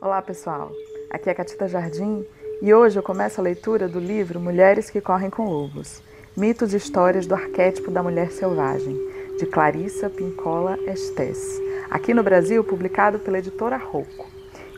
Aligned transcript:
Olá 0.00 0.20
pessoal, 0.20 0.70
aqui 1.08 1.30
é 1.30 1.34
Catita 1.34 1.66
Jardim 1.66 2.26
e 2.60 2.74
hoje 2.74 2.98
eu 2.98 3.02
começo 3.02 3.40
a 3.40 3.44
leitura 3.44 3.88
do 3.88 3.98
livro 3.98 4.38
Mulheres 4.38 4.90
que 4.90 5.00
Correm 5.00 5.30
com 5.30 5.44
Lobos 5.44 6.02
Mitos 6.36 6.74
e 6.74 6.76
Histórias 6.76 7.26
do 7.26 7.34
Arquétipo 7.34 7.90
da 7.90 8.02
Mulher 8.02 8.30
Selvagem, 8.30 8.98
de 9.38 9.46
Clarissa 9.46 10.10
Pincola 10.10 10.78
Estes, 10.86 11.60
aqui 11.90 12.12
no 12.12 12.22
Brasil 12.22 12.62
publicado 12.64 13.18
pela 13.18 13.38
editora 13.38 13.76
Rocco. 13.76 14.28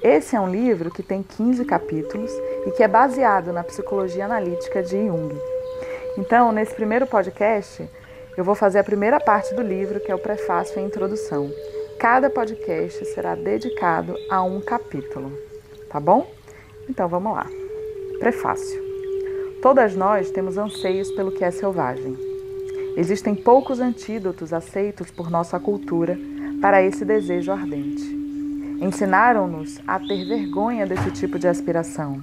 Esse 0.02 0.37
é 0.37 0.40
um 0.40 0.50
livro 0.50 0.90
que 0.90 1.02
tem 1.02 1.22
15 1.22 1.64
capítulos 1.64 2.30
e 2.67 2.71
que 2.71 2.83
é 2.83 2.88
baseado 2.88 3.53
na 3.53 3.64
psicologia 3.64 4.26
analítica 4.26 4.83
de 4.83 5.06
Jung. 5.06 5.35
Então, 6.17 6.53
nesse 6.53 6.74
primeiro 6.74 7.06
podcast, 7.06 7.88
eu 8.37 8.44
vou 8.44 8.54
fazer 8.54 8.78
a 8.78 8.85
primeira 8.85 9.19
parte 9.19 9.54
do 9.54 9.62
livro, 9.62 9.98
que 9.98 10.12
é 10.12 10.14
o 10.14 10.19
prefácio 10.19 10.78
e 10.78 10.83
a 10.83 10.87
introdução. 10.87 11.51
Cada 11.99 12.28
podcast 12.28 13.06
será 13.06 13.35
dedicado 13.35 14.15
a 14.29 14.42
um 14.42 14.60
capítulo, 14.60 15.33
tá 15.88 15.99
bom? 15.99 16.30
Então 16.87 17.09
vamos 17.09 17.33
lá. 17.33 17.47
Prefácio. 18.19 18.79
Todas 19.62 19.97
nós 19.97 20.30
temos 20.30 20.59
anseios 20.59 21.11
pelo 21.12 21.33
que 21.33 21.43
é 21.43 21.51
selvagem. 21.51 22.15
Existem 22.98 23.34
poucos 23.34 23.80
antídotos 23.80 24.53
aceitos 24.53 25.11
por 25.11 25.30
nossa 25.30 25.59
cultura 25.59 26.19
para 26.61 26.83
esse 26.83 27.03
desejo 27.03 27.51
ardente. 27.51 28.05
Ensinaram-nos 28.78 29.81
a 29.87 29.98
ter 29.98 30.27
vergonha 30.27 30.87
desse 30.87 31.11
tipo 31.12 31.39
de 31.39 31.48
aspiração. 31.48 32.20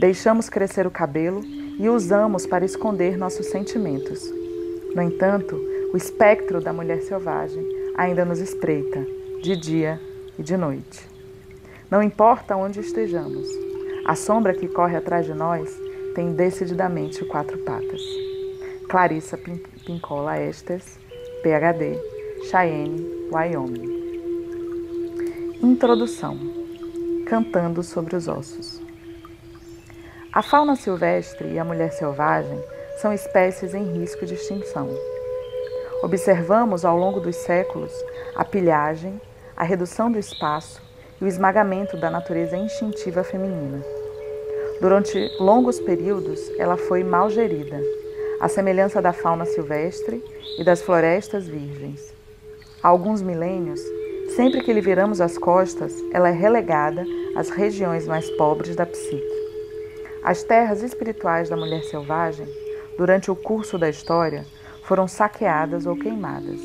Deixamos 0.00 0.48
crescer 0.48 0.88
o 0.88 0.90
cabelo 0.90 1.40
e 1.44 1.88
usamos 1.88 2.46
para 2.46 2.64
esconder 2.64 3.16
nossos 3.16 3.46
sentimentos. 3.46 4.28
No 4.92 5.02
entanto, 5.02 5.54
o 5.92 5.96
espectro 5.96 6.60
da 6.60 6.72
mulher 6.72 7.00
selvagem 7.02 7.77
ainda 7.98 8.24
nos 8.24 8.38
espreita, 8.38 9.04
de 9.42 9.56
dia 9.56 10.00
e 10.38 10.42
de 10.42 10.56
noite. 10.56 11.06
Não 11.90 12.00
importa 12.00 12.56
onde 12.56 12.78
estejamos, 12.78 13.48
a 14.06 14.14
sombra 14.14 14.54
que 14.54 14.68
corre 14.68 14.96
atrás 14.96 15.26
de 15.26 15.34
nós 15.34 15.68
tem 16.14 16.32
decididamente 16.32 17.24
quatro 17.24 17.58
patas. 17.58 18.00
Clarissa 18.88 19.36
Pincola 19.84 20.40
Estes, 20.40 20.98
PhD, 21.42 21.98
Cheyenne, 22.48 23.04
Wyoming. 23.32 23.98
Introdução 25.60 26.38
Cantando 27.26 27.82
sobre 27.82 28.16
os 28.16 28.28
ossos. 28.28 28.80
A 30.32 30.40
fauna 30.40 30.76
silvestre 30.76 31.48
e 31.48 31.58
a 31.58 31.64
mulher 31.64 31.92
selvagem 31.92 32.58
são 33.02 33.12
espécies 33.12 33.74
em 33.74 33.98
risco 33.98 34.24
de 34.24 34.34
extinção. 34.34 34.88
Observamos 36.00 36.84
ao 36.84 36.96
longo 36.96 37.18
dos 37.18 37.34
séculos 37.34 37.92
a 38.36 38.44
pilhagem, 38.44 39.20
a 39.56 39.64
redução 39.64 40.10
do 40.10 40.18
espaço 40.18 40.80
e 41.20 41.24
o 41.24 41.26
esmagamento 41.26 41.96
da 41.96 42.08
natureza 42.08 42.56
instintiva 42.56 43.24
feminina. 43.24 43.82
Durante 44.80 45.18
longos 45.40 45.80
períodos, 45.80 46.40
ela 46.56 46.76
foi 46.76 47.02
mal 47.02 47.28
gerida, 47.28 47.82
à 48.40 48.46
semelhança 48.48 49.02
da 49.02 49.12
fauna 49.12 49.44
silvestre 49.44 50.22
e 50.56 50.62
das 50.62 50.80
florestas 50.80 51.48
virgens. 51.48 52.14
Há 52.80 52.86
alguns 52.86 53.20
milênios, 53.20 53.80
sempre 54.36 54.62
que 54.62 54.72
lhe 54.72 54.80
viramos 54.80 55.20
as 55.20 55.36
costas, 55.36 55.92
ela 56.12 56.28
é 56.28 56.32
relegada 56.32 57.04
às 57.34 57.50
regiões 57.50 58.06
mais 58.06 58.30
pobres 58.30 58.76
da 58.76 58.86
psique. 58.86 59.48
As 60.22 60.44
terras 60.44 60.80
espirituais 60.80 61.48
da 61.48 61.56
mulher 61.56 61.82
selvagem, 61.82 62.46
durante 62.96 63.32
o 63.32 63.36
curso 63.36 63.76
da 63.76 63.90
história, 63.90 64.46
foram 64.88 65.06
saqueadas 65.06 65.84
ou 65.84 65.94
queimadas, 65.94 66.58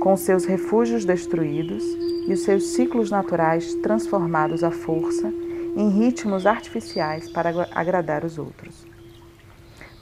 com 0.00 0.16
seus 0.16 0.44
refúgios 0.44 1.04
destruídos 1.04 1.84
e 2.26 2.32
os 2.32 2.42
seus 2.42 2.64
ciclos 2.74 3.08
naturais 3.08 3.72
transformados 3.76 4.64
à 4.64 4.72
força 4.72 5.32
em 5.76 5.88
ritmos 5.90 6.44
artificiais 6.44 7.30
para 7.30 7.68
agradar 7.72 8.24
os 8.24 8.36
outros. 8.36 8.84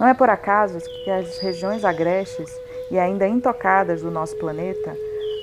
Não 0.00 0.08
é 0.08 0.14
por 0.14 0.30
acaso 0.30 0.78
que 1.04 1.10
as 1.10 1.38
regiões 1.38 1.84
agrestes 1.84 2.50
e 2.90 2.98
ainda 2.98 3.28
intocadas 3.28 4.00
do 4.00 4.10
nosso 4.10 4.34
planeta 4.38 4.96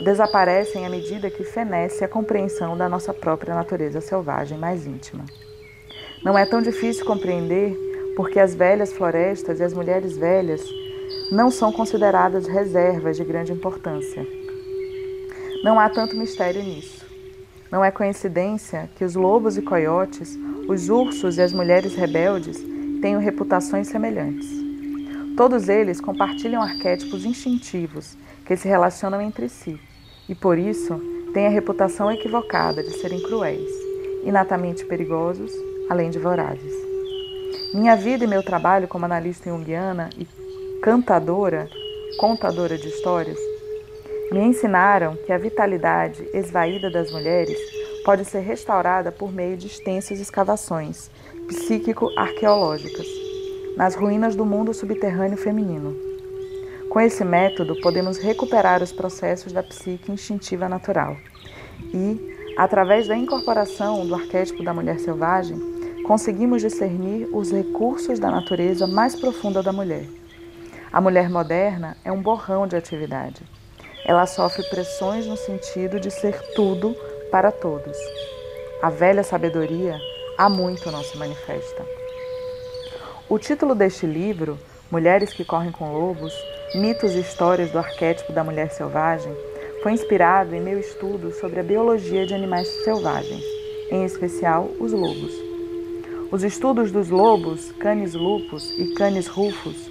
desaparecem 0.03 0.87
à 0.87 0.89
medida 0.89 1.29
que 1.29 1.43
fenece 1.43 2.03
a 2.03 2.07
compreensão 2.07 2.75
da 2.75 2.89
nossa 2.89 3.13
própria 3.13 3.53
natureza 3.53 4.01
selvagem 4.01 4.57
mais 4.57 4.87
íntima. 4.87 5.23
Não 6.23 6.35
é 6.35 6.47
tão 6.47 6.63
difícil 6.63 7.05
compreender 7.05 7.77
porque 8.15 8.39
as 8.39 8.55
velhas 8.55 8.91
florestas 8.91 9.59
e 9.59 9.63
as 9.63 9.73
mulheres 9.73 10.17
velhas 10.17 10.80
não 11.31 11.49
são 11.49 11.71
consideradas 11.71 12.47
reservas 12.47 13.17
de 13.17 13.23
grande 13.23 13.51
importância. 13.53 14.27
Não 15.63 15.79
há 15.79 15.89
tanto 15.89 16.15
mistério 16.15 16.61
nisso. 16.61 17.05
Não 17.71 17.85
é 17.85 17.89
coincidência 17.89 18.89
que 18.95 19.05
os 19.05 19.15
lobos 19.15 19.57
e 19.57 19.61
coiotes, 19.61 20.37
os 20.67 20.89
ursos 20.89 21.37
e 21.37 21.41
as 21.41 21.53
mulheres 21.53 21.95
rebeldes 21.95 22.57
tenham 23.01 23.21
reputações 23.21 23.87
semelhantes. 23.87 24.49
Todos 25.37 25.69
eles 25.69 26.01
compartilham 26.01 26.61
arquétipos 26.61 27.23
instintivos 27.23 28.17
que 28.45 28.57
se 28.57 28.67
relacionam 28.67 29.21
entre 29.21 29.47
si 29.47 29.79
e, 30.27 30.35
por 30.35 30.57
isso, 30.57 30.99
têm 31.33 31.47
a 31.47 31.49
reputação 31.49 32.11
equivocada 32.11 32.83
de 32.83 32.91
serem 32.91 33.21
cruéis, 33.23 33.71
inatamente 34.25 34.83
perigosos, 34.83 35.51
além 35.89 36.09
de 36.09 36.19
vorazes. 36.19 36.73
Minha 37.73 37.95
vida 37.95 38.25
e 38.25 38.27
meu 38.27 38.43
trabalho 38.43 38.87
como 38.87 39.05
analista 39.05 39.49
junguiana 39.49 40.09
e 40.17 40.25
cantadora, 40.81 41.69
contadora 42.17 42.75
de 42.75 42.87
histórias, 42.87 43.37
me 44.31 44.39
ensinaram 44.39 45.15
que 45.27 45.31
a 45.31 45.37
vitalidade 45.37 46.27
esvaída 46.33 46.89
das 46.89 47.11
mulheres 47.11 47.55
pode 48.03 48.25
ser 48.25 48.39
restaurada 48.39 49.11
por 49.11 49.31
meio 49.31 49.55
de 49.55 49.67
extensas 49.67 50.19
escavações 50.19 51.11
psíquico-arqueológicas 51.47 53.05
nas 53.77 53.93
ruínas 53.93 54.35
do 54.35 54.43
mundo 54.43 54.73
subterrâneo 54.73 55.37
feminino. 55.37 55.95
Com 56.89 56.99
esse 56.99 57.23
método, 57.23 57.79
podemos 57.81 58.17
recuperar 58.17 58.81
os 58.81 58.91
processos 58.91 59.53
da 59.53 59.61
psique 59.61 60.11
instintiva 60.11 60.67
natural 60.67 61.15
e, 61.93 62.53
através 62.57 63.07
da 63.07 63.15
incorporação 63.15 64.07
do 64.07 64.15
arquétipo 64.15 64.63
da 64.63 64.73
mulher 64.73 64.99
selvagem, 64.99 65.59
conseguimos 66.07 66.63
discernir 66.63 67.29
os 67.31 67.51
recursos 67.51 68.17
da 68.17 68.31
natureza 68.31 68.87
mais 68.87 69.15
profunda 69.15 69.61
da 69.61 69.71
mulher 69.71 70.07
a 70.91 70.99
mulher 70.99 71.29
moderna 71.29 71.95
é 72.03 72.11
um 72.11 72.21
borrão 72.21 72.67
de 72.67 72.75
atividade. 72.75 73.41
Ela 74.05 74.25
sofre 74.25 74.61
pressões 74.63 75.25
no 75.25 75.37
sentido 75.37 75.99
de 75.99 76.11
ser 76.11 76.37
tudo 76.53 76.93
para 77.31 77.49
todos. 77.49 77.97
A 78.81 78.89
velha 78.89 79.23
sabedoria 79.23 79.97
há 80.37 80.49
muito 80.49 80.91
não 80.91 81.01
se 81.01 81.17
manifesta. 81.17 81.85
O 83.29 83.39
título 83.39 83.73
deste 83.73 84.05
livro, 84.05 84.59
Mulheres 84.91 85.31
que 85.31 85.45
Correm 85.45 85.71
com 85.71 85.93
Lobos, 85.93 86.33
Mitos 86.75 87.15
e 87.15 87.21
Histórias 87.21 87.71
do 87.71 87.77
Arquétipo 87.77 88.33
da 88.33 88.43
Mulher 88.43 88.69
Selvagem, 88.71 89.33
foi 89.81 89.93
inspirado 89.93 90.53
em 90.53 90.59
meu 90.59 90.77
estudo 90.77 91.31
sobre 91.31 91.61
a 91.61 91.63
biologia 91.63 92.25
de 92.25 92.33
animais 92.33 92.67
selvagens, 92.83 93.43
em 93.89 94.03
especial 94.03 94.69
os 94.77 94.91
lobos. 94.91 95.33
Os 96.31 96.43
estudos 96.43 96.91
dos 96.91 97.09
lobos, 97.09 97.71
Canis 97.73 98.13
lupus 98.13 98.71
e 98.77 98.93
Canis 98.93 99.27
rufus, 99.27 99.90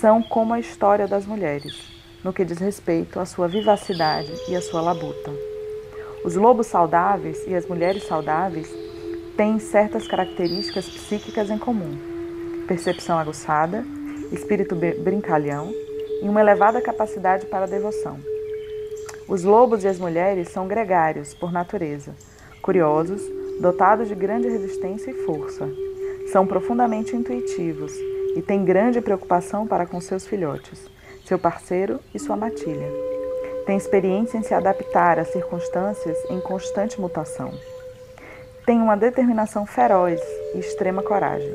são 0.00 0.22
como 0.22 0.54
a 0.54 0.60
história 0.60 1.08
das 1.08 1.26
mulheres, 1.26 1.74
no 2.22 2.32
que 2.32 2.44
diz 2.44 2.58
respeito 2.58 3.18
à 3.18 3.26
sua 3.26 3.48
vivacidade 3.48 4.32
e 4.48 4.54
à 4.54 4.62
sua 4.62 4.80
labuta. 4.80 5.32
Os 6.24 6.36
lobos 6.36 6.68
saudáveis 6.68 7.44
e 7.48 7.54
as 7.54 7.66
mulheres 7.66 8.04
saudáveis 8.06 8.72
têm 9.36 9.58
certas 9.58 10.06
características 10.06 10.88
psíquicas 10.88 11.50
em 11.50 11.58
comum: 11.58 11.98
percepção 12.68 13.18
aguçada, 13.18 13.84
espírito 14.30 14.76
brincalhão 14.76 15.72
e 16.22 16.28
uma 16.28 16.40
elevada 16.40 16.80
capacidade 16.80 17.46
para 17.46 17.64
a 17.64 17.68
devoção. 17.68 18.20
Os 19.26 19.42
lobos 19.42 19.82
e 19.82 19.88
as 19.88 19.98
mulheres 19.98 20.48
são 20.48 20.68
gregários 20.68 21.34
por 21.34 21.50
natureza, 21.50 22.14
curiosos, 22.62 23.20
dotados 23.60 24.06
de 24.06 24.14
grande 24.14 24.48
resistência 24.48 25.10
e 25.10 25.24
força. 25.24 25.68
São 26.30 26.46
profundamente 26.46 27.16
intuitivos 27.16 27.92
e 28.36 28.42
tem 28.42 28.64
grande 28.64 29.00
preocupação 29.00 29.66
para 29.66 29.86
com 29.86 30.00
seus 30.00 30.26
filhotes, 30.26 30.88
seu 31.24 31.38
parceiro 31.38 32.00
e 32.14 32.18
sua 32.18 32.36
matilha. 32.36 32.88
Tem 33.66 33.76
experiência 33.76 34.38
em 34.38 34.42
se 34.42 34.54
adaptar 34.54 35.18
às 35.18 35.28
circunstâncias 35.28 36.16
em 36.30 36.40
constante 36.40 37.00
mutação. 37.00 37.52
Tem 38.64 38.80
uma 38.80 38.96
determinação 38.96 39.66
feroz 39.66 40.20
e 40.54 40.58
extrema 40.58 41.02
coragem. 41.02 41.52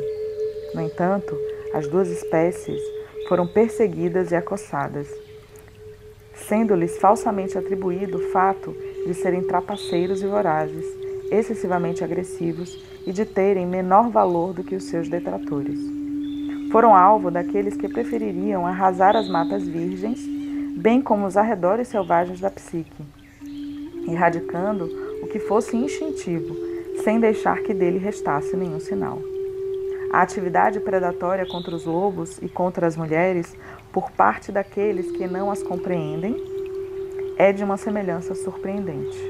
No 0.73 0.81
entanto, 0.81 1.35
as 1.73 1.87
duas 1.87 2.07
espécies 2.09 2.81
foram 3.27 3.47
perseguidas 3.47 4.31
e 4.31 4.35
acossadas, 4.35 5.07
sendo-lhes 6.35 6.97
falsamente 6.97 7.57
atribuído 7.57 8.17
o 8.17 8.31
fato 8.31 8.75
de 9.05 9.13
serem 9.13 9.43
trapaceiros 9.43 10.21
e 10.21 10.27
vorazes, 10.27 10.85
excessivamente 11.31 12.03
agressivos 12.03 12.83
e 13.07 13.11
de 13.11 13.25
terem 13.25 13.65
menor 13.65 14.09
valor 14.09 14.53
do 14.53 14.63
que 14.63 14.75
os 14.75 14.83
seus 14.83 15.09
detratores 15.09 16.02
foram 16.73 16.95
alvo 16.95 17.29
daqueles 17.29 17.77
que 17.77 17.87
prefeririam 17.87 18.65
arrasar 18.65 19.15
as 19.15 19.29
matas 19.29 19.67
virgens, 19.67 20.19
bem 20.75 21.03
como 21.03 21.27
os 21.27 21.37
arredores 21.37 21.87
selvagens 21.87 22.39
da 22.39 22.49
psique, 22.49 23.03
erradicando 24.07 24.89
o 25.21 25.27
que 25.27 25.37
fosse 25.37 25.77
instintivo, 25.77 26.55
sem 27.03 27.19
deixar 27.19 27.61
que 27.61 27.75
dele 27.75 27.99
restasse 27.99 28.57
nenhum 28.57 28.79
sinal. 28.79 29.19
A 30.11 30.23
atividade 30.23 30.79
predatória 30.79 31.45
contra 31.45 31.75
os 31.75 31.85
lobos 31.85 32.39
e 32.41 32.49
contra 32.49 32.87
as 32.87 32.97
mulheres, 32.97 33.55
por 33.91 34.09
parte 34.09 34.51
daqueles 34.51 35.11
que 35.11 35.27
não 35.27 35.51
as 35.51 35.61
compreendem, 35.61 36.35
é 37.37 37.53
de 37.53 37.63
uma 37.63 37.77
semelhança 37.77 38.33
surpreendente. 38.33 39.21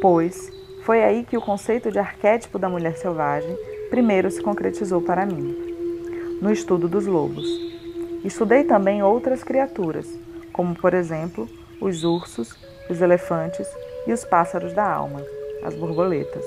Pois 0.00 0.50
foi 0.84 1.04
aí 1.04 1.22
que 1.22 1.36
o 1.36 1.42
conceito 1.42 1.92
de 1.92 1.98
arquétipo 1.98 2.58
da 2.58 2.70
mulher 2.70 2.96
selvagem 2.96 3.54
primeiro 3.90 4.30
se 4.30 4.42
concretizou 4.42 5.02
para 5.02 5.26
mim, 5.26 5.73
no 6.44 6.52
estudo 6.52 6.86
dos 6.86 7.06
lobos. 7.06 7.48
Estudei 8.22 8.64
também 8.64 9.02
outras 9.02 9.42
criaturas, 9.42 10.06
como 10.52 10.74
por 10.74 10.92
exemplo 10.92 11.48
os 11.80 12.04
ursos, 12.04 12.54
os 12.90 13.00
elefantes 13.00 13.66
e 14.06 14.12
os 14.12 14.26
pássaros 14.26 14.74
da 14.74 14.84
alma, 14.84 15.24
as 15.62 15.74
borboletas. 15.74 16.44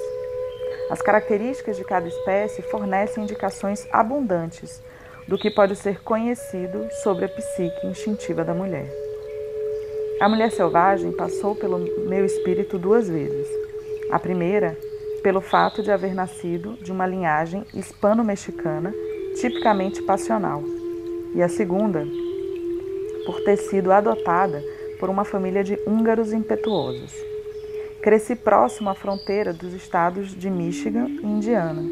As 0.91 1.01
características 1.01 1.77
de 1.77 1.83
cada 1.83 2.07
espécie 2.07 2.61
fornecem 2.61 3.23
indicações 3.23 3.87
abundantes 3.91 4.83
do 5.27 5.35
que 5.35 5.49
pode 5.49 5.75
ser 5.75 6.03
conhecido 6.03 6.87
sobre 7.01 7.25
a 7.25 7.29
psique 7.29 7.87
instintiva 7.87 8.43
da 8.43 8.53
mulher. 8.53 8.87
A 10.21 10.29
mulher 10.29 10.51
selvagem 10.51 11.11
passou 11.11 11.55
pelo 11.55 11.79
meu 12.07 12.23
espírito 12.23 12.77
duas 12.77 13.09
vezes. 13.09 13.47
A 14.11 14.19
primeira, 14.19 14.77
pelo 15.23 15.41
fato 15.41 15.81
de 15.81 15.89
haver 15.89 16.13
nascido 16.13 16.73
de 16.83 16.91
uma 16.91 17.07
linhagem 17.07 17.65
hispano-mexicana 17.73 18.93
tipicamente 19.39 20.01
passional, 20.01 20.63
e 21.33 21.41
a 21.41 21.47
segunda, 21.47 22.05
por 23.25 23.41
ter 23.41 23.57
sido 23.57 23.91
adotada 23.91 24.63
por 24.99 25.09
uma 25.09 25.23
família 25.23 25.63
de 25.63 25.77
húngaros 25.85 26.33
impetuosos. 26.33 27.13
Cresci 28.01 28.35
próximo 28.35 28.89
à 28.89 28.95
fronteira 28.95 29.53
dos 29.53 29.73
estados 29.73 30.33
de 30.33 30.49
Michigan 30.49 31.07
e 31.07 31.25
Indiana, 31.25 31.83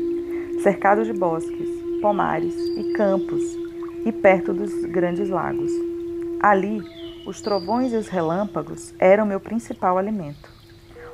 cercado 0.63 1.03
de 1.03 1.13
bosques, 1.13 1.69
pomares 2.01 2.55
e 2.55 2.93
campos 2.93 3.43
e 4.05 4.11
perto 4.11 4.53
dos 4.53 4.85
grandes 4.85 5.29
lagos. 5.29 5.71
Ali, 6.39 6.81
os 7.27 7.41
trovões 7.41 7.91
e 7.91 7.95
os 7.95 8.07
relâmpagos 8.07 8.93
eram 8.99 9.25
meu 9.25 9.39
principal 9.39 9.97
alimento. 9.97 10.49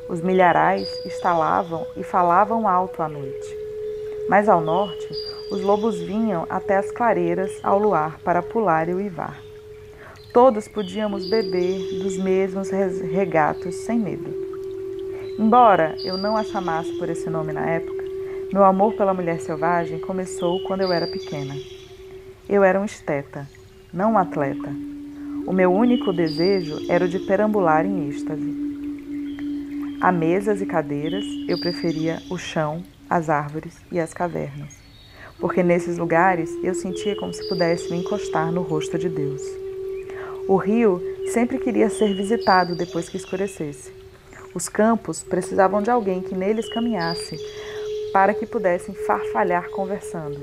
Os 0.10 0.22
milharais 0.22 0.88
estalavam 1.06 1.86
e 1.96 2.04
falavam 2.04 2.68
alto 2.68 3.02
à 3.02 3.08
noite. 3.08 3.58
Mais 4.30 4.50
ao 4.50 4.62
norte, 4.62 5.08
os 5.52 5.62
lobos 5.62 6.00
vinham 6.00 6.48
até 6.50 6.78
as 6.78 6.90
clareiras 6.92 7.52
ao 7.62 7.78
luar 7.78 8.18
para 8.20 8.42
pular 8.42 8.88
e 8.88 8.94
uivar. 8.94 9.38
Todos 10.34 10.66
podíamos 10.70 11.30
beber 11.30 12.02
dos 12.02 12.18
mesmos 12.18 12.70
regatos 12.70 13.76
sem 13.76 14.00
medo. 14.00 14.34
Embora 15.38 15.98
eu 16.06 16.18
não 16.18 16.38
a 16.38 16.44
chamasse 16.46 16.98
por 16.98 17.10
esse 17.10 17.30
nome 17.30 17.52
na 17.52 17.66
época, 17.70 18.02
meu 18.54 18.64
amor 18.64 18.94
pela 18.94 19.14
mulher 19.14 19.42
selvagem 19.42 20.00
começou 20.00 20.64
quando 20.64 20.82
eu 20.82 20.92
era 20.94 21.06
pequena. 21.06 21.54
Eu 22.48 22.64
era 22.64 22.80
um 22.80 22.86
esteta, 22.86 23.46
não 23.94 24.14
um 24.14 24.18
atleta. 24.18 24.70
O 25.46 25.52
meu 25.52 25.74
único 25.74 26.14
desejo 26.14 26.78
era 26.90 27.04
o 27.04 27.10
de 27.10 27.20
perambular 27.20 27.86
em 27.86 28.08
êxtase. 28.08 28.56
A 30.00 30.14
mesas 30.14 30.62
e 30.62 30.66
cadeiras, 30.66 31.26
eu 31.48 31.60
preferia 31.60 32.22
o 32.30 32.38
chão, 32.38 32.84
as 33.10 33.30
árvores 33.30 33.78
e 33.92 34.00
as 34.00 34.14
cavernas, 34.14 34.81
porque 35.42 35.64
nesses 35.64 35.98
lugares 35.98 36.56
eu 36.64 36.76
sentia 36.76 37.16
como 37.16 37.34
se 37.34 37.50
pudesse 37.50 37.90
me 37.90 37.98
encostar 37.98 38.52
no 38.52 38.62
rosto 38.62 38.98
de 38.98 39.10
Deus. 39.10 39.42
O 40.48 40.56
rio 40.56 41.02
sempre 41.34 41.58
queria 41.58 41.90
ser 41.90 42.14
visitado 42.14 42.76
depois 42.76 43.10
que 43.10 43.18
escurecesse. 43.18 43.92
Os 44.54 44.70
campos 44.70 45.24
precisavam 45.24 45.82
de 45.82 45.90
alguém 45.90 46.22
que 46.22 46.36
neles 46.36 46.72
caminhasse 46.72 47.38
para 48.14 48.34
que 48.34 48.46
pudessem 48.46 48.94
farfalhar 48.94 49.70
conversando. 49.72 50.40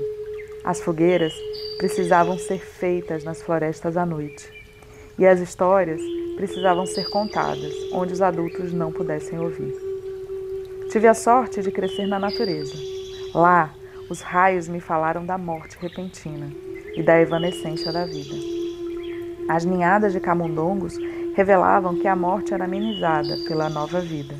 As 0.63 0.81
fogueiras 0.81 1.33
precisavam 1.77 2.37
ser 2.37 2.59
feitas 2.59 3.23
nas 3.23 3.41
florestas 3.41 3.95
à 3.95 4.05
noite. 4.05 4.51
E 5.17 5.25
as 5.25 5.39
histórias 5.39 6.01
precisavam 6.35 6.85
ser 6.85 7.09
contadas 7.09 7.73
onde 7.93 8.13
os 8.13 8.21
adultos 8.21 8.73
não 8.73 8.91
pudessem 8.91 9.39
ouvir. 9.39 9.73
Tive 10.89 11.07
a 11.07 11.13
sorte 11.13 11.61
de 11.61 11.71
crescer 11.71 12.07
na 12.07 12.17
natureza. 12.17 12.73
Lá, 13.33 13.73
os 14.09 14.21
raios 14.21 14.67
me 14.67 14.79
falaram 14.79 15.25
da 15.25 15.37
morte 15.37 15.77
repentina 15.79 16.51
e 16.95 17.03
da 17.03 17.19
evanescência 17.21 17.91
da 17.93 18.05
vida. 18.05 18.35
As 19.47 19.63
ninhadas 19.63 20.13
de 20.13 20.19
camundongos 20.19 20.97
revelavam 21.35 21.99
que 21.99 22.07
a 22.07 22.15
morte 22.15 22.53
era 22.53 22.65
amenizada 22.65 23.37
pela 23.47 23.69
nova 23.69 24.01
vida. 24.01 24.35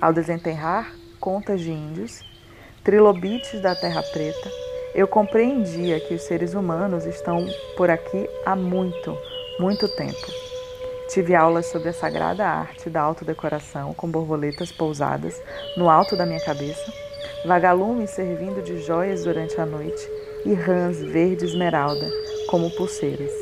Ao 0.00 0.12
desenterrar 0.12 0.94
contas 1.18 1.60
de 1.60 1.70
índios, 1.70 2.20
trilobites 2.82 3.60
da 3.60 3.74
terra 3.74 4.02
preta, 4.12 4.50
eu 4.94 5.08
compreendia 5.08 5.98
que 6.00 6.14
os 6.14 6.22
seres 6.22 6.54
humanos 6.54 7.04
estão 7.04 7.44
por 7.76 7.90
aqui 7.90 8.28
há 8.46 8.54
muito, 8.54 9.16
muito 9.58 9.88
tempo. 9.88 10.26
Tive 11.08 11.34
aulas 11.34 11.66
sobre 11.66 11.88
a 11.88 11.92
sagrada 11.92 12.46
arte 12.46 12.88
da 12.88 13.00
autodecoração 13.00 13.92
com 13.92 14.08
borboletas 14.08 14.72
pousadas 14.72 15.40
no 15.76 15.90
alto 15.90 16.16
da 16.16 16.24
minha 16.24 16.40
cabeça, 16.40 16.92
vagalumes 17.44 18.10
servindo 18.10 18.62
de 18.62 18.80
joias 18.80 19.24
durante 19.24 19.60
a 19.60 19.66
noite 19.66 20.08
e 20.46 20.54
rãs 20.54 20.98
verde 21.00 21.44
esmeralda 21.44 22.10
como 22.48 22.70
pulseiras. 22.70 23.32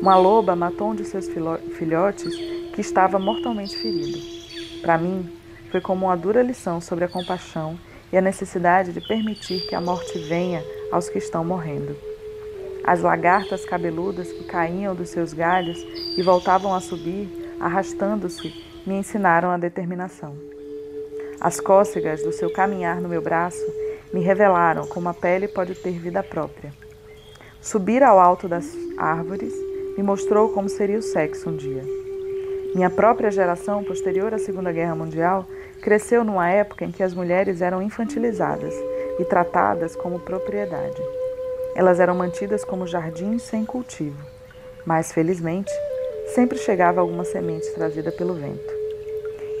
Uma 0.00 0.16
loba 0.16 0.56
matou 0.56 0.90
um 0.90 0.94
de 0.94 1.04
seus 1.04 1.28
filhotes 1.76 2.34
que 2.74 2.80
estava 2.80 3.18
mortalmente 3.18 3.76
ferido. 3.76 4.18
Para 4.80 4.96
mim, 4.96 5.30
foi 5.70 5.80
como 5.82 6.06
uma 6.06 6.16
dura 6.16 6.42
lição 6.42 6.80
sobre 6.80 7.04
a 7.04 7.08
compaixão 7.08 7.78
e 8.10 8.16
a 8.16 8.22
necessidade 8.22 8.92
de 8.92 9.06
permitir 9.06 9.68
que 9.68 9.74
a 9.74 9.80
morte 9.80 10.18
venha 10.18 10.64
aos 10.90 11.10
que 11.10 11.18
estão 11.18 11.44
morrendo. 11.44 11.94
As 12.82 13.02
lagartas 13.02 13.66
cabeludas 13.66 14.32
que 14.32 14.44
caíam 14.44 14.94
dos 14.94 15.10
seus 15.10 15.34
galhos 15.34 15.78
e 16.16 16.22
voltavam 16.22 16.74
a 16.74 16.80
subir, 16.80 17.28
arrastando-se, 17.60 18.52
me 18.86 18.94
ensinaram 18.94 19.50
a 19.50 19.58
determinação. 19.58 20.34
As 21.40 21.58
cócegas 21.58 22.22
do 22.22 22.32
seu 22.32 22.52
caminhar 22.52 23.00
no 23.00 23.08
meu 23.08 23.22
braço 23.22 23.64
me 24.12 24.20
revelaram 24.20 24.86
como 24.86 25.08
a 25.08 25.14
pele 25.14 25.48
pode 25.48 25.74
ter 25.74 25.92
vida 25.92 26.22
própria. 26.22 26.70
Subir 27.62 28.02
ao 28.02 28.20
alto 28.20 28.46
das 28.46 28.76
árvores 28.98 29.54
me 29.96 30.02
mostrou 30.02 30.50
como 30.50 30.68
seria 30.68 30.98
o 30.98 31.02
sexo 31.02 31.48
um 31.48 31.56
dia. 31.56 31.82
Minha 32.74 32.90
própria 32.90 33.30
geração, 33.30 33.82
posterior 33.82 34.34
à 34.34 34.38
Segunda 34.38 34.70
Guerra 34.70 34.94
Mundial, 34.94 35.46
cresceu 35.80 36.22
numa 36.24 36.50
época 36.50 36.84
em 36.84 36.92
que 36.92 37.02
as 37.02 37.14
mulheres 37.14 37.62
eram 37.62 37.80
infantilizadas 37.80 38.74
e 39.18 39.24
tratadas 39.24 39.96
como 39.96 40.20
propriedade. 40.20 41.02
Elas 41.74 42.00
eram 42.00 42.14
mantidas 42.14 42.66
como 42.66 42.86
jardins 42.86 43.42
sem 43.44 43.64
cultivo, 43.64 44.22
mas 44.84 45.10
felizmente 45.10 45.72
sempre 46.34 46.58
chegava 46.58 47.00
alguma 47.00 47.24
semente 47.24 47.72
trazida 47.72 48.12
pelo 48.12 48.34
vento. 48.34 48.74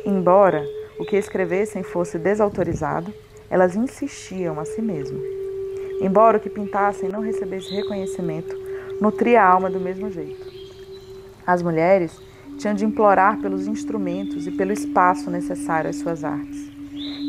Embora 0.04 0.62
o 1.00 1.04
que 1.06 1.16
escrevessem 1.16 1.82
fosse 1.82 2.18
desautorizado, 2.18 3.10
elas 3.48 3.74
insistiam 3.74 4.60
a 4.60 4.66
si 4.66 4.82
mesmas. 4.82 5.22
Embora 5.98 6.36
o 6.36 6.40
que 6.40 6.50
pintassem 6.50 7.08
não 7.08 7.22
recebesse 7.22 7.74
reconhecimento, 7.74 8.54
nutria 9.00 9.42
a 9.42 9.48
alma 9.48 9.70
do 9.70 9.80
mesmo 9.80 10.10
jeito. 10.10 10.46
As 11.46 11.62
mulheres 11.62 12.20
tinham 12.58 12.74
de 12.74 12.84
implorar 12.84 13.40
pelos 13.40 13.66
instrumentos 13.66 14.46
e 14.46 14.50
pelo 14.50 14.72
espaço 14.72 15.30
necessário 15.30 15.88
às 15.88 15.96
suas 15.96 16.22
artes. 16.22 16.70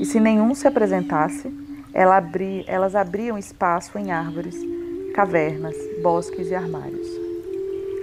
E 0.01 0.05
se 0.05 0.19
nenhum 0.19 0.53
se 0.53 0.67
apresentasse, 0.67 1.49
elas 1.93 2.93
abriam 2.93 3.37
espaço 3.37 3.97
em 3.97 4.11
árvores, 4.11 4.57
cavernas, 5.15 5.77
bosques 6.03 6.49
e 6.49 6.55
armários. 6.55 7.07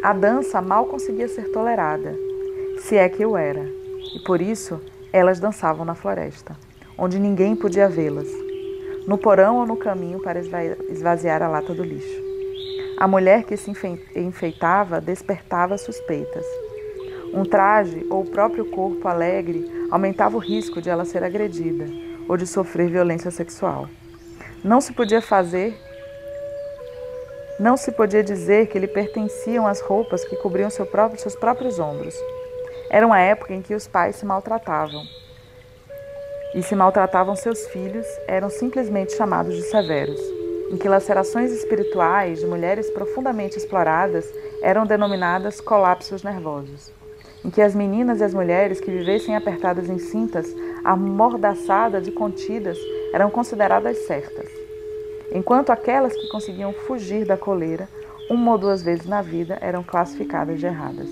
A 0.02 0.14
dança 0.14 0.62
mal 0.62 0.86
conseguia 0.86 1.28
ser 1.28 1.52
tolerada, 1.52 2.16
se 2.78 2.96
é 2.96 3.06
que 3.06 3.22
eu 3.22 3.36
era, 3.36 3.68
e 4.14 4.18
por 4.20 4.40
isso 4.40 4.80
elas 5.12 5.40
dançavam 5.40 5.84
na 5.84 5.94
floresta, 5.94 6.56
onde 6.96 7.18
ninguém 7.18 7.56
podia 7.56 7.88
vê-las, 7.88 8.28
no 9.06 9.16
porão 9.16 9.56
ou 9.56 9.66
no 9.66 9.76
caminho 9.76 10.20
para 10.20 10.38
esvaziar 10.38 11.42
a 11.42 11.48
lata 11.48 11.72
do 11.72 11.82
lixo. 11.82 12.22
A 12.98 13.06
mulher 13.06 13.44
que 13.44 13.56
se 13.56 13.72
enfeitava 14.16 15.00
despertava 15.00 15.78
suspeitas. 15.78 16.44
Um 17.32 17.44
traje 17.44 18.06
ou 18.10 18.22
o 18.22 18.30
próprio 18.30 18.66
corpo 18.66 19.06
alegre 19.06 19.86
aumentava 19.90 20.36
o 20.36 20.40
risco 20.40 20.82
de 20.82 20.90
ela 20.90 21.04
ser 21.04 21.22
agredida 21.22 21.86
ou 22.28 22.36
de 22.36 22.46
sofrer 22.46 22.90
violência 22.90 23.30
sexual. 23.30 23.88
Não 24.64 24.80
se 24.80 24.92
podia 24.92 25.22
fazer, 25.22 25.78
não 27.60 27.76
se 27.76 27.92
podia 27.92 28.22
dizer 28.22 28.66
que 28.66 28.78
lhe 28.78 28.88
pertenciam 28.88 29.66
as 29.66 29.80
roupas 29.80 30.24
que 30.24 30.36
cobriam 30.36 30.68
seu 30.68 30.84
próprio, 30.84 31.20
seus 31.20 31.36
próprios 31.36 31.78
ombros. 31.78 32.14
Era 32.90 33.06
uma 33.06 33.20
época 33.20 33.54
em 33.54 33.62
que 33.62 33.74
os 33.74 33.86
pais 33.86 34.16
se 34.16 34.26
maltratavam. 34.26 35.04
E 36.54 36.62
se 36.62 36.74
maltratavam 36.74 37.36
seus 37.36 37.66
filhos, 37.68 38.06
eram 38.26 38.48
simplesmente 38.48 39.12
chamados 39.12 39.54
de 39.54 39.62
severos 39.62 40.38
em 40.70 40.76
que 40.76 40.88
lacerações 40.88 41.50
espirituais 41.50 42.40
de 42.40 42.46
mulheres 42.46 42.90
profundamente 42.90 43.56
exploradas 43.56 44.26
eram 44.62 44.86
denominadas 44.86 45.60
colapsos 45.60 46.22
nervosos, 46.22 46.92
em 47.44 47.50
que 47.50 47.62
as 47.62 47.74
meninas 47.74 48.20
e 48.20 48.24
as 48.24 48.34
mulheres 48.34 48.80
que 48.80 48.90
vivessem 48.90 49.34
apertadas 49.34 49.88
em 49.88 49.98
cintas 49.98 50.54
amordaçadas 50.84 52.06
e 52.06 52.12
contidas 52.12 52.78
eram 53.12 53.30
consideradas 53.30 53.96
certas, 54.06 54.48
enquanto 55.32 55.70
aquelas 55.70 56.14
que 56.14 56.28
conseguiam 56.28 56.72
fugir 56.72 57.24
da 57.24 57.36
coleira 57.36 57.88
uma 58.30 58.52
ou 58.52 58.58
duas 58.58 58.82
vezes 58.82 59.06
na 59.06 59.22
vida 59.22 59.56
eram 59.62 59.82
classificadas 59.82 60.60
de 60.60 60.66
erradas. 60.66 61.08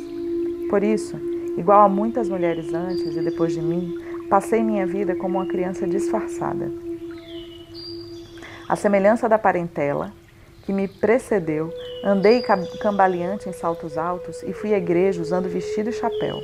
Por 0.68 0.82
isso, 0.82 1.18
igual 1.56 1.82
a 1.82 1.88
muitas 1.88 2.28
mulheres 2.28 2.72
antes 2.72 3.16
e 3.16 3.20
depois 3.20 3.52
de 3.52 3.60
mim, 3.60 3.98
passei 4.28 4.62
minha 4.62 4.86
vida 4.86 5.14
como 5.14 5.38
uma 5.38 5.46
criança 5.46 5.86
disfarçada. 5.86 6.70
A 8.68 8.74
semelhança 8.74 9.28
da 9.28 9.38
parentela, 9.38 10.12
que 10.64 10.72
me 10.72 10.88
precedeu, 10.88 11.72
andei 12.04 12.42
cambaleante 12.80 13.48
em 13.48 13.52
saltos 13.52 13.96
altos 13.96 14.42
e 14.42 14.52
fui 14.52 14.74
à 14.74 14.78
igreja 14.78 15.22
usando 15.22 15.48
vestido 15.48 15.90
e 15.90 15.92
chapéu. 15.92 16.40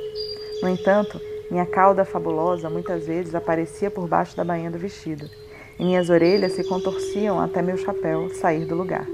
No 0.61 0.69
entanto, 0.69 1.19
minha 1.51 1.65
cauda 1.65 2.05
fabulosa 2.05 2.69
muitas 2.69 3.05
vezes 3.05 3.35
aparecia 3.35 3.91
por 3.91 4.07
baixo 4.07 4.37
da 4.37 4.43
bainha 4.43 4.71
do 4.71 4.77
vestido, 4.77 5.29
e 5.77 5.83
minhas 5.83 6.09
orelhas 6.09 6.53
se 6.53 6.63
contorciam 6.63 7.39
até 7.41 7.61
meu 7.61 7.77
chapéu 7.77 8.29
sair 8.29 8.65
do 8.65 8.75
lugar, 8.75 9.05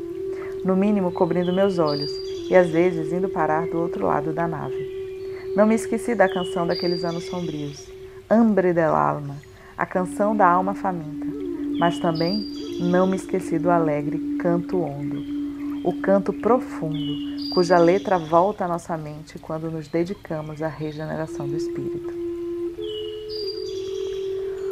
no 0.63 0.75
mínimo 0.75 1.11
cobrindo 1.11 1.51
meus 1.51 1.79
olhos, 1.79 2.11
e 2.49 2.55
às 2.55 2.69
vezes 2.69 3.11
indo 3.11 3.29
parar 3.29 3.65
do 3.67 3.79
outro 3.79 4.05
lado 4.05 4.31
da 4.31 4.47
nave. 4.47 4.98
Não 5.59 5.67
me 5.67 5.75
esqueci 5.75 6.15
da 6.15 6.29
canção 6.29 6.65
daqueles 6.65 7.03
anos 7.03 7.25
sombrios, 7.25 7.85
Hambre 8.29 8.71
del 8.71 8.95
alma, 8.95 9.35
a 9.77 9.85
canção 9.85 10.33
da 10.33 10.47
alma 10.47 10.73
faminta, 10.73 11.27
mas 11.77 11.99
também 11.99 12.47
não 12.79 13.05
me 13.05 13.17
esqueci 13.17 13.59
do 13.59 13.69
alegre 13.69 14.37
canto 14.39 14.81
ondo, 14.81 15.21
o 15.83 16.01
canto 16.01 16.31
profundo, 16.31 17.13
cuja 17.53 17.77
letra 17.77 18.17
volta 18.17 18.63
à 18.63 18.67
nossa 18.69 18.95
mente 18.95 19.37
quando 19.37 19.69
nos 19.69 19.89
dedicamos 19.89 20.61
à 20.61 20.69
regeneração 20.69 21.45
do 21.45 21.57
espírito. 21.57 22.13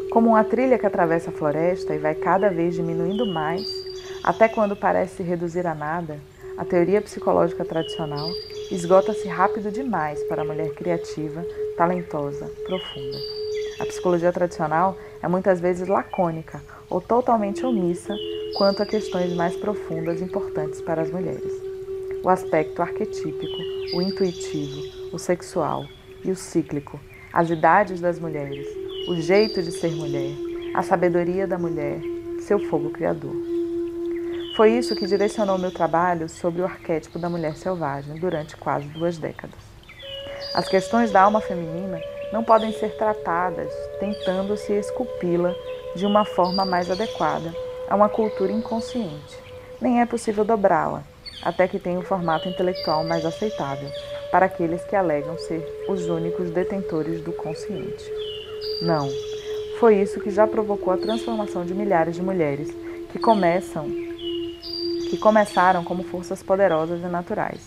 Como 0.09 0.29
uma 0.29 0.43
trilha 0.45 0.79
que 0.79 0.85
atravessa 0.85 1.31
a 1.31 1.33
floresta 1.33 1.93
e 1.93 1.97
vai 1.97 2.15
cada 2.15 2.49
vez 2.49 2.75
diminuindo 2.75 3.25
mais, 3.25 3.67
até 4.23 4.47
quando 4.47 4.73
parece 4.73 5.21
reduzir 5.21 5.67
a 5.67 5.75
nada, 5.75 6.17
a 6.57 6.63
teoria 6.63 7.01
psicológica 7.01 7.65
tradicional 7.65 8.29
esgota-se 8.71 9.27
rápido 9.27 9.71
demais 9.71 10.21
para 10.23 10.41
a 10.41 10.45
mulher 10.45 10.71
criativa, 10.71 11.45
talentosa, 11.77 12.51
profunda. 12.65 13.17
A 13.79 13.85
psicologia 13.85 14.31
tradicional 14.31 14.97
é 15.21 15.27
muitas 15.27 15.59
vezes 15.59 15.87
lacônica 15.87 16.61
ou 16.89 16.99
totalmente 16.99 17.65
omissa 17.65 18.13
quanto 18.57 18.81
a 18.83 18.85
questões 18.85 19.33
mais 19.33 19.55
profundas 19.55 20.21
importantes 20.21 20.81
para 20.81 21.01
as 21.01 21.11
mulheres. 21.11 21.53
O 22.23 22.29
aspecto 22.29 22.81
arquetípico, 22.81 23.57
o 23.95 24.01
intuitivo, 24.01 24.81
o 25.13 25.19
sexual 25.19 25.85
e 26.25 26.31
o 26.31 26.35
cíclico, 26.35 26.99
as 27.31 27.49
idades 27.49 28.01
das 28.01 28.19
mulheres, 28.19 28.67
o 29.07 29.15
jeito 29.15 29.61
de 29.61 29.71
ser 29.71 29.91
mulher, 29.91 30.33
a 30.73 30.83
sabedoria 30.83 31.47
da 31.47 31.57
mulher, 31.57 32.01
seu 32.41 32.59
fogo 32.59 32.89
criador. 32.89 33.56
Foi 34.57 34.71
isso 34.71 34.95
que 34.95 35.05
direcionou 35.05 35.55
meu 35.59 35.69
trabalho 35.69 36.27
sobre 36.27 36.63
o 36.63 36.65
arquétipo 36.65 37.19
da 37.19 37.29
mulher 37.29 37.55
selvagem 37.55 38.15
durante 38.15 38.57
quase 38.57 38.87
duas 38.87 39.15
décadas. 39.15 39.59
As 40.51 40.67
questões 40.67 41.11
da 41.11 41.21
alma 41.21 41.39
feminina 41.39 42.01
não 42.33 42.43
podem 42.43 42.73
ser 42.73 42.97
tratadas 42.97 43.71
tentando 43.99 44.57
se 44.57 44.73
esculpi-la 44.73 45.53
de 45.95 46.07
uma 46.07 46.25
forma 46.25 46.65
mais 46.65 46.89
adequada 46.89 47.53
a 47.87 47.95
uma 47.95 48.09
cultura 48.09 48.51
inconsciente. 48.51 49.37
Nem 49.79 50.01
é 50.01 50.07
possível 50.07 50.43
dobrá-la, 50.43 51.03
até 51.43 51.67
que 51.67 51.77
tenha 51.77 51.99
um 51.99 52.01
formato 52.01 52.49
intelectual 52.49 53.03
mais 53.03 53.23
aceitável 53.27 53.91
para 54.31 54.47
aqueles 54.47 54.83
que 54.85 54.95
alegam 54.95 55.37
ser 55.37 55.85
os 55.87 56.07
únicos 56.07 56.49
detentores 56.49 57.21
do 57.21 57.31
consciente. 57.31 58.11
Não, 58.81 59.07
foi 59.79 60.01
isso 60.01 60.19
que 60.19 60.31
já 60.31 60.47
provocou 60.47 60.91
a 60.91 60.97
transformação 60.97 61.63
de 61.63 61.75
milhares 61.75 62.15
de 62.15 62.23
mulheres 62.23 62.75
que 63.11 63.19
começam 63.19 64.06
que 65.09 65.17
começaram 65.17 65.83
como 65.83 66.03
forças 66.03 66.43
poderosas 66.43 67.01
e 67.01 67.05
naturais, 67.05 67.61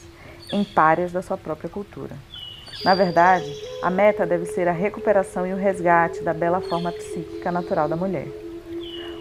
em 0.53 0.63
páreas 0.63 1.13
da 1.13 1.23
sua 1.23 1.37
própria 1.37 1.71
cultura. 1.71 2.15
Na 2.85 2.95
verdade, 2.95 3.51
a 3.83 3.91
meta 3.91 4.27
deve 4.27 4.47
ser 4.47 4.69
a 4.69 4.73
recuperação 4.73 5.47
e 5.47 5.53
o 5.53 5.57
resgate 5.57 6.23
da 6.23 6.33
bela 6.33 6.61
forma 6.61 6.93
psíquica 6.93 7.51
natural 7.51 7.89
da 7.89 7.97
mulher. 7.97 8.29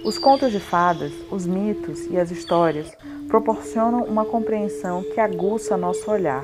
Os 0.04 0.18
contos 0.18 0.52
de 0.52 0.60
fadas, 0.60 1.12
os 1.30 1.46
mitos 1.46 2.06
e 2.06 2.18
as 2.18 2.32
histórias 2.32 2.92
proporcionam 3.28 4.04
uma 4.04 4.24
compreensão 4.26 5.04
que 5.04 5.20
aguça 5.20 5.76
nosso 5.76 6.10
olhar, 6.10 6.44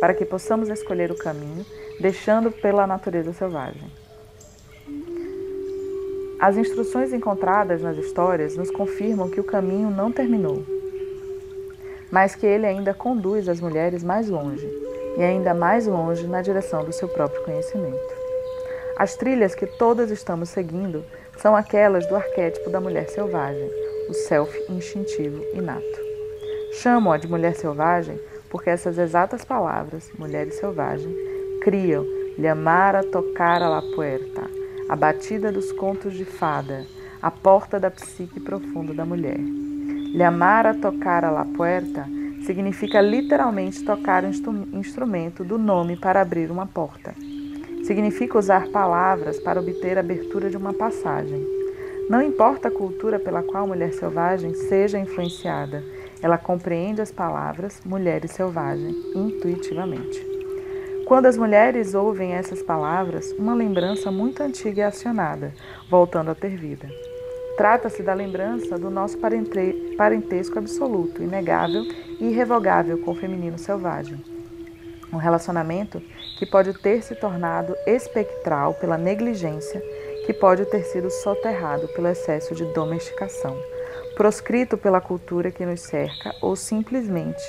para 0.00 0.14
que 0.14 0.24
possamos 0.24 0.68
escolher 0.68 1.10
o 1.10 1.16
caminho, 1.16 1.66
deixando 2.00 2.50
pela 2.50 2.86
natureza 2.86 3.32
selvagem. 3.32 3.90
As 6.38 6.56
instruções 6.56 7.12
encontradas 7.12 7.82
nas 7.82 7.96
histórias 7.96 8.56
nos 8.56 8.70
confirmam 8.70 9.28
que 9.28 9.40
o 9.40 9.44
caminho 9.44 9.90
não 9.90 10.12
terminou, 10.12 10.64
mas 12.16 12.34
que 12.34 12.46
ele 12.46 12.64
ainda 12.64 12.94
conduz 12.94 13.46
as 13.46 13.60
mulheres 13.60 14.02
mais 14.02 14.30
longe 14.30 14.66
e 15.18 15.22
ainda 15.22 15.52
mais 15.52 15.86
longe 15.86 16.26
na 16.26 16.40
direção 16.40 16.82
do 16.82 16.90
seu 16.90 17.06
próprio 17.10 17.44
conhecimento. 17.44 18.14
As 18.96 19.16
trilhas 19.16 19.54
que 19.54 19.66
todas 19.66 20.10
estamos 20.10 20.48
seguindo 20.48 21.04
são 21.36 21.54
aquelas 21.54 22.06
do 22.06 22.16
arquétipo 22.16 22.70
da 22.70 22.80
mulher 22.80 23.06
selvagem, 23.10 23.70
o 24.08 24.14
self 24.14 24.58
instintivo 24.72 25.44
inato. 25.52 26.00
Chamo-a 26.80 27.18
de 27.18 27.28
mulher 27.28 27.54
selvagem 27.54 28.18
porque 28.48 28.70
essas 28.70 28.96
exatas 28.96 29.44
palavras, 29.44 30.10
mulher 30.18 30.46
e 30.46 30.52
selvagem, 30.52 31.14
criam 31.60 32.06
llamar 32.38 32.96
a 32.96 33.02
tocar 33.02 33.60
a 33.60 33.68
la 33.68 33.82
puerta, 33.94 34.48
a 34.88 34.96
batida 34.96 35.52
dos 35.52 35.70
contos 35.72 36.14
de 36.14 36.24
fada, 36.24 36.86
a 37.20 37.30
porta 37.30 37.78
da 37.78 37.90
psique 37.90 38.40
profunda 38.40 38.94
da 38.94 39.04
mulher. 39.04 39.65
Llamar 40.16 40.66
a 40.66 40.72
tocar 40.72 41.26
a 41.26 41.30
la 41.30 41.44
puerta 41.44 42.08
significa 42.40 43.02
literalmente 43.02 43.84
tocar 43.84 44.24
o 44.24 44.78
instrumento 44.78 45.44
do 45.44 45.58
nome 45.58 45.94
para 45.94 46.22
abrir 46.22 46.50
uma 46.50 46.66
porta. 46.66 47.14
Significa 47.84 48.38
usar 48.38 48.66
palavras 48.68 49.38
para 49.38 49.60
obter 49.60 49.98
a 49.98 50.00
abertura 50.00 50.48
de 50.48 50.56
uma 50.56 50.72
passagem. 50.72 51.46
Não 52.08 52.22
importa 52.22 52.68
a 52.68 52.70
cultura 52.70 53.18
pela 53.18 53.42
qual 53.42 53.64
a 53.64 53.66
mulher 53.66 53.92
selvagem 53.92 54.54
seja 54.54 54.98
influenciada, 54.98 55.84
ela 56.22 56.38
compreende 56.38 57.02
as 57.02 57.12
palavras 57.12 57.82
mulher 57.84 58.24
e 58.24 58.28
selvagem 58.28 58.96
intuitivamente. 59.14 60.26
Quando 61.04 61.26
as 61.26 61.36
mulheres 61.36 61.92
ouvem 61.92 62.32
essas 62.32 62.62
palavras, 62.62 63.32
uma 63.38 63.54
lembrança 63.54 64.10
muito 64.10 64.42
antiga 64.42 64.80
é 64.80 64.86
acionada, 64.86 65.52
voltando 65.90 66.30
a 66.30 66.34
ter 66.34 66.56
vida. 66.56 66.88
Trata-se 67.56 68.02
da 68.02 68.12
lembrança 68.12 68.78
do 68.78 68.90
nosso 68.90 69.16
parentesco 69.96 70.58
absoluto, 70.58 71.22
inegável 71.22 71.84
e 72.20 72.26
irrevogável 72.26 72.98
com 72.98 73.12
o 73.12 73.14
feminino 73.14 73.58
selvagem. 73.58 74.22
Um 75.10 75.16
relacionamento 75.16 76.02
que 76.38 76.44
pode 76.44 76.74
ter 76.74 77.02
se 77.02 77.14
tornado 77.14 77.74
espectral 77.86 78.74
pela 78.74 78.98
negligência, 78.98 79.82
que 80.26 80.34
pode 80.34 80.66
ter 80.66 80.82
sido 80.82 81.08
soterrado 81.08 81.88
pelo 81.88 82.08
excesso 82.08 82.54
de 82.54 82.64
domesticação, 82.74 83.56
proscrito 84.14 84.76
pela 84.76 85.00
cultura 85.00 85.50
que 85.50 85.64
nos 85.64 85.80
cerca 85.80 86.34
ou 86.42 86.56
simplesmente 86.56 87.42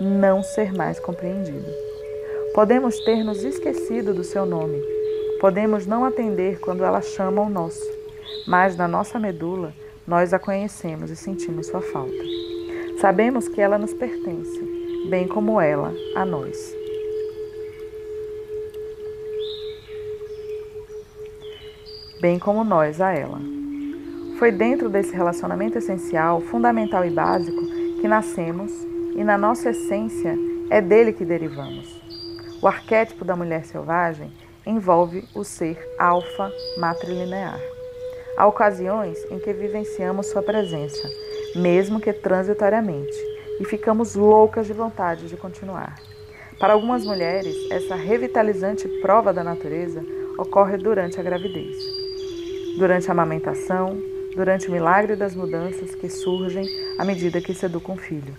não 0.00 0.42
ser 0.42 0.72
mais 0.72 0.98
compreendido. 0.98 1.68
Podemos 2.54 2.98
ter 3.00 3.22
nos 3.22 3.44
esquecido 3.44 4.14
do 4.14 4.24
seu 4.24 4.46
nome, 4.46 4.82
podemos 5.38 5.86
não 5.86 6.02
atender 6.02 6.60
quando 6.60 6.82
ela 6.82 7.02
chama 7.02 7.42
o 7.42 7.50
nosso 7.50 7.99
mas 8.46 8.76
na 8.76 8.88
nossa 8.88 9.18
medula 9.18 9.72
nós 10.06 10.32
a 10.32 10.38
conhecemos 10.38 11.10
e 11.10 11.16
sentimos 11.16 11.68
sua 11.68 11.80
falta. 11.80 12.24
Sabemos 13.00 13.48
que 13.48 13.60
ela 13.60 13.78
nos 13.78 13.94
pertence, 13.94 14.60
bem 15.08 15.26
como 15.26 15.60
ela 15.60 15.92
a 16.14 16.24
nós. 16.24 16.74
Bem 22.20 22.38
como 22.38 22.64
nós 22.64 23.00
a 23.00 23.12
ela. 23.12 23.40
Foi 24.38 24.50
dentro 24.50 24.88
desse 24.88 25.14
relacionamento 25.14 25.78
essencial, 25.78 26.40
fundamental 26.40 27.04
e 27.04 27.10
básico 27.10 27.60
que 28.00 28.08
nascemos 28.08 28.72
e 29.14 29.24
na 29.24 29.36
nossa 29.38 29.70
essência 29.70 30.34
é 30.70 30.80
dele 30.80 31.12
que 31.12 31.24
derivamos. 31.24 32.00
O 32.62 32.66
arquétipo 32.66 33.24
da 33.24 33.34
mulher 33.34 33.64
selvagem 33.64 34.30
envolve 34.66 35.24
o 35.34 35.44
ser 35.44 35.78
alfa 35.98 36.50
matrilinear. 36.78 37.58
Há 38.40 38.46
ocasiões 38.46 39.18
em 39.30 39.38
que 39.38 39.52
vivenciamos 39.52 40.28
Sua 40.28 40.42
presença, 40.42 41.06
mesmo 41.54 42.00
que 42.00 42.10
transitoriamente, 42.10 43.14
e 43.60 43.66
ficamos 43.66 44.14
loucas 44.14 44.66
de 44.66 44.72
vontade 44.72 45.28
de 45.28 45.36
continuar. 45.36 45.96
Para 46.58 46.72
algumas 46.72 47.04
mulheres, 47.04 47.54
essa 47.70 47.94
revitalizante 47.94 48.88
prova 49.02 49.30
da 49.30 49.44
natureza 49.44 50.02
ocorre 50.38 50.78
durante 50.78 51.20
a 51.20 51.22
gravidez, 51.22 51.76
durante 52.78 53.10
a 53.10 53.12
amamentação, 53.12 54.00
durante 54.34 54.68
o 54.68 54.72
milagre 54.72 55.16
das 55.16 55.34
mudanças 55.34 55.94
que 55.94 56.08
surgem 56.08 56.64
à 56.98 57.04
medida 57.04 57.42
que 57.42 57.52
se 57.52 57.66
educa 57.66 57.92
um 57.92 57.98
filho, 57.98 58.34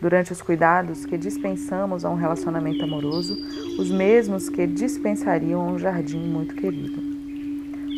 durante 0.00 0.32
os 0.32 0.40
cuidados 0.40 1.04
que 1.04 1.18
dispensamos 1.18 2.02
a 2.02 2.08
um 2.08 2.16
relacionamento 2.16 2.82
amoroso, 2.82 3.36
os 3.78 3.90
mesmos 3.90 4.48
que 4.48 4.66
dispensariam 4.66 5.60
a 5.60 5.64
um 5.64 5.78
jardim 5.78 6.18
muito 6.18 6.54
querido. 6.54 6.98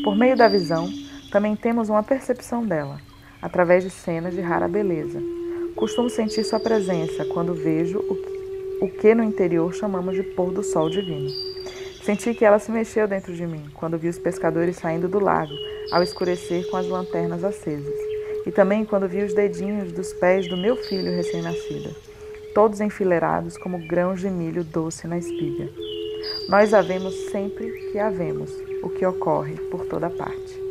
Por 0.02 0.16
meio 0.16 0.36
da 0.36 0.48
visão, 0.48 0.88
também 1.36 1.54
temos 1.54 1.90
uma 1.90 2.02
percepção 2.02 2.64
dela, 2.64 2.98
através 3.42 3.84
de 3.84 3.90
cenas 3.90 4.32
de 4.32 4.40
rara 4.40 4.66
beleza. 4.66 5.20
Costumo 5.74 6.08
sentir 6.08 6.42
sua 6.44 6.58
presença 6.58 7.26
quando 7.26 7.52
vejo 7.52 7.98
o 7.98 8.14
que, 8.14 8.78
o 8.80 8.88
que 8.88 9.14
no 9.14 9.22
interior 9.22 9.74
chamamos 9.74 10.14
de 10.14 10.22
pôr 10.22 10.50
do 10.50 10.62
sol 10.62 10.88
divino. 10.88 11.28
Senti 12.02 12.32
que 12.32 12.42
ela 12.42 12.58
se 12.58 12.70
mexeu 12.70 13.06
dentro 13.06 13.34
de 13.34 13.46
mim 13.46 13.66
quando 13.74 13.98
vi 13.98 14.08
os 14.08 14.18
pescadores 14.18 14.76
saindo 14.76 15.08
do 15.08 15.20
lago 15.20 15.52
ao 15.92 16.02
escurecer 16.02 16.70
com 16.70 16.78
as 16.78 16.88
lanternas 16.88 17.44
acesas, 17.44 17.98
e 18.46 18.50
também 18.50 18.86
quando 18.86 19.06
vi 19.06 19.22
os 19.22 19.34
dedinhos 19.34 19.92
dos 19.92 20.14
pés 20.14 20.48
do 20.48 20.56
meu 20.56 20.74
filho 20.74 21.14
recém-nascido, 21.14 21.94
todos 22.54 22.80
enfileirados 22.80 23.58
como 23.58 23.86
grãos 23.86 24.22
de 24.22 24.30
milho 24.30 24.64
doce 24.64 25.06
na 25.06 25.18
espiga. 25.18 25.68
Nós 26.48 26.72
a 26.72 26.80
vemos 26.80 27.14
sempre 27.30 27.70
que 27.92 27.98
a 27.98 28.08
vemos, 28.08 28.50
o 28.82 28.88
que 28.88 29.04
ocorre 29.04 29.56
por 29.70 29.84
toda 29.84 30.08
parte. 30.08 30.65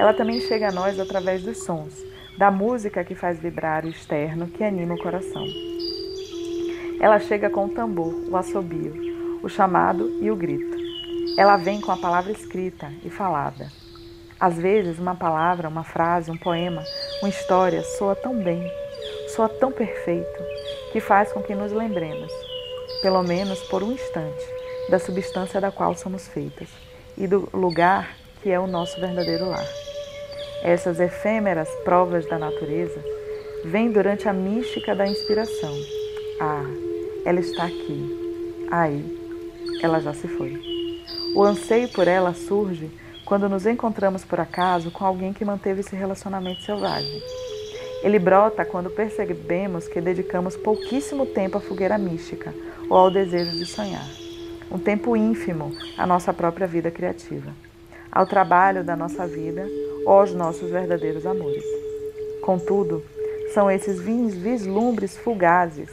Ela 0.00 0.14
também 0.14 0.40
chega 0.40 0.68
a 0.68 0.72
nós 0.72 0.98
através 0.98 1.42
dos 1.42 1.62
sons, 1.62 1.92
da 2.38 2.50
música 2.50 3.04
que 3.04 3.14
faz 3.14 3.38
vibrar 3.38 3.84
o 3.84 3.90
externo 3.90 4.46
que 4.46 4.64
anima 4.64 4.94
o 4.94 4.98
coração. 4.98 5.44
Ela 6.98 7.20
chega 7.20 7.50
com 7.50 7.66
o 7.66 7.68
tambor, 7.68 8.14
o 8.30 8.34
assobio, 8.34 8.94
o 9.42 9.48
chamado 9.50 10.08
e 10.22 10.30
o 10.30 10.36
grito. 10.36 10.74
Ela 11.36 11.58
vem 11.58 11.82
com 11.82 11.92
a 11.92 11.98
palavra 11.98 12.32
escrita 12.32 12.90
e 13.04 13.10
falada. 13.10 13.68
Às 14.40 14.56
vezes, 14.56 14.98
uma 14.98 15.14
palavra, 15.14 15.68
uma 15.68 15.84
frase, 15.84 16.30
um 16.30 16.38
poema, 16.38 16.82
uma 17.20 17.28
história 17.28 17.82
soa 17.98 18.16
tão 18.16 18.42
bem, 18.42 18.66
soa 19.36 19.50
tão 19.50 19.70
perfeito, 19.70 20.42
que 20.94 21.00
faz 21.00 21.30
com 21.30 21.42
que 21.42 21.54
nos 21.54 21.72
lembremos, 21.72 22.32
pelo 23.02 23.22
menos 23.22 23.60
por 23.64 23.82
um 23.82 23.92
instante, 23.92 24.46
da 24.88 24.98
substância 24.98 25.60
da 25.60 25.70
qual 25.70 25.94
somos 25.94 26.26
feitas 26.26 26.70
e 27.18 27.26
do 27.26 27.50
lugar 27.52 28.16
que 28.42 28.48
é 28.48 28.58
o 28.58 28.66
nosso 28.66 28.98
verdadeiro 28.98 29.44
lar. 29.44 29.89
Essas 30.62 31.00
efêmeras 31.00 31.68
provas 31.84 32.26
da 32.26 32.38
natureza 32.38 33.02
vêm 33.64 33.90
durante 33.90 34.28
a 34.28 34.32
mística 34.32 34.94
da 34.94 35.06
inspiração. 35.06 35.74
Ah, 36.40 36.64
ela 37.24 37.40
está 37.40 37.64
aqui. 37.64 38.66
Aí, 38.70 39.18
ela 39.82 40.00
já 40.00 40.12
se 40.12 40.28
foi. 40.28 40.60
O 41.34 41.42
anseio 41.42 41.88
por 41.88 42.06
ela 42.06 42.34
surge 42.34 42.90
quando 43.24 43.48
nos 43.48 43.66
encontramos 43.66 44.24
por 44.24 44.40
acaso 44.40 44.90
com 44.90 45.04
alguém 45.04 45.32
que 45.32 45.44
manteve 45.44 45.80
esse 45.80 45.94
relacionamento 45.94 46.62
selvagem. 46.62 47.22
Ele 48.02 48.18
brota 48.18 48.64
quando 48.64 48.90
percebemos 48.90 49.86
que 49.86 50.00
dedicamos 50.00 50.56
pouquíssimo 50.56 51.26
tempo 51.26 51.58
à 51.58 51.60
fogueira 51.60 51.96
mística 51.98 52.52
ou 52.88 52.96
ao 52.96 53.10
desejo 53.10 53.56
de 53.56 53.66
sonhar, 53.66 54.06
um 54.70 54.78
tempo 54.78 55.16
ínfimo 55.16 55.72
à 55.96 56.06
nossa 56.06 56.32
própria 56.32 56.66
vida 56.66 56.90
criativa, 56.90 57.52
ao 58.10 58.26
trabalho 58.26 58.82
da 58.82 58.96
nossa 58.96 59.26
vida 59.26 59.66
ou 60.04 60.12
aos 60.12 60.34
nossos 60.34 60.70
verdadeiros 60.70 61.26
amores. 61.26 61.64
Contudo, 62.42 63.02
são 63.52 63.70
esses 63.70 64.00
vislumbres 64.00 65.16
fugazes, 65.16 65.90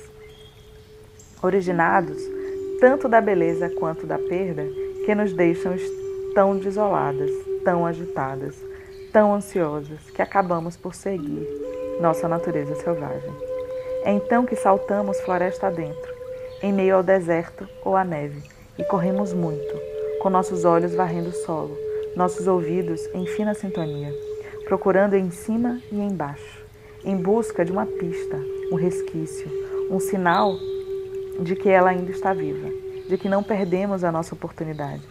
originados 1.41 2.37
tanto 2.79 3.07
da 3.07 3.19
beleza 3.19 3.69
quanto 3.69 4.05
da 4.05 4.17
perda, 4.17 4.63
que 5.05 5.15
nos 5.15 5.33
deixam 5.33 5.75
tão 6.33 6.57
desoladas, 6.57 7.31
tão 7.63 7.85
agitadas, 7.85 8.55
tão 9.11 9.33
ansiosas, 9.33 9.99
que 10.13 10.21
acabamos 10.21 10.77
por 10.77 10.93
seguir 10.93 11.47
nossa 11.99 12.27
natureza 12.27 12.75
selvagem. 12.75 13.31
É 14.03 14.11
então 14.11 14.45
que 14.45 14.55
saltamos 14.55 15.19
floresta 15.21 15.67
adentro, 15.67 16.13
em 16.61 16.71
meio 16.71 16.97
ao 16.97 17.03
deserto 17.03 17.67
ou 17.83 17.95
à 17.95 18.03
neve, 18.03 18.43
e 18.77 18.83
corremos 18.83 19.33
muito, 19.33 19.75
com 20.21 20.29
nossos 20.29 20.63
olhos 20.63 20.93
varrendo 20.93 21.29
o 21.29 21.33
solo, 21.33 21.75
nossos 22.17 22.47
ouvidos 22.47 23.07
em 23.13 23.27
fina 23.27 23.53
sintonia, 23.53 24.11
procurando 24.65 25.13
em 25.13 25.29
cima 25.29 25.79
e 25.91 25.99
embaixo, 25.99 26.65
em 27.05 27.15
busca 27.15 27.63
de 27.63 27.71
uma 27.71 27.85
pista, 27.85 28.35
um 28.71 28.75
resquício, 28.75 29.47
um 29.91 29.99
sinal 29.99 30.57
de 31.39 31.55
que 31.55 31.69
ela 31.69 31.91
ainda 31.91 32.09
está 32.09 32.33
viva, 32.33 32.69
de 33.07 33.19
que 33.19 33.29
não 33.29 33.43
perdemos 33.43 34.03
a 34.03 34.11
nossa 34.11 34.33
oportunidade. 34.33 35.03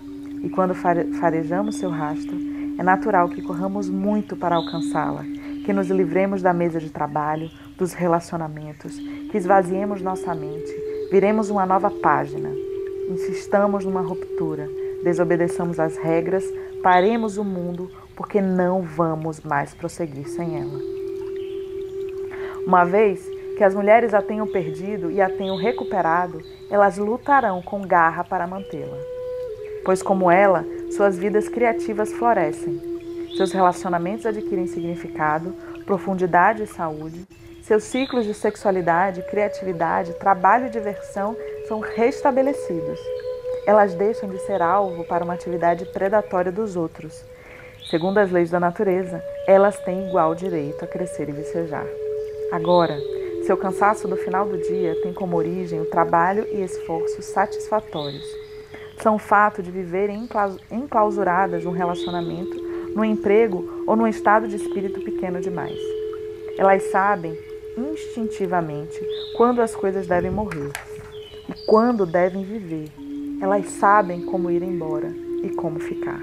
E 0.43 0.51
quando 0.51 0.75
farejamos 0.75 1.77
seu 1.77 1.91
rastro, 1.91 2.37
é 2.77 2.83
natural 2.83 3.29
que 3.29 3.41
corramos 3.41 3.89
muito 3.89 4.37
para 4.37 4.57
alcançá-la, 4.57 5.23
que 5.65 5.73
nos 5.73 5.89
livremos 5.89 6.43
da 6.43 6.53
mesa 6.53 6.81
de 6.81 6.91
trabalho, 6.91 7.49
dos 7.79 7.93
relacionamentos, 7.93 8.99
que 9.31 9.39
esvaziemos 9.39 10.03
nossa 10.03 10.35
mente, 10.35 10.75
viremos 11.09 11.51
uma 11.51 11.65
nova 11.65 11.89
página, 11.89 12.51
insistamos 13.09 13.85
numa 13.85 14.01
ruptura, 14.01 14.69
desobedeçamos 15.05 15.79
as 15.79 15.97
regras, 15.97 16.45
paremos 16.87 17.37
o 17.37 17.43
mundo 17.43 17.91
porque 18.15 18.41
não 18.41 18.81
vamos 18.81 19.41
mais 19.41 19.75
prosseguir 19.75 20.29
sem 20.29 20.57
ela. 20.57 20.79
Uma 22.65 22.85
vez 22.85 23.29
que 23.57 23.65
as 23.65 23.75
mulheres 23.75 24.15
a 24.15 24.23
tenham 24.23 24.47
perdido 24.47 25.11
e 25.11 25.21
a 25.21 25.29
tenham 25.29 25.57
recuperado, 25.57 26.41
elas 26.71 26.97
lutarão 26.97 27.61
com 27.61 27.83
garra 27.83 28.23
para 28.23 28.47
mantê-la. 28.47 28.97
Pois, 29.85 30.01
como 30.01 30.31
ela, 30.31 30.65
suas 30.93 31.19
vidas 31.19 31.49
criativas 31.49 32.13
florescem, 32.13 32.81
seus 33.37 33.51
relacionamentos 33.51 34.25
adquirem 34.25 34.69
significado, 34.69 35.57
profundidade 35.87 36.63
e 36.63 36.67
saúde, 36.69 37.27
seus 37.63 37.83
ciclos 37.83 38.25
de 38.25 38.33
sexualidade, 38.33 39.27
criatividade, 39.29 40.15
trabalho 40.21 40.69
e 40.69 40.71
diversão 40.71 41.37
são 41.67 41.81
restabelecidos 41.81 43.01
elas 43.67 43.95
deixam 43.95 44.29
de 44.29 44.39
ser 44.39 44.63
alvo 44.63 45.05
para 45.05 45.25
uma 45.25 45.35
atividade 45.35 45.85
predatória 45.87 46.53
dos 46.53 46.77
outros. 46.77 47.25
Segundo 47.91 48.19
as 48.19 48.31
leis 48.31 48.49
da 48.49 48.61
natureza, 48.61 49.23
elas 49.47 49.77
têm 49.81 50.09
igual 50.09 50.35
direito 50.37 50.85
a 50.85 50.89
crescer 50.89 51.29
e 51.29 51.33
vicejar. 51.33 51.87
Agora, 52.53 52.97
seu 53.45 53.57
cansaço 53.57 54.07
do 54.07 54.17
final 54.17 54.47
do 54.47 54.57
dia 54.59 55.01
tem 55.03 55.13
como 55.13 55.37
origem 55.37 55.81
o 55.81 55.91
trabalho 55.91 56.47
e 56.51 56.63
esforços 56.63 57.25
satisfatórios. 57.25 58.25
São 59.03 59.17
o 59.17 59.21
fato 59.21 59.63
de 59.63 59.71
viverem 59.71 60.29
enclausuradas 60.71 61.65
num 61.65 61.73
relacionamento, 61.73 62.57
no 62.95 63.05
emprego 63.05 63.85
ou 63.87 63.95
num 63.95 64.07
estado 64.07 64.49
de 64.49 64.57
espírito 64.57 65.01
pequeno 65.01 65.41
demais. 65.41 65.79
Elas 66.57 66.85
sabem 66.85 67.37
instintivamente 67.77 68.99
quando 69.37 69.61
as 69.61 69.77
coisas 69.77 70.07
devem 70.07 70.31
morrer 70.31 70.73
e 71.49 71.67
quando 71.67 72.07
devem 72.07 72.43
viver 72.43 72.89
elas 73.41 73.67
sabem 73.67 74.23
como 74.23 74.51
ir 74.51 74.63
embora 74.63 75.13
e 75.43 75.51
como 75.51 75.79
ficar. 75.79 76.21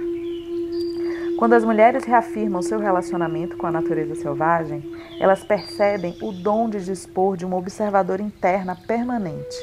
Quando 1.38 1.54
as 1.54 1.64
mulheres 1.64 2.06
reafirmam 2.06 2.62
seu 2.62 2.80
relacionamento 2.80 3.58
com 3.58 3.68
a 3.68 3.72
natureza 3.72 4.16
selvagem, 4.16 4.84
elas 5.20 5.44
percebem 5.44 6.16
o 6.22 6.32
dom 6.32 6.70
de 6.70 6.84
dispor 6.84 7.36
de 7.36 7.46
uma 7.46 7.58
observadora 7.58 8.22
interna 8.22 8.76
permanente, 8.88 9.58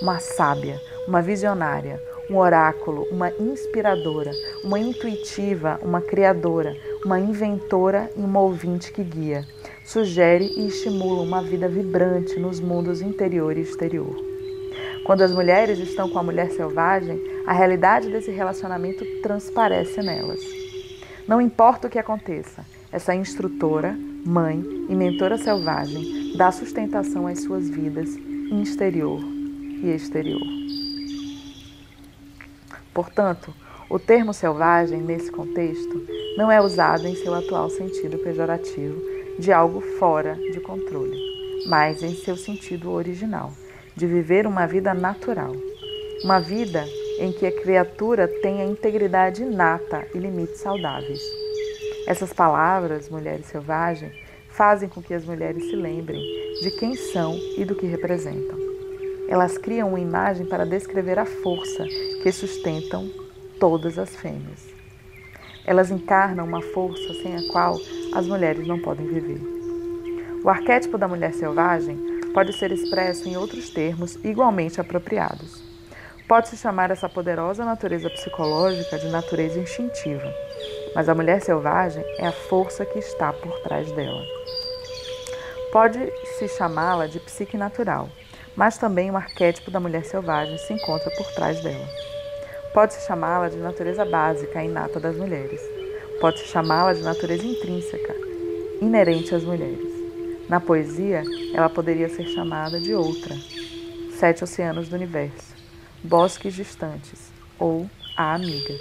uma 0.00 0.18
sábia, 0.18 0.80
uma 1.08 1.20
visionária, 1.20 2.00
um 2.30 2.36
oráculo, 2.36 3.06
uma 3.10 3.30
inspiradora, 3.32 4.30
uma 4.62 4.78
intuitiva, 4.78 5.78
uma 5.82 6.00
criadora, 6.00 6.74
uma 7.04 7.18
inventora 7.18 8.10
e 8.16 8.20
uma 8.20 8.40
ouvinte 8.40 8.92
que 8.92 9.02
guia, 9.02 9.44
sugere 9.84 10.46
e 10.56 10.68
estimula 10.68 11.22
uma 11.22 11.42
vida 11.42 11.68
vibrante 11.68 12.38
nos 12.38 12.60
mundos 12.60 13.02
interior 13.02 13.56
e 13.56 13.60
exterior. 13.60 14.33
Quando 15.04 15.20
as 15.20 15.32
mulheres 15.32 15.78
estão 15.78 16.08
com 16.08 16.18
a 16.18 16.22
mulher 16.22 16.50
selvagem, 16.52 17.20
a 17.46 17.52
realidade 17.52 18.10
desse 18.10 18.30
relacionamento 18.30 19.04
transparece 19.20 20.00
nelas. 20.00 20.40
Não 21.28 21.42
importa 21.42 21.86
o 21.86 21.90
que 21.90 21.98
aconteça, 21.98 22.64
essa 22.90 23.14
instrutora, 23.14 23.94
mãe 24.24 24.64
e 24.88 24.94
mentora 24.94 25.36
selvagem 25.36 26.34
dá 26.38 26.50
sustentação 26.50 27.26
às 27.26 27.42
suas 27.42 27.68
vidas 27.68 28.16
interior 28.50 29.20
e 29.82 29.90
exterior. 29.90 30.40
Portanto, 32.94 33.52
o 33.90 33.98
termo 33.98 34.32
selvagem, 34.32 35.02
nesse 35.02 35.30
contexto, 35.30 36.06
não 36.38 36.50
é 36.50 36.62
usado 36.62 37.06
em 37.06 37.14
seu 37.14 37.34
atual 37.34 37.68
sentido 37.68 38.16
pejorativo 38.18 39.02
de 39.38 39.52
algo 39.52 39.82
fora 39.98 40.34
de 40.34 40.60
controle, 40.60 41.18
mas 41.66 42.02
em 42.02 42.14
seu 42.14 42.36
sentido 42.36 42.90
original 42.90 43.52
de 43.96 44.06
viver 44.06 44.46
uma 44.46 44.66
vida 44.66 44.92
natural, 44.92 45.52
uma 46.22 46.40
vida 46.40 46.84
em 47.18 47.32
que 47.32 47.46
a 47.46 47.52
criatura 47.52 48.26
tenha 48.26 48.64
integridade 48.64 49.42
inata 49.42 50.06
e 50.14 50.18
limites 50.18 50.58
saudáveis. 50.58 51.20
Essas 52.06 52.32
palavras, 52.32 53.08
mulheres 53.08 53.46
selvagens, 53.46 54.12
fazem 54.48 54.88
com 54.88 55.02
que 55.02 55.14
as 55.14 55.24
mulheres 55.24 55.64
se 55.64 55.76
lembrem 55.76 56.20
de 56.62 56.70
quem 56.72 56.94
são 56.94 57.36
e 57.56 57.64
do 57.64 57.74
que 57.74 57.86
representam. 57.86 58.58
Elas 59.28 59.56
criam 59.56 59.88
uma 59.88 60.00
imagem 60.00 60.46
para 60.46 60.66
descrever 60.66 61.18
a 61.18 61.24
força 61.24 61.84
que 62.22 62.30
sustentam 62.30 63.10
todas 63.58 63.98
as 63.98 64.14
fêmeas. 64.14 64.68
Elas 65.64 65.90
encarnam 65.90 66.44
uma 66.44 66.60
força 66.60 67.14
sem 67.22 67.34
a 67.36 67.48
qual 67.50 67.78
as 68.14 68.26
mulheres 68.26 68.66
não 68.66 68.78
podem 68.78 69.06
viver. 69.06 69.40
O 70.44 70.50
arquétipo 70.50 70.98
da 70.98 71.08
mulher 71.08 71.32
selvagem 71.32 71.98
pode 72.34 72.52
ser 72.52 72.72
expresso 72.72 73.28
em 73.28 73.36
outros 73.36 73.70
termos 73.70 74.16
igualmente 74.24 74.80
apropriados. 74.80 75.62
Pode-se 76.26 76.56
chamar 76.56 76.90
essa 76.90 77.08
poderosa 77.08 77.64
natureza 77.64 78.10
psicológica 78.10 78.98
de 78.98 79.08
natureza 79.08 79.60
instintiva. 79.60 80.34
mas 80.94 81.08
a 81.08 81.14
mulher 81.14 81.40
selvagem 81.40 82.04
é 82.18 82.26
a 82.28 82.32
força 82.32 82.86
que 82.86 83.00
está 83.00 83.32
por 83.32 83.58
trás 83.62 83.90
dela. 83.92 84.22
Pode-se 85.72 86.48
chamá-la 86.48 87.08
de 87.08 87.18
psique 87.18 87.56
natural, 87.56 88.08
mas 88.54 88.78
também 88.78 89.10
o 89.10 89.16
arquétipo 89.16 89.72
da 89.72 89.80
mulher 89.80 90.04
selvagem 90.04 90.56
se 90.56 90.72
encontra 90.72 91.10
por 91.16 91.26
trás 91.32 91.60
dela. 91.60 91.88
Pode-se 92.72 93.04
chamá-la 93.06 93.48
de 93.48 93.56
natureza 93.56 94.04
básica, 94.04 94.62
inata 94.62 95.00
das 95.00 95.16
mulheres. 95.16 95.60
Pode-se 96.20 96.46
chamá-la 96.46 96.92
de 96.92 97.02
natureza 97.02 97.44
intrínseca, 97.44 98.14
inerente 98.80 99.34
às 99.34 99.42
mulheres. 99.42 99.93
Na 100.48 100.60
poesia, 100.60 101.22
ela 101.54 101.70
poderia 101.70 102.08
ser 102.08 102.26
chamada 102.26 102.78
de 102.78 102.94
outra, 102.94 103.34
sete 104.18 104.44
oceanos 104.44 104.88
do 104.88 104.96
universo, 104.96 105.54
bosques 106.02 106.54
distantes 106.54 107.32
ou 107.58 107.88
a 108.16 108.34
amiga. 108.34 108.74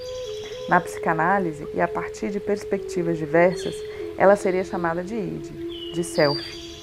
Na 0.68 0.82
psicanálise, 0.82 1.68
e 1.74 1.80
a 1.80 1.88
partir 1.88 2.32
de 2.32 2.40
perspectivas 2.40 3.18
diversas, 3.18 3.76
ela 4.18 4.36
seria 4.36 4.64
chamada 4.64 5.04
de 5.04 5.16
id, 5.16 5.94
de 5.94 6.04
self, 6.04 6.42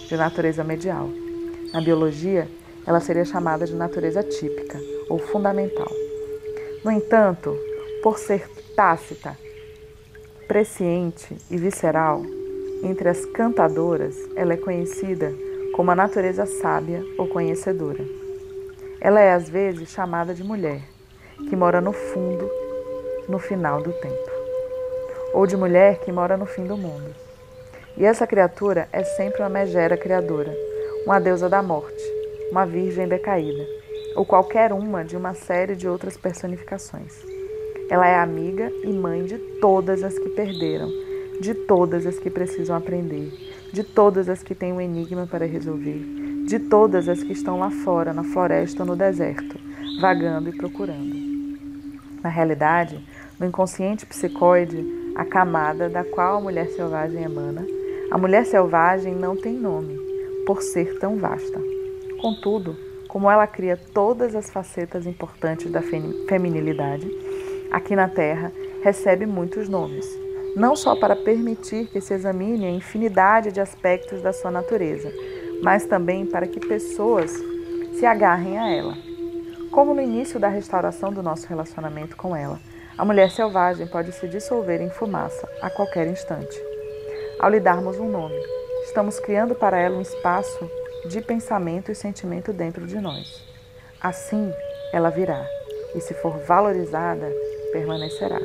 de 0.09 0.17
natureza 0.17 0.65
medial. 0.65 1.09
Na 1.73 1.81
biologia, 1.81 2.49
ela 2.87 3.01
seria 3.01 3.25
chamada 3.25 3.67
de 3.67 3.75
natureza 3.75 4.23
típica 4.23 4.81
ou 5.09 5.19
fundamental. 5.19 5.91
No 6.85 6.91
entanto, 6.91 7.57
por 8.03 8.19
ser 8.19 8.49
tácita, 8.75 9.37
presciente 10.49 11.37
e 11.51 11.57
visceral, 11.57 12.25
entre 12.83 13.09
as 13.09 13.25
cantadoras, 13.27 14.17
ela 14.35 14.55
é 14.55 14.57
conhecida 14.57 15.33
como 15.75 15.91
a 15.91 15.97
natureza 15.97 16.47
sábia 16.47 17.05
ou 17.19 17.29
conhecedora. 17.29 18.05
Ela 19.01 19.21
é 19.21 19.33
às 19.33 19.49
vezes 19.49 19.91
chamada 19.91 20.35
de 20.35 20.45
mulher, 20.45 20.83
que 21.49 21.57
mora 21.57 21.81
no 21.81 21.93
fundo, 21.93 22.51
no 23.29 23.39
final 23.39 23.83
do 23.83 23.93
tempo, 23.93 24.31
ou 25.33 25.47
de 25.47 25.57
mulher 25.57 25.99
que 26.01 26.13
mora 26.13 26.37
no 26.37 26.47
fim 26.47 26.65
do 26.65 26.77
mundo. 26.77 27.15
E 27.97 28.05
essa 28.05 28.27
criatura 28.27 28.89
é 28.93 29.03
sempre 29.05 29.43
uma 29.43 29.49
megera 29.49 29.97
criadora, 29.97 30.55
uma 31.05 31.19
deusa 31.19 31.49
da 31.49 31.63
morte, 31.63 32.03
uma 32.51 32.67
virgem 32.67 33.09
decaída, 33.09 33.67
ou 34.17 34.25
qualquer 34.25 34.73
uma 34.73 35.05
de 35.05 35.17
uma 35.17 35.35
série 35.35 35.75
de 35.75 35.89
outras 35.89 36.17
personificações. 36.17 37.25
Ela 37.89 38.07
é 38.07 38.17
amiga 38.17 38.71
e 38.85 38.93
mãe 38.93 39.25
de 39.25 39.39
todas 39.61 40.03
as 40.03 40.19
que 40.19 40.29
perderam, 40.31 40.91
de 41.41 41.55
todas 41.55 42.07
as 42.07 42.19
que 42.19 42.29
precisam 42.29 42.77
aprender, 42.77 43.33
de 43.73 43.83
todas 43.83 44.29
as 44.29 44.43
que 44.43 44.55
têm 44.55 44.73
um 44.73 44.81
enigma 44.81 45.27
para 45.27 45.47
resolver, 45.47 46.45
de 46.47 46.59
todas 46.59 47.09
as 47.09 47.23
que 47.23 47.33
estão 47.33 47.59
lá 47.59 47.71
fora, 47.71 48.13
na 48.13 48.23
floresta 48.23 48.83
ou 48.83 48.89
no 48.89 48.95
deserto, 48.95 49.59
vagando 50.01 50.51
e 50.51 50.57
procurando. 50.57 51.17
Na 52.23 52.29
realidade, 52.29 53.03
no 53.39 53.47
inconsciente 53.47 54.05
psicoide, 54.05 54.85
a 55.15 55.25
camada 55.25 55.89
da 55.89 56.05
qual 56.05 56.37
a 56.37 56.41
mulher 56.41 56.69
selvagem 56.69 57.23
emana, 57.23 57.67
a 58.11 58.19
mulher 58.19 58.45
selvagem 58.45 59.15
não 59.15 59.35
tem 59.35 59.55
nome, 59.55 59.99
por 60.47 60.61
ser 60.61 60.99
tão 60.99 61.17
vasta. 61.17 61.59
Contudo, 62.21 62.77
como 63.09 63.31
ela 63.31 63.47
cria 63.47 63.79
todas 63.95 64.35
as 64.35 64.51
facetas 64.51 65.07
importantes 65.07 65.71
da 65.71 65.81
feminilidade, 65.81 67.11
aqui 67.71 67.97
na 67.97 68.09
Terra 68.09 68.53
recebe 68.83 69.25
muitos 69.25 69.69
nomes, 69.69 70.07
não 70.57 70.75
só 70.75 70.97
para 70.97 71.17
permitir 71.17 71.87
que 71.89 72.01
se 72.01 72.15
examine 72.15 72.67
a 72.67 72.71
infinidade 72.71 73.53
de 73.53 73.61
aspectos 73.61 74.23
da 74.23 74.33
sua 74.33 74.51
natureza, 74.51 75.13
mas 75.63 75.87
também 75.87 76.27
para 76.27 76.47
que 76.47 76.61
pessoas 76.61 77.33
se 77.93 78.07
agarrem 78.07 78.59
a 78.59 78.69
ela. 78.71 78.95
Como 79.71 79.95
no 79.95 80.01
início 80.01 80.41
da 80.41 80.49
restauração 80.49 81.13
do 81.13 81.23
nosso 81.23 81.47
relacionamento 81.47 82.17
com 82.17 82.35
ela, 82.35 82.59
a 82.99 83.05
mulher 83.05 83.31
selvagem 83.31 83.87
pode 83.87 84.13
se 84.13 84.27
dissolver 84.29 84.81
em 84.81 84.91
fumaça 84.91 85.49
a 85.63 85.71
qualquer 85.71 86.07
instante. 86.07 86.61
Ao 87.39 87.49
lhe 87.49 87.61
darmos 87.61 87.99
um 87.99 88.09
nome, 88.09 88.39
estamos 88.85 89.19
criando 89.21 89.55
para 89.55 89.79
ela 89.79 89.97
um 89.97 90.03
espaço 90.03 90.69
de 91.09 91.21
pensamento 91.21 91.91
e 91.91 91.95
sentimento 91.95 92.53
dentro 92.53 92.87
de 92.87 92.99
nós. 93.01 93.43
Assim, 94.01 94.53
ela 94.93 95.11
virá, 95.11 95.47
e 95.95 96.01
se 96.01 96.15
for 96.15 96.39
valorizada, 96.41 97.31
permanecerá. 97.73 98.41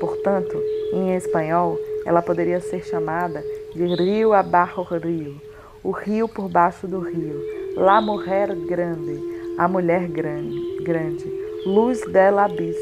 Portanto, 0.00 0.56
em 0.92 1.14
espanhol, 1.14 1.78
ela 2.04 2.22
poderia 2.22 2.60
ser 2.60 2.84
chamada 2.84 3.44
de 3.74 3.84
rio 3.84 4.32
abajo 4.32 4.82
rio, 4.82 5.40
o 5.82 5.90
rio 5.90 6.28
por 6.28 6.48
baixo 6.48 6.86
do 6.86 7.00
rio, 7.00 7.40
la 7.76 8.00
mujer 8.00 8.54
grande, 8.66 9.20
a 9.58 9.68
mulher 9.68 10.08
grande, 10.08 10.82
grande 10.82 11.48
luz 11.66 12.00
del 12.12 12.38
abis, 12.38 12.76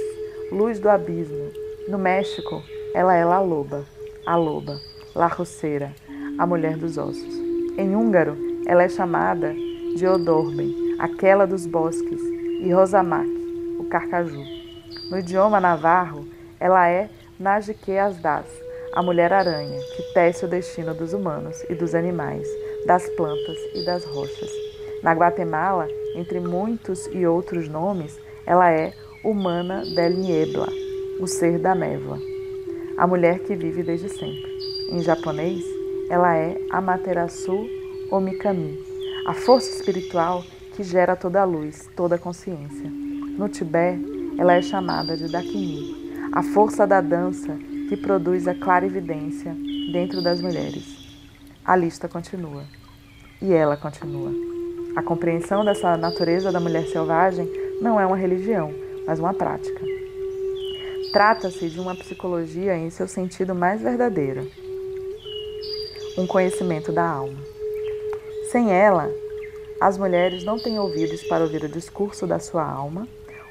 luz 0.53 0.79
do 0.79 0.89
abismo. 0.89 1.51
No 1.89 1.99
México, 1.99 2.63
ela 2.95 3.17
é 3.17 3.25
la 3.25 3.41
loba, 3.41 3.85
a 4.25 4.37
loba. 4.37 4.79
La 5.15 5.29
Roceira, 5.29 5.93
a 6.39 6.47
mulher 6.47 6.77
dos 6.77 6.99
ossos. 6.99 7.35
Em 7.79 7.97
húngaro, 7.97 8.37
ela 8.67 8.83
é 8.83 8.89
chamada 8.89 9.55
de 9.97 10.07
Odorben, 10.07 10.95
aquela 10.99 11.47
dos 11.47 11.67
bosques, 11.67 12.21
e 12.61 12.71
Rosamac, 12.71 13.29
o 13.79 13.85
carcaju. 13.85 14.45
No 15.11 15.19
idioma 15.19 15.59
navarro, 15.59 16.29
ela 16.61 16.87
é 16.89 17.09
Najike 17.39 17.99
Asdas, 17.99 18.47
a 18.95 19.03
mulher-aranha, 19.03 19.79
que 19.95 20.15
tece 20.15 20.47
o 20.47 20.49
destino 20.49 20.95
dos 20.95 21.13
humanos 21.13 21.63
e 21.69 21.75
dos 21.75 21.95
animais, 21.95 22.49
das 22.87 23.07
plantas 23.11 23.59
e 23.75 23.85
das 23.85 24.07
rochas. 24.07 24.51
Na 25.03 25.13
Guatemala, 25.13 25.87
entre 26.15 26.41
muitos 26.41 27.07
e 27.13 27.27
outros 27.27 27.69
nomes, 27.69 28.19
ela 28.47 28.73
é 28.73 28.95
Humana 29.23 29.85
del 29.95 30.15
Niebla, 30.15 30.69
o 31.21 31.27
ser 31.27 31.59
da 31.59 31.75
névoa, 31.75 32.19
a 32.97 33.07
mulher 33.07 33.41
que 33.41 33.55
vive 33.55 33.83
desde 33.83 34.09
sempre. 34.09 34.57
Em 34.91 35.03
japonês, 35.03 35.63
ela 36.09 36.35
é 36.39 36.57
Amaterasu 36.71 37.69
Omikami, 38.11 38.79
a 39.27 39.35
força 39.35 39.77
espiritual 39.77 40.43
que 40.75 40.83
gera 40.83 41.15
toda 41.15 41.43
a 41.43 41.45
luz, 41.45 41.87
toda 41.95 42.15
a 42.15 42.19
consciência. 42.19 42.91
No 43.37 43.47
Tibete, 43.47 44.03
ela 44.39 44.55
é 44.55 44.63
chamada 44.63 45.17
de 45.17 45.31
Dakini, 45.31 45.96
a 46.33 46.43
força 46.43 46.87
da 46.87 47.01
dança 47.01 47.57
que 47.89 47.97
produz 47.97 48.47
a 48.47 48.55
clarividência 48.55 49.55
dentro 49.93 50.23
das 50.23 50.41
mulheres. 50.41 50.85
A 51.65 51.77
lista 51.77 52.09
continua. 52.09 52.65
E 53.41 53.53
ela 53.53 53.77
continua. 53.77 54.33
A 54.97 55.03
compreensão 55.03 55.65
dessa 55.65 55.97
natureza 55.97 56.51
da 56.51 56.61
mulher 56.61 56.87
selvagem 56.87 57.49
não 57.81 58.01
é 58.01 58.07
uma 58.07 58.17
religião, 58.17 58.73
mas 59.07 59.19
uma 59.19 59.35
prática. 59.35 59.85
Trata-se 61.13 61.69
de 61.69 61.79
uma 61.79 61.95
psicologia 61.95 62.77
em 62.77 62.91
seu 62.91 63.07
sentido 63.07 63.55
mais 63.55 63.81
verdadeiro 63.81 64.51
um 66.17 66.27
conhecimento 66.27 66.93
da 66.93 67.07
alma. 67.07 67.39
Sem 68.51 68.73
ela, 68.73 69.11
as 69.79 69.99
mulheres 69.99 70.45
não 70.45 70.59
têm 70.59 70.79
ouvidos 70.79 71.23
para 71.25 71.45
ouvir 71.45 71.63
o 71.65 71.69
discurso 71.69 72.27
da 72.27 72.39
sua 72.39 72.65
alma 72.65 73.07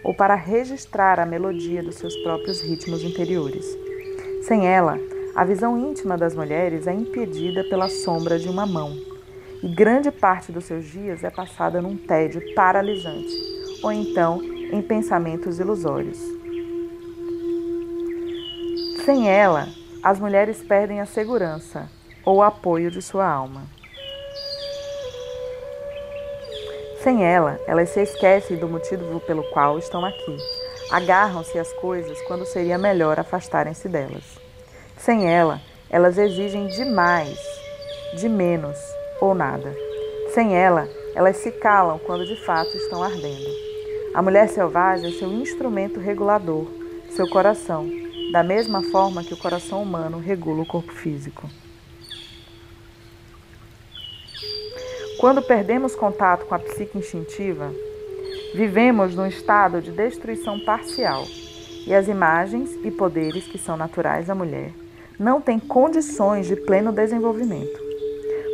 ou 0.06 0.14
para 0.14 0.36
registrar 0.36 1.20
a 1.20 1.26
melodia 1.26 1.82
dos 1.82 1.96
seus 1.96 2.16
próprios 2.18 2.62
ritmos 2.62 3.04
interiores. 3.04 3.66
Sem 4.44 4.68
ela, 4.68 5.00
a 5.36 5.44
visão 5.44 5.76
íntima 5.76 6.16
das 6.16 6.36
mulheres 6.36 6.86
é 6.86 6.94
impedida 6.94 7.64
pela 7.64 7.90
sombra 7.90 8.38
de 8.38 8.48
uma 8.48 8.68
mão, 8.68 8.96
e 9.64 9.68
grande 9.68 10.12
parte 10.12 10.52
dos 10.52 10.66
seus 10.66 10.86
dias 10.86 11.24
é 11.24 11.32
passada 11.32 11.82
num 11.82 11.98
tédio 11.98 12.40
paralisante, 12.54 13.34
ou 13.82 13.92
então 13.92 14.44
em 14.44 14.80
pensamentos 14.80 15.60
ilusórios. 15.60 16.20
Sem 19.04 19.28
ela, 19.28 19.68
as 20.04 20.20
mulheres 20.20 20.62
perdem 20.62 21.02
a 21.02 21.08
segurança, 21.08 21.90
ou 22.24 22.44
apoio 22.44 22.92
de 22.92 23.02
sua 23.02 23.28
alma. 23.28 23.64
Sem 27.06 27.24
ela, 27.24 27.60
elas 27.68 27.90
se 27.90 28.02
esquecem 28.02 28.58
do 28.58 28.68
motivo 28.68 29.20
pelo 29.20 29.44
qual 29.52 29.78
estão 29.78 30.04
aqui. 30.04 30.38
Agarram-se 30.90 31.60
às 31.60 31.72
coisas 31.74 32.20
quando 32.24 32.48
seria 32.48 32.80
melhor 32.80 33.20
afastarem-se 33.20 33.88
delas. 33.88 34.24
Sem 34.98 35.32
ela, 35.32 35.62
elas 35.88 36.18
exigem 36.18 36.66
demais, 36.66 37.38
de 38.16 38.28
menos 38.28 38.76
ou 39.22 39.36
nada. 39.36 39.72
Sem 40.34 40.58
ela, 40.58 40.90
elas 41.14 41.38
se 41.38 41.52
calam 41.52 42.00
quando 42.00 42.26
de 42.26 42.44
fato 42.44 42.76
estão 42.76 43.04
ardendo. 43.04 43.52
A 44.16 44.24
mulher 44.24 44.50
selvagem 44.50 45.08
é 45.08 45.20
seu 45.20 45.32
instrumento 45.32 46.00
regulador, 46.00 46.66
seu 47.12 47.30
coração, 47.30 47.88
da 48.32 48.42
mesma 48.42 48.82
forma 48.82 49.24
que 49.24 49.36
o 49.36 49.38
coração 49.38 49.84
humano 49.84 50.18
regula 50.18 50.64
o 50.64 50.66
corpo 50.66 50.92
físico. 50.92 51.48
Quando 55.20 55.42
perdemos 55.42 55.96
contato 55.96 56.46
com 56.46 56.54
a 56.54 56.60
psique 56.60 56.98
instintiva, 56.98 57.72
vivemos 58.54 59.16
num 59.16 59.26
estado 59.26 59.82
de 59.82 59.92
destruição 59.92 60.60
parcial 60.60 61.24
e 61.88 61.94
as 61.94 62.08
imagens 62.08 62.78
e 62.84 62.92
poderes 62.92 63.48
que 63.48 63.58
são 63.58 63.78
naturais 63.78 64.30
à 64.30 64.36
mulher 64.36 64.72
não 65.18 65.40
têm 65.40 65.58
condições 65.58 66.48
de 66.48 66.56
pleno 66.58 66.92
desenvolvimento. 66.92 67.80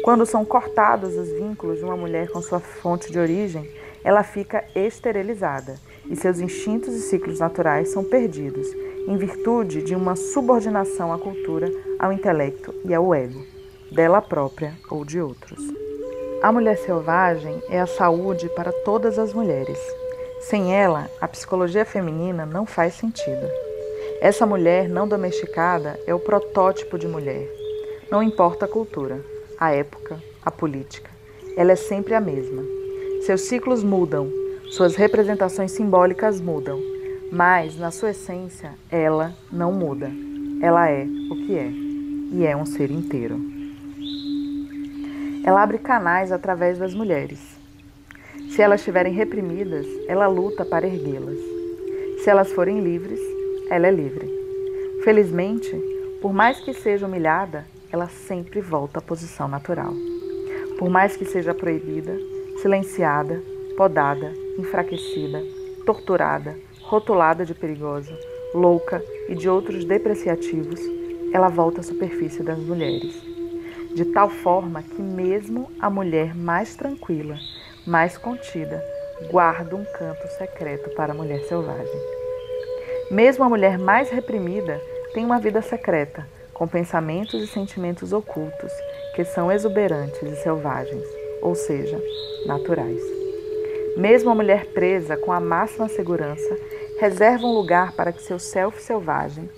Quando 0.04 0.26
são 0.26 0.46
cortados 0.46 1.16
os 1.16 1.30
vínculos 1.30 1.80
de 1.80 1.86
uma 1.86 1.98
mulher 1.98 2.30
com 2.30 2.42
sua 2.42 2.60
fonte 2.60 3.12
de 3.12 3.20
origem, 3.20 3.68
ela 4.04 4.24
fica 4.24 4.64
esterilizada 4.76 5.76
e 6.08 6.16
seus 6.16 6.40
instintos 6.40 6.94
e 6.94 7.02
ciclos 7.02 7.40
naturais 7.40 7.90
são 7.90 8.04
perdidos 8.04 8.68
em 9.08 9.18
virtude 9.18 9.82
de 9.82 9.96
uma 9.96 10.16
subordinação 10.16 11.12
à 11.12 11.18
cultura, 11.18 11.72
ao 11.98 12.12
intelecto 12.12 12.74
e 12.86 12.94
ao 12.94 13.14
ego, 13.14 13.44
dela 13.92 14.22
própria 14.22 14.74
ou 14.90 15.04
de 15.04 15.20
outros. 15.20 15.81
A 16.42 16.52
mulher 16.52 16.76
selvagem 16.76 17.62
é 17.70 17.80
a 17.80 17.86
saúde 17.86 18.50
para 18.50 18.72
todas 18.72 19.20
as 19.20 19.32
mulheres. 19.32 19.78
Sem 20.40 20.76
ela, 20.76 21.08
a 21.22 21.28
psicologia 21.28 21.86
feminina 21.86 22.48
não 22.48 22.66
faz 22.66 22.96
sentido. 22.96 23.48
Essa 24.20 24.44
mulher 24.44 24.90
não 24.90 25.08
domesticada 25.08 26.00
é 26.08 26.16
o 26.16 26.20
protótipo 26.20 26.98
de 26.98 27.08
mulher. 27.08 27.48
Não 28.10 28.24
importa 28.24 28.66
a 28.66 28.68
cultura, 28.68 29.24
a 29.60 29.72
época, 29.72 30.18
a 30.44 30.50
política, 30.50 31.12
ela 31.56 31.74
é 31.74 31.76
sempre 31.76 32.16
a 32.16 32.20
mesma. 32.20 32.64
Seus 33.24 33.42
ciclos 33.42 33.84
mudam, 33.84 34.28
suas 34.72 34.96
representações 34.96 35.72
simbólicas 35.72 36.42
mudam, 36.42 36.82
mas 37.32 37.78
na 37.78 37.92
sua 37.92 38.10
essência 38.10 38.74
ela 38.90 39.32
não 39.52 39.72
muda. 39.72 40.12
Ela 40.60 40.90
é 40.90 41.06
o 41.30 41.36
que 41.36 41.56
é 41.56 41.72
e 42.32 42.48
é 42.48 42.58
um 42.58 42.66
ser 42.66 42.90
inteiro. 42.90 43.51
Ela 45.44 45.64
abre 45.64 45.80
canais 45.80 46.32
através 46.32 46.78
das 46.78 46.94
mulheres. 46.94 47.40
Se 48.52 48.62
elas 48.62 48.82
estiverem 48.82 49.12
reprimidas, 49.12 49.88
ela 50.08 50.28
luta 50.28 50.64
para 50.64 50.86
erguê-las. 50.86 51.40
Se 52.24 52.30
elas 52.30 52.52
forem 52.52 52.80
livres, 52.80 53.20
ela 53.68 53.88
é 53.88 53.92
livre. 53.92 54.30
Felizmente, 55.04 55.72
por 56.22 56.32
mais 56.32 56.60
que 56.60 56.76
seja 56.76 57.08
humilhada, 57.08 57.66
ela 57.92 58.08
sempre 58.08 58.62
volta 58.62 59.00
à 59.00 59.02
posição 59.02 59.48
natural. 59.48 59.94
Por 60.78 60.92
mais 60.92 61.18
que 61.18 61.26
seja 61.26 61.56
proibida, 61.56 62.16
silenciada, 62.62 63.42
podada, 63.76 64.32
enfraquecida, 64.60 65.42
torturada, 65.88 66.56
rotulada 66.84 67.44
de 67.44 67.56
perigosa, 67.56 68.16
louca 68.54 69.04
e 69.28 69.34
de 69.34 69.50
outros 69.50 69.86
depreciativos, 69.86 70.80
ela 71.34 71.50
volta 71.50 71.80
à 71.80 71.84
superfície 71.84 72.44
das 72.44 72.60
mulheres 72.60 73.31
de 73.94 74.06
tal 74.06 74.30
forma 74.30 74.82
que 74.82 75.02
mesmo 75.02 75.70
a 75.80 75.90
mulher 75.90 76.36
mais 76.36 76.76
tranquila, 76.76 77.38
mais 77.86 78.18
contida, 78.18 78.84
guarda 79.30 79.76
um 79.76 79.84
canto 79.84 80.28
secreto 80.38 80.90
para 80.92 81.12
a 81.12 81.16
mulher 81.16 81.42
selvagem. 81.44 82.02
Mesmo 83.10 83.44
a 83.44 83.50
mulher 83.50 83.78
mais 83.78 84.10
reprimida 84.10 84.80
tem 85.14 85.26
uma 85.26 85.40
vida 85.40 85.62
secreta, 85.62 86.26
com 86.54 86.68
pensamentos 86.68 87.44
e 87.44 87.48
sentimentos 87.48 88.14
ocultos, 88.14 88.72
que 89.16 89.26
são 89.26 89.52
exuberantes 89.52 90.22
e 90.22 90.36
selvagens, 90.38 91.04
ou 91.42 91.54
seja, 91.54 92.02
naturais. 92.46 93.02
Mesmo 93.98 94.30
a 94.30 94.36
mulher 94.36 94.68
presa 94.68 95.18
com 95.18 95.34
a 95.34 95.40
máxima 95.40 95.90
segurança, 95.90 96.58
reserva 97.00 97.46
um 97.46 97.54
lugar 97.54 97.92
para 97.92 98.14
que 98.14 98.22
seu 98.22 98.40
self 98.40 98.82
selvagem 98.82 99.50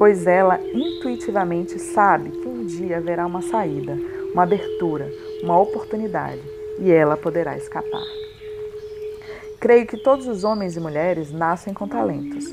pois 0.00 0.26
ela 0.26 0.58
intuitivamente 0.72 1.78
sabe 1.78 2.30
que 2.30 2.48
um 2.48 2.64
dia 2.64 2.96
haverá 2.96 3.26
uma 3.26 3.42
saída, 3.42 3.98
uma 4.32 4.44
abertura, 4.44 5.12
uma 5.42 5.60
oportunidade 5.60 6.40
e 6.78 6.90
ela 6.90 7.18
poderá 7.18 7.54
escapar. 7.54 8.06
Creio 9.60 9.86
que 9.86 9.98
todos 9.98 10.26
os 10.26 10.42
homens 10.42 10.74
e 10.74 10.80
mulheres 10.80 11.30
nascem 11.30 11.74
com 11.74 11.86
talentos. 11.86 12.46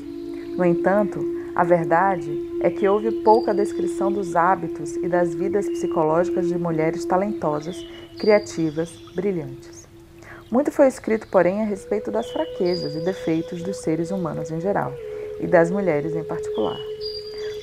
No 0.58 0.62
entanto, 0.62 1.24
a 1.54 1.64
verdade 1.64 2.30
é 2.60 2.68
que 2.68 2.86
houve 2.86 3.10
pouca 3.22 3.54
descrição 3.54 4.12
dos 4.12 4.36
hábitos 4.36 4.96
e 4.96 5.08
das 5.08 5.34
vidas 5.34 5.66
psicológicas 5.70 6.48
de 6.48 6.58
mulheres 6.58 7.06
talentosas, 7.06 7.82
criativas, 8.18 8.90
brilhantes. 9.14 9.88
Muito 10.50 10.70
foi 10.70 10.86
escrito, 10.86 11.26
porém, 11.28 11.62
a 11.62 11.64
respeito 11.64 12.10
das 12.10 12.30
fraquezas 12.30 12.94
e 12.94 13.02
defeitos 13.06 13.62
dos 13.62 13.78
seres 13.78 14.10
humanos 14.10 14.50
em 14.50 14.60
geral 14.60 14.92
e 15.40 15.46
das 15.46 15.70
mulheres 15.70 16.14
em 16.14 16.24
particular. 16.24 16.76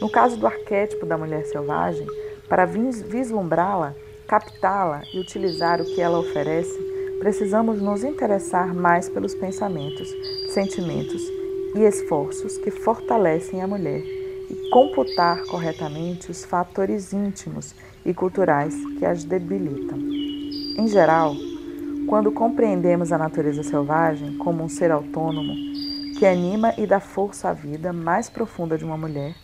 No 0.02 0.10
caso 0.10 0.38
do 0.38 0.46
arquétipo 0.46 1.06
da 1.06 1.18
mulher 1.18 1.46
selvagem, 1.46 2.08
para 2.50 2.66
vislumbrá-la, 2.66 3.96
captá-la 4.28 5.02
e 5.14 5.20
utilizar 5.20 5.82
o 5.82 5.86
que 5.86 6.02
ela 6.02 6.20
oferece, 6.20 6.78
precisamos 7.20 7.82
nos 7.82 8.04
interessar 8.04 8.74
mais 8.74 9.08
pelos 9.10 9.34
pensamentos, 9.34 10.10
sentimentos 10.50 11.22
e 11.76 11.80
esforços 11.80 12.58
que 12.58 12.72
fortalecem 12.72 13.62
a 13.62 13.68
mulher 13.68 14.02
e 14.02 14.70
computar 14.70 15.44
corretamente 15.46 16.30
os 16.30 16.46
fatores 16.46 17.14
íntimos 17.14 17.74
e 18.06 18.14
culturais 18.14 18.76
que 19.00 19.06
as 19.06 19.24
debilitam. 19.24 19.98
Em 19.98 20.88
geral, 20.88 21.34
quando 22.08 22.32
compreendemos 22.32 23.12
a 23.12 23.18
natureza 23.18 23.64
selvagem 23.64 24.38
como 24.38 24.64
um 24.64 24.70
ser 24.70 24.92
autônomo 24.92 25.54
que 26.20 26.26
anima 26.26 26.74
e 26.78 26.86
dá 26.86 27.00
força 27.00 27.50
à 27.50 27.54
vida 27.54 27.92
mais 27.92 28.30
profunda 28.30 28.78
de 28.78 28.86
uma 28.86 28.96
mulher, 28.96 29.36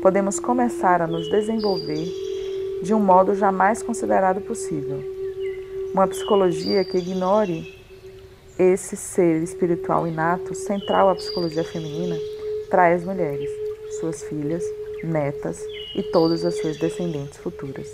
podemos 0.00 0.38
começar 0.38 1.02
a 1.02 1.06
nos 1.06 1.28
desenvolver 1.28 2.06
de 2.82 2.94
um 2.94 3.00
modo 3.00 3.34
jamais 3.34 3.82
considerado 3.82 4.40
possível. 4.40 5.02
Uma 5.92 6.06
psicologia 6.06 6.84
que 6.84 6.98
ignore 6.98 7.74
esse 8.58 8.96
ser 8.96 9.42
espiritual 9.42 10.06
inato, 10.06 10.54
central 10.54 11.08
à 11.08 11.14
psicologia 11.14 11.64
feminina, 11.64 12.16
trai 12.70 12.94
as 12.94 13.04
mulheres, 13.04 13.50
suas 13.98 14.22
filhas, 14.22 14.64
netas 15.02 15.60
e 15.96 16.02
todas 16.02 16.44
as 16.44 16.56
suas 16.58 16.76
descendentes 16.76 17.38
futuras. 17.38 17.88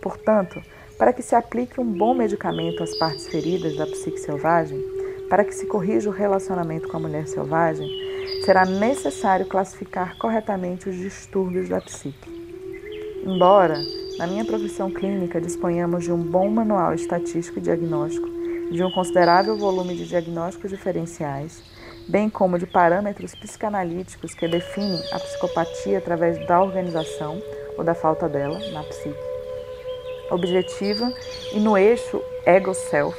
Portanto, 0.00 0.62
para 0.96 1.12
que 1.12 1.22
se 1.22 1.34
aplique 1.34 1.80
um 1.80 1.84
bom 1.84 2.14
medicamento 2.14 2.82
às 2.82 2.96
partes 2.98 3.26
feridas 3.26 3.76
da 3.76 3.86
psique 3.86 4.18
selvagem, 4.18 4.82
para 5.28 5.44
que 5.44 5.54
se 5.54 5.66
corrija 5.66 6.08
o 6.08 6.12
relacionamento 6.12 6.88
com 6.88 6.96
a 6.96 7.00
mulher 7.00 7.26
selvagem, 7.26 8.05
será 8.44 8.64
necessário 8.64 9.46
classificar 9.46 10.16
corretamente 10.18 10.88
os 10.88 10.96
distúrbios 10.96 11.68
da 11.68 11.80
psique. 11.80 12.36
Embora, 13.24 13.76
na 14.18 14.26
minha 14.26 14.44
profissão 14.44 14.90
clínica, 14.90 15.40
disponhamos 15.40 16.04
de 16.04 16.12
um 16.12 16.22
bom 16.22 16.48
manual 16.48 16.94
estatístico 16.94 17.58
e 17.58 17.62
diagnóstico, 17.62 18.28
de 18.70 18.82
um 18.82 18.90
considerável 18.90 19.56
volume 19.56 19.96
de 19.96 20.06
diagnósticos 20.06 20.70
diferenciais, 20.70 21.62
bem 22.08 22.30
como 22.30 22.58
de 22.58 22.66
parâmetros 22.66 23.34
psicanalíticos 23.34 24.34
que 24.34 24.46
definem 24.46 25.00
a 25.12 25.18
psicopatia 25.18 25.98
através 25.98 26.46
da 26.46 26.62
organização 26.62 27.42
ou 27.76 27.84
da 27.84 27.94
falta 27.94 28.28
dela 28.28 28.58
na 28.70 28.82
psique. 28.84 29.16
Objetiva 30.30 31.12
e 31.52 31.60
no 31.60 31.76
eixo 31.76 32.22
ego-self, 32.44 33.16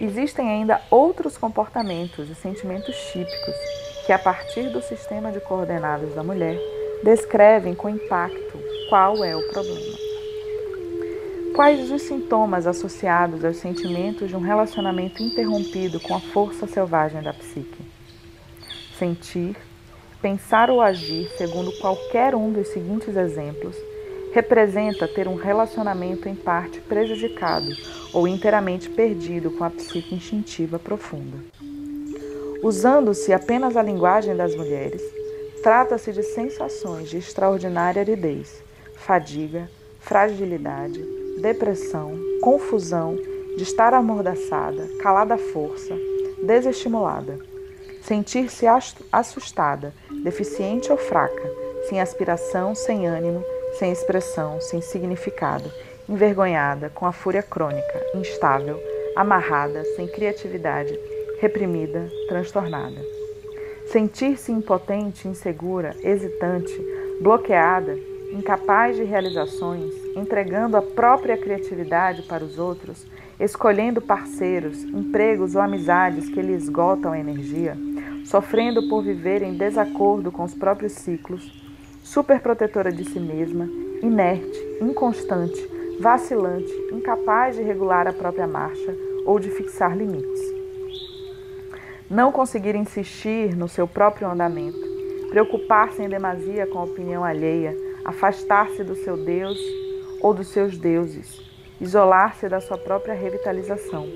existem 0.00 0.48
ainda 0.48 0.80
outros 0.90 1.36
comportamentos 1.36 2.28
e 2.30 2.34
sentimentos 2.34 2.96
típicos 3.12 3.89
que, 4.10 4.14
a 4.14 4.18
partir 4.18 4.70
do 4.70 4.82
sistema 4.82 5.30
de 5.30 5.38
coordenadas 5.38 6.12
da 6.16 6.24
mulher, 6.24 6.58
descrevem 7.04 7.76
com 7.76 7.88
impacto 7.88 8.58
qual 8.88 9.24
é 9.24 9.36
o 9.36 9.48
problema. 9.50 9.96
Quais 11.54 11.88
os 11.92 12.02
sintomas 12.02 12.66
associados 12.66 13.44
aos 13.44 13.58
sentimentos 13.58 14.28
de 14.28 14.34
um 14.34 14.40
relacionamento 14.40 15.22
interrompido 15.22 16.00
com 16.00 16.12
a 16.12 16.18
força 16.18 16.66
selvagem 16.66 17.22
da 17.22 17.32
psique? 17.32 17.84
Sentir, 18.98 19.56
pensar 20.20 20.70
ou 20.70 20.80
agir 20.80 21.28
segundo 21.38 21.70
qualquer 21.78 22.34
um 22.34 22.50
dos 22.50 22.66
seguintes 22.66 23.16
exemplos 23.16 23.76
representa 24.34 25.06
ter 25.06 25.28
um 25.28 25.36
relacionamento 25.36 26.28
em 26.28 26.34
parte 26.34 26.80
prejudicado 26.80 27.70
ou 28.12 28.26
inteiramente 28.26 28.90
perdido 28.90 29.52
com 29.52 29.62
a 29.62 29.70
psique 29.70 30.16
instintiva 30.16 30.80
profunda. 30.80 31.69
Usando-se 32.62 33.32
apenas 33.32 33.74
a 33.74 33.82
linguagem 33.82 34.36
das 34.36 34.54
mulheres, 34.54 35.02
trata-se 35.62 36.12
de 36.12 36.22
sensações 36.22 37.08
de 37.08 37.16
extraordinária 37.16 38.02
aridez, 38.02 38.62
fadiga, 38.96 39.66
fragilidade, 39.98 41.02
depressão, 41.40 42.12
confusão, 42.42 43.16
de 43.56 43.62
estar 43.62 43.94
amordaçada, 43.94 44.86
calada 45.00 45.34
à 45.34 45.38
força, 45.38 45.96
desestimulada, 46.42 47.38
sentir-se 48.02 48.66
assustada, 49.10 49.94
deficiente 50.22 50.92
ou 50.92 50.98
fraca, 50.98 51.50
sem 51.88 51.98
aspiração, 51.98 52.74
sem 52.74 53.06
ânimo, 53.06 53.42
sem 53.78 53.90
expressão, 53.90 54.60
sem 54.60 54.82
significado, 54.82 55.72
envergonhada, 56.06 56.90
com 56.90 57.06
a 57.06 57.12
fúria 57.12 57.42
crônica, 57.42 58.06
instável, 58.14 58.78
amarrada, 59.16 59.82
sem 59.96 60.06
criatividade, 60.06 60.98
reprimida, 61.40 62.06
transtornada. 62.28 63.00
Sentir-se 63.86 64.52
impotente, 64.52 65.26
insegura, 65.26 65.96
hesitante, 66.02 66.72
bloqueada, 67.20 67.98
incapaz 68.30 68.96
de 68.96 69.04
realizações, 69.04 69.92
entregando 70.14 70.76
a 70.76 70.82
própria 70.82 71.36
criatividade 71.36 72.22
para 72.22 72.44
os 72.44 72.58
outros, 72.58 73.06
escolhendo 73.40 74.02
parceiros, 74.02 74.84
empregos 74.84 75.54
ou 75.54 75.62
amizades 75.62 76.28
que 76.28 76.42
lhe 76.42 76.52
esgotam 76.52 77.12
a 77.12 77.18
energia, 77.18 77.76
sofrendo 78.26 78.86
por 78.88 79.02
viver 79.02 79.42
em 79.42 79.56
desacordo 79.56 80.30
com 80.30 80.44
os 80.44 80.54
próprios 80.54 80.92
ciclos, 80.92 81.50
superprotetora 82.04 82.92
de 82.92 83.04
si 83.04 83.18
mesma, 83.18 83.66
inerte, 84.02 84.58
inconstante, 84.80 85.58
vacilante, 85.98 86.72
incapaz 86.92 87.56
de 87.56 87.62
regular 87.62 88.06
a 88.06 88.12
própria 88.12 88.46
marcha 88.46 88.94
ou 89.24 89.40
de 89.40 89.50
fixar 89.50 89.96
limites 89.96 90.59
não 92.10 92.32
conseguir 92.32 92.74
insistir 92.74 93.56
no 93.56 93.68
seu 93.68 93.86
próprio 93.86 94.28
andamento, 94.28 94.80
preocupar-se 95.28 96.02
em 96.02 96.08
demasia 96.08 96.66
com 96.66 96.80
a 96.80 96.84
opinião 96.84 97.24
alheia, 97.24 97.76
afastar-se 98.04 98.82
do 98.82 98.96
seu 98.96 99.16
Deus 99.16 99.56
ou 100.20 100.34
dos 100.34 100.48
seus 100.48 100.76
deuses, 100.76 101.40
isolar-se 101.80 102.48
da 102.48 102.60
sua 102.60 102.76
própria 102.76 103.14
revitalização, 103.14 104.08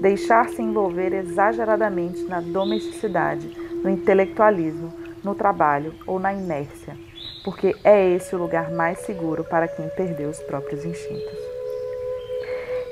deixar-se 0.00 0.60
envolver 0.60 1.12
exageradamente 1.12 2.24
na 2.24 2.40
domesticidade, 2.40 3.48
no 3.84 3.88
intelectualismo, 3.88 4.92
no 5.22 5.32
trabalho 5.34 5.94
ou 6.08 6.18
na 6.18 6.34
inércia, 6.34 6.96
porque 7.44 7.76
é 7.84 8.04
esse 8.10 8.34
o 8.34 8.38
lugar 8.38 8.72
mais 8.72 8.98
seguro 9.00 9.44
para 9.44 9.68
quem 9.68 9.88
perdeu 9.90 10.28
os 10.28 10.40
próprios 10.40 10.84
instintos. 10.84 11.38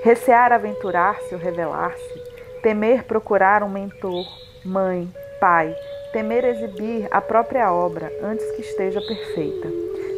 Recear 0.04 0.52
aventurar-se 0.52 1.34
ou 1.34 1.40
revelar-se, 1.40 2.25
temer 2.66 3.04
procurar 3.04 3.62
um 3.62 3.68
mentor, 3.68 4.26
mãe, 4.64 5.08
pai, 5.38 5.72
temer 6.12 6.44
exibir 6.44 7.06
a 7.12 7.20
própria 7.20 7.72
obra 7.72 8.12
antes 8.20 8.44
que 8.56 8.60
esteja 8.60 9.00
perfeita, 9.00 9.68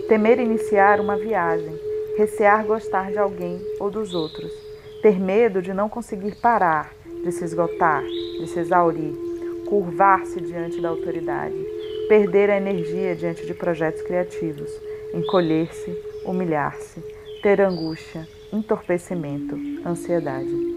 temer 0.08 0.40
iniciar 0.40 0.98
uma 0.98 1.14
viagem, 1.14 1.78
recear 2.16 2.64
gostar 2.64 3.10
de 3.10 3.18
alguém 3.18 3.60
ou 3.78 3.90
dos 3.90 4.14
outros, 4.14 4.50
ter 5.02 5.20
medo 5.20 5.60
de 5.60 5.74
não 5.74 5.90
conseguir 5.90 6.36
parar, 6.36 6.90
de 7.22 7.30
se 7.32 7.44
esgotar, 7.44 8.02
de 8.02 8.46
se 8.46 8.60
exaurir, 8.60 9.12
curvar-se 9.68 10.40
diante 10.40 10.80
da 10.80 10.88
autoridade, 10.88 11.66
perder 12.08 12.48
a 12.48 12.56
energia 12.56 13.14
diante 13.14 13.44
de 13.44 13.52
projetos 13.52 14.00
criativos, 14.00 14.70
encolher-se, 15.12 15.94
humilhar-se, 16.24 17.04
ter 17.42 17.60
angústia, 17.60 18.26
entorpecimento, 18.50 19.54
ansiedade. 19.84 20.67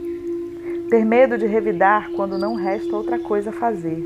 Ter 0.92 1.06
medo 1.06 1.38
de 1.38 1.46
revidar 1.46 2.12
quando 2.18 2.38
não 2.38 2.54
resta 2.54 2.94
outra 2.94 3.18
coisa 3.18 3.50
a 3.50 3.54
fazer, 3.54 3.98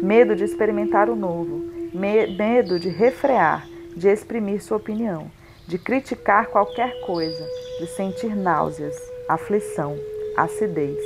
medo 0.00 0.34
de 0.34 0.42
experimentar 0.42 1.10
o 1.10 1.14
novo, 1.14 1.62
medo 1.92 2.80
de 2.80 2.88
refrear, 2.88 3.68
de 3.94 4.08
exprimir 4.08 4.62
sua 4.62 4.78
opinião, 4.78 5.30
de 5.68 5.76
criticar 5.76 6.46
qualquer 6.46 6.98
coisa, 7.02 7.46
de 7.78 7.86
sentir 7.88 8.34
náuseas, 8.34 8.96
aflição, 9.28 9.94
acidez, 10.34 10.96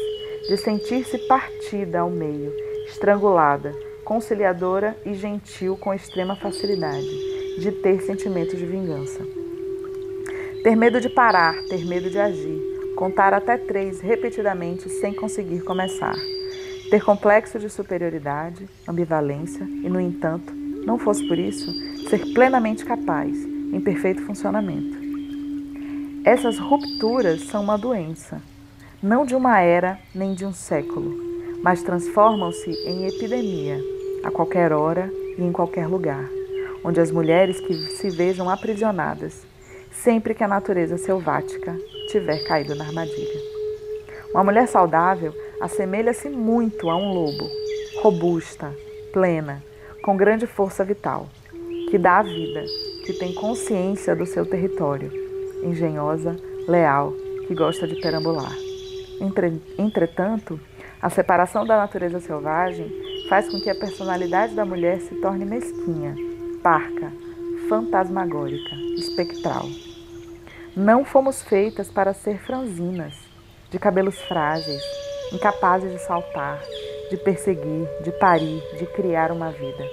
de 0.46 0.56
sentir-se 0.56 1.18
partida 1.26 1.98
ao 1.98 2.10
meio, 2.10 2.52
estrangulada, 2.86 3.74
conciliadora 4.04 4.96
e 5.04 5.14
gentil 5.14 5.76
com 5.76 5.92
extrema 5.92 6.36
facilidade, 6.36 7.58
de 7.58 7.72
ter 7.72 8.00
sentimentos 8.02 8.56
de 8.56 8.66
vingança. 8.66 9.18
Ter 10.62 10.76
medo 10.76 11.00
de 11.00 11.08
parar, 11.08 11.60
ter 11.64 11.84
medo 11.84 12.08
de 12.08 12.20
agir, 12.20 12.73
contar 13.04 13.34
até 13.34 13.58
três 13.58 14.00
repetidamente 14.00 14.88
sem 14.88 15.12
conseguir 15.12 15.60
começar. 15.60 16.14
Ter 16.88 17.04
complexo 17.04 17.58
de 17.58 17.68
superioridade, 17.68 18.66
ambivalência 18.88 19.62
e, 19.62 19.90
no 19.90 20.00
entanto, 20.00 20.54
não 20.86 20.98
fosse 20.98 21.22
por 21.28 21.38
isso, 21.38 21.70
ser 22.08 22.32
plenamente 22.32 22.82
capaz, 22.82 23.36
em 23.44 23.78
perfeito 23.78 24.22
funcionamento. 24.22 24.96
Essas 26.24 26.58
rupturas 26.58 27.42
são 27.42 27.62
uma 27.62 27.76
doença, 27.76 28.40
não 29.02 29.26
de 29.26 29.34
uma 29.34 29.60
era 29.60 29.98
nem 30.14 30.32
de 30.32 30.46
um 30.46 30.52
século, 30.54 31.14
mas 31.62 31.82
transformam-se 31.82 32.70
em 32.86 33.06
epidemia 33.06 33.78
a 34.24 34.30
qualquer 34.30 34.72
hora 34.72 35.12
e 35.36 35.42
em 35.42 35.52
qualquer 35.52 35.86
lugar, 35.86 36.26
onde 36.82 37.00
as 37.00 37.10
mulheres 37.10 37.60
que 37.60 37.74
se 37.74 38.08
vejam 38.08 38.48
aprisionadas, 38.48 39.46
sempre 39.92 40.32
que 40.32 40.42
a 40.42 40.48
natureza 40.48 40.96
selvática 40.96 41.76
tiver 42.14 42.44
caído 42.44 42.76
na 42.76 42.84
armadilha. 42.84 43.40
Uma 44.32 44.44
mulher 44.44 44.68
saudável 44.68 45.34
assemelha-se 45.60 46.28
muito 46.28 46.88
a 46.88 46.96
um 46.96 47.12
lobo, 47.12 47.50
robusta, 48.00 48.72
plena, 49.12 49.60
com 50.04 50.16
grande 50.16 50.46
força 50.46 50.84
vital, 50.84 51.28
que 51.90 51.98
dá 51.98 52.18
a 52.18 52.22
vida, 52.22 52.64
que 53.04 53.14
tem 53.14 53.34
consciência 53.34 54.14
do 54.14 54.24
seu 54.26 54.46
território, 54.46 55.10
engenhosa, 55.64 56.36
leal, 56.68 57.12
que 57.48 57.54
gosta 57.54 57.86
de 57.86 58.00
perambular. 58.00 58.56
Entretanto, 59.76 60.60
a 61.02 61.10
separação 61.10 61.66
da 61.66 61.76
natureza 61.76 62.20
selvagem 62.20 62.92
faz 63.28 63.48
com 63.48 63.60
que 63.60 63.70
a 63.70 63.74
personalidade 63.74 64.54
da 64.54 64.64
mulher 64.64 65.00
se 65.00 65.16
torne 65.16 65.44
mesquinha, 65.44 66.14
parca, 66.62 67.12
fantasmagórica, 67.68 68.76
espectral. 68.96 69.66
Não 70.76 71.04
fomos 71.04 71.40
feitas 71.40 71.88
para 71.88 72.12
ser 72.12 72.36
franzinas, 72.40 73.14
de 73.70 73.78
cabelos 73.78 74.20
frágeis, 74.22 74.82
incapazes 75.32 75.92
de 75.92 76.00
saltar, 76.00 76.60
de 77.08 77.16
perseguir, 77.16 77.88
de 78.02 78.10
parir, 78.10 78.60
de 78.76 78.84
criar 78.86 79.30
uma 79.30 79.52
vida. 79.52 79.88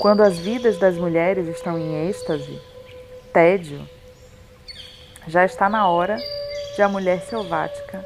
Quando 0.00 0.22
as 0.22 0.36
vidas 0.36 0.76
das 0.76 0.96
mulheres 0.96 1.46
estão 1.46 1.78
em 1.78 2.08
êxtase, 2.08 2.60
tédio, 3.32 3.88
já 5.28 5.44
está 5.44 5.68
na 5.68 5.88
hora 5.88 6.16
de 6.74 6.82
a 6.82 6.88
mulher 6.88 7.20
selvática 7.20 8.04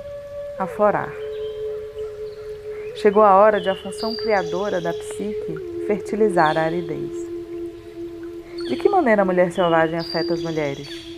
aflorar. 0.58 1.10
Chegou 2.96 3.22
a 3.22 3.36
hora 3.36 3.58
de 3.58 3.70
a 3.70 3.74
função 3.74 4.14
criadora 4.16 4.82
da 4.82 4.92
psique 4.92 5.86
fertilizar 5.86 6.58
a 6.58 6.64
aridez. 6.64 7.16
De 8.68 8.76
que 8.76 8.86
maneira 8.86 9.22
a 9.22 9.24
mulher 9.24 9.50
selvagem 9.50 9.98
afeta 9.98 10.34
as 10.34 10.42
mulheres? 10.42 11.15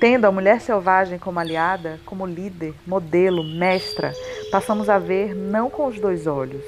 Tendo 0.00 0.24
a 0.24 0.32
mulher 0.32 0.62
selvagem 0.62 1.18
como 1.18 1.38
aliada, 1.38 2.00
como 2.06 2.24
líder, 2.24 2.72
modelo, 2.86 3.44
mestra, 3.44 4.14
passamos 4.50 4.88
a 4.88 4.98
ver 4.98 5.34
não 5.34 5.68
com 5.68 5.86
os 5.86 6.00
dois 6.00 6.26
olhos, 6.26 6.64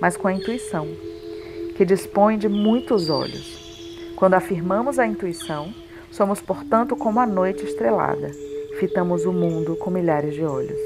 mas 0.00 0.16
com 0.16 0.26
a 0.26 0.32
intuição, 0.32 0.88
que 1.76 1.84
dispõe 1.84 2.36
de 2.36 2.48
muitos 2.48 3.08
olhos. 3.08 4.12
Quando 4.16 4.34
afirmamos 4.34 4.98
a 4.98 5.06
intuição, 5.06 5.72
somos, 6.10 6.40
portanto, 6.40 6.96
como 6.96 7.20
a 7.20 7.26
noite 7.26 7.64
estrelada, 7.64 8.32
fitamos 8.80 9.24
o 9.24 9.32
mundo 9.32 9.76
com 9.76 9.88
milhares 9.88 10.34
de 10.34 10.42
olhos. 10.44 10.80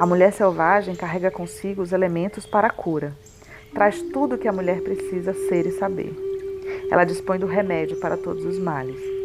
A 0.00 0.04
mulher 0.04 0.32
selvagem 0.32 0.96
carrega 0.96 1.30
consigo 1.30 1.80
os 1.80 1.92
elementos 1.92 2.44
para 2.44 2.66
a 2.66 2.72
cura. 2.72 3.12
Traz 3.72 4.02
tudo 4.02 4.34
o 4.34 4.38
que 4.38 4.48
a 4.48 4.52
mulher 4.52 4.80
precisa 4.80 5.32
ser 5.48 5.64
e 5.64 5.78
saber. 5.78 6.12
Ela 6.90 7.04
dispõe 7.04 7.38
do 7.38 7.46
remédio 7.46 8.00
para 8.00 8.16
todos 8.16 8.44
os 8.44 8.58
males. 8.58 9.17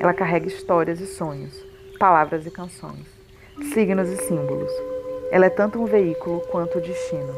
Ela 0.00 0.12
carrega 0.12 0.48
histórias 0.48 1.00
e 1.00 1.06
sonhos, 1.06 1.64
palavras 1.98 2.44
e 2.46 2.50
canções, 2.50 3.06
signos 3.72 4.08
e 4.08 4.16
símbolos. 4.16 4.72
Ela 5.30 5.46
é 5.46 5.50
tanto 5.50 5.80
um 5.80 5.84
veículo 5.84 6.40
quanto 6.50 6.78
o 6.78 6.80
destino. 6.80 7.32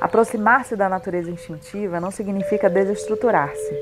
Aproximar-se 0.00 0.76
da 0.76 0.88
natureza 0.88 1.30
instintiva 1.30 2.00
não 2.00 2.10
significa 2.10 2.68
desestruturar-se, 2.68 3.74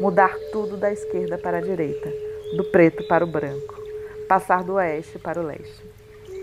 mudar 0.00 0.34
tudo 0.50 0.78
da 0.78 0.90
esquerda 0.90 1.36
para 1.36 1.58
a 1.58 1.60
direita, 1.60 2.10
do 2.56 2.64
preto 2.70 3.06
para 3.06 3.24
o 3.24 3.26
branco, 3.26 3.74
passar 4.26 4.64
do 4.64 4.74
oeste 4.74 5.18
para 5.18 5.40
o 5.40 5.44
leste 5.44 5.96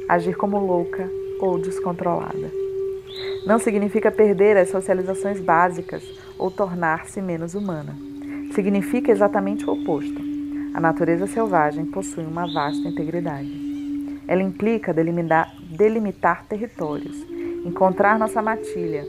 agir 0.07 0.35
como 0.35 0.59
louca 0.59 1.09
ou 1.39 1.57
descontrolada. 1.57 2.51
Não 3.45 3.59
significa 3.59 4.11
perder 4.11 4.57
as 4.57 4.69
socializações 4.69 5.39
básicas 5.39 6.03
ou 6.37 6.49
tornar-se 6.49 7.21
menos 7.21 7.55
humana. 7.55 7.95
Significa 8.53 9.11
exatamente 9.11 9.65
o 9.65 9.73
oposto. 9.73 10.32
A 10.73 10.79
natureza 10.81 11.27
selvagem 11.27 11.85
possui 11.85 12.25
uma 12.25 12.51
vasta 12.51 12.87
integridade. 12.87 13.51
Ela 14.27 14.41
implica 14.41 14.91
delimitar, 14.91 15.53
delimitar 15.69 16.45
territórios, 16.45 17.15
encontrar 17.63 18.17
nossa 18.17 18.41
matilha, 18.41 19.05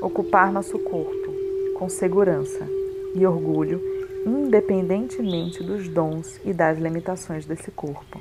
ocupar 0.00 0.52
nosso 0.52 0.78
corpo 0.78 1.34
com 1.76 1.88
segurança 1.88 2.66
e 3.14 3.26
orgulho, 3.26 3.80
independentemente 4.24 5.62
dos 5.62 5.88
dons 5.88 6.40
e 6.44 6.52
das 6.52 6.78
limitações 6.78 7.46
desse 7.46 7.70
corpo. 7.70 8.20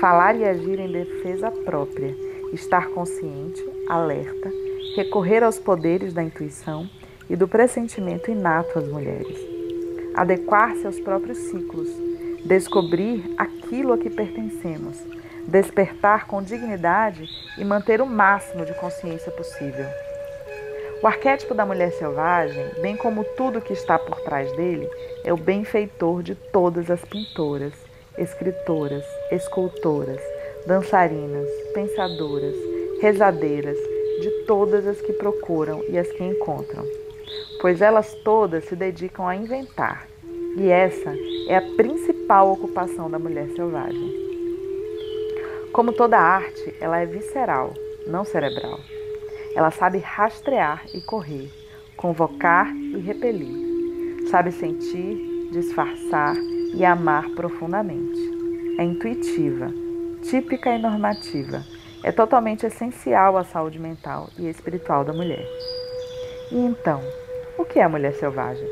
Falar 0.00 0.34
e 0.36 0.44
agir 0.44 0.78
em 0.78 0.90
defesa 0.90 1.50
própria, 1.50 2.16
estar 2.52 2.88
consciente, 2.88 3.64
alerta, 3.88 4.50
recorrer 4.96 5.44
aos 5.44 5.58
poderes 5.58 6.12
da 6.12 6.22
intuição 6.22 6.88
e 7.28 7.36
do 7.36 7.46
pressentimento 7.46 8.30
inato 8.30 8.78
às 8.78 8.88
mulheres. 8.88 9.38
Adequar-se 10.14 10.86
aos 10.86 10.98
próprios 10.98 11.38
ciclos, 11.38 12.07
descobrir 12.44 13.34
aquilo 13.36 13.92
a 13.92 13.98
que 13.98 14.10
pertencemos, 14.10 14.96
despertar 15.46 16.26
com 16.26 16.42
dignidade 16.42 17.28
e 17.56 17.64
manter 17.64 18.00
o 18.00 18.06
máximo 18.06 18.64
de 18.64 18.74
consciência 18.74 19.32
possível. 19.32 19.86
O 21.02 21.06
arquétipo 21.06 21.54
da 21.54 21.64
mulher 21.64 21.92
selvagem, 21.92 22.64
bem 22.82 22.96
como 22.96 23.24
tudo 23.36 23.60
que 23.60 23.72
está 23.72 23.98
por 23.98 24.20
trás 24.20 24.50
dele, 24.56 24.88
é 25.24 25.32
o 25.32 25.36
benfeitor 25.36 26.22
de 26.22 26.34
todas 26.34 26.90
as 26.90 27.00
pintoras, 27.04 27.72
escritoras, 28.16 29.04
escultoras, 29.30 30.20
dançarinas, 30.66 31.48
pensadoras, 31.72 32.56
rezadeiras, 33.00 33.78
de 34.20 34.30
todas 34.46 34.86
as 34.86 35.00
que 35.00 35.12
procuram 35.12 35.84
e 35.88 35.96
as 35.96 36.10
que 36.10 36.24
encontram, 36.24 36.84
pois 37.60 37.80
elas 37.80 38.12
todas 38.24 38.64
se 38.64 38.74
dedicam 38.74 39.28
a 39.28 39.36
inventar, 39.36 40.08
e 40.56 40.68
essa 40.68 41.14
é 41.48 41.56
a 41.56 41.62
principal 42.28 42.52
ocupação 42.52 43.10
da 43.10 43.18
mulher 43.18 43.48
selvagem. 43.56 44.12
Como 45.72 45.94
toda 45.94 46.18
arte, 46.18 46.74
ela 46.78 46.98
é 46.98 47.06
visceral, 47.06 47.72
não 48.06 48.22
cerebral. 48.22 48.78
Ela 49.56 49.70
sabe 49.70 49.96
rastrear 49.96 50.84
e 50.92 51.00
correr, 51.00 51.50
convocar 51.96 52.70
e 52.76 52.98
repelir. 52.98 54.28
Sabe 54.30 54.52
sentir, 54.52 55.48
disfarçar 55.50 56.36
e 56.74 56.84
amar 56.84 57.30
profundamente. 57.30 58.20
É 58.78 58.84
intuitiva, 58.84 59.72
típica 60.20 60.68
e 60.76 60.82
normativa. 60.82 61.64
É 62.04 62.12
totalmente 62.12 62.66
essencial 62.66 63.38
à 63.38 63.44
saúde 63.44 63.78
mental 63.78 64.28
e 64.36 64.50
espiritual 64.50 65.02
da 65.02 65.14
mulher. 65.14 65.48
E 66.52 66.58
então, 66.58 67.00
o 67.56 67.64
que 67.64 67.78
é 67.78 67.84
a 67.84 67.88
mulher 67.88 68.12
selvagem? 68.12 68.68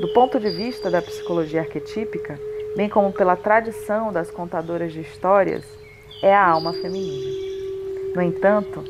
Do 0.00 0.12
ponto 0.12 0.38
de 0.38 0.50
vista 0.50 0.88
da 0.88 1.02
psicologia 1.02 1.62
arquetípica, 1.62 2.38
bem 2.78 2.88
como 2.88 3.12
pela 3.12 3.34
tradição 3.34 4.12
das 4.12 4.30
contadoras 4.30 4.92
de 4.92 5.00
histórias, 5.00 5.64
é 6.22 6.32
a 6.32 6.46
alma 6.46 6.72
feminina. 6.72 7.28
No 8.14 8.22
entanto, 8.22 8.84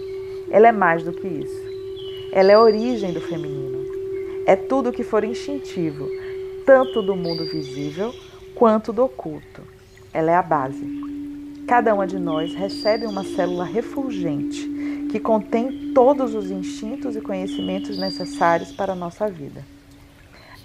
ela 0.51 0.69
é 0.69 0.73
mais 0.73 1.03
do 1.03 1.11
que 1.11 1.27
isso. 1.27 1.63
Ela 2.31 2.53
é 2.53 2.55
a 2.55 2.61
origem 2.61 3.15
do 3.15 3.21
feminino. 3.23 3.79
É 4.45 4.55
tudo 4.55 4.91
o 4.91 4.93
que 4.93 5.03
for 5.03 5.25
instintivo, 5.25 6.07
tanto 6.67 7.01
do 7.01 7.17
mundo 7.17 7.47
visível 7.47 8.15
quanto 8.55 8.93
do 8.93 9.05
oculto. 9.07 9.63
Ela 10.13 10.33
é 10.33 10.35
a 10.35 10.43
base. 10.43 10.85
Cada 11.67 11.95
uma 11.95 12.07
de 12.07 12.19
nós 12.19 12.55
recebe 12.55 13.07
uma 13.07 13.25
célula 13.25 13.65
refulgente 13.65 14.69
que 15.11 15.19
contém 15.19 15.95
todos 15.95 16.35
os 16.35 16.51
instintos 16.51 17.17
e 17.17 17.23
conhecimentos 17.23 17.97
necessários 17.97 18.71
para 18.71 18.93
a 18.93 18.97
nossa 18.97 19.31
vida. 19.31 19.65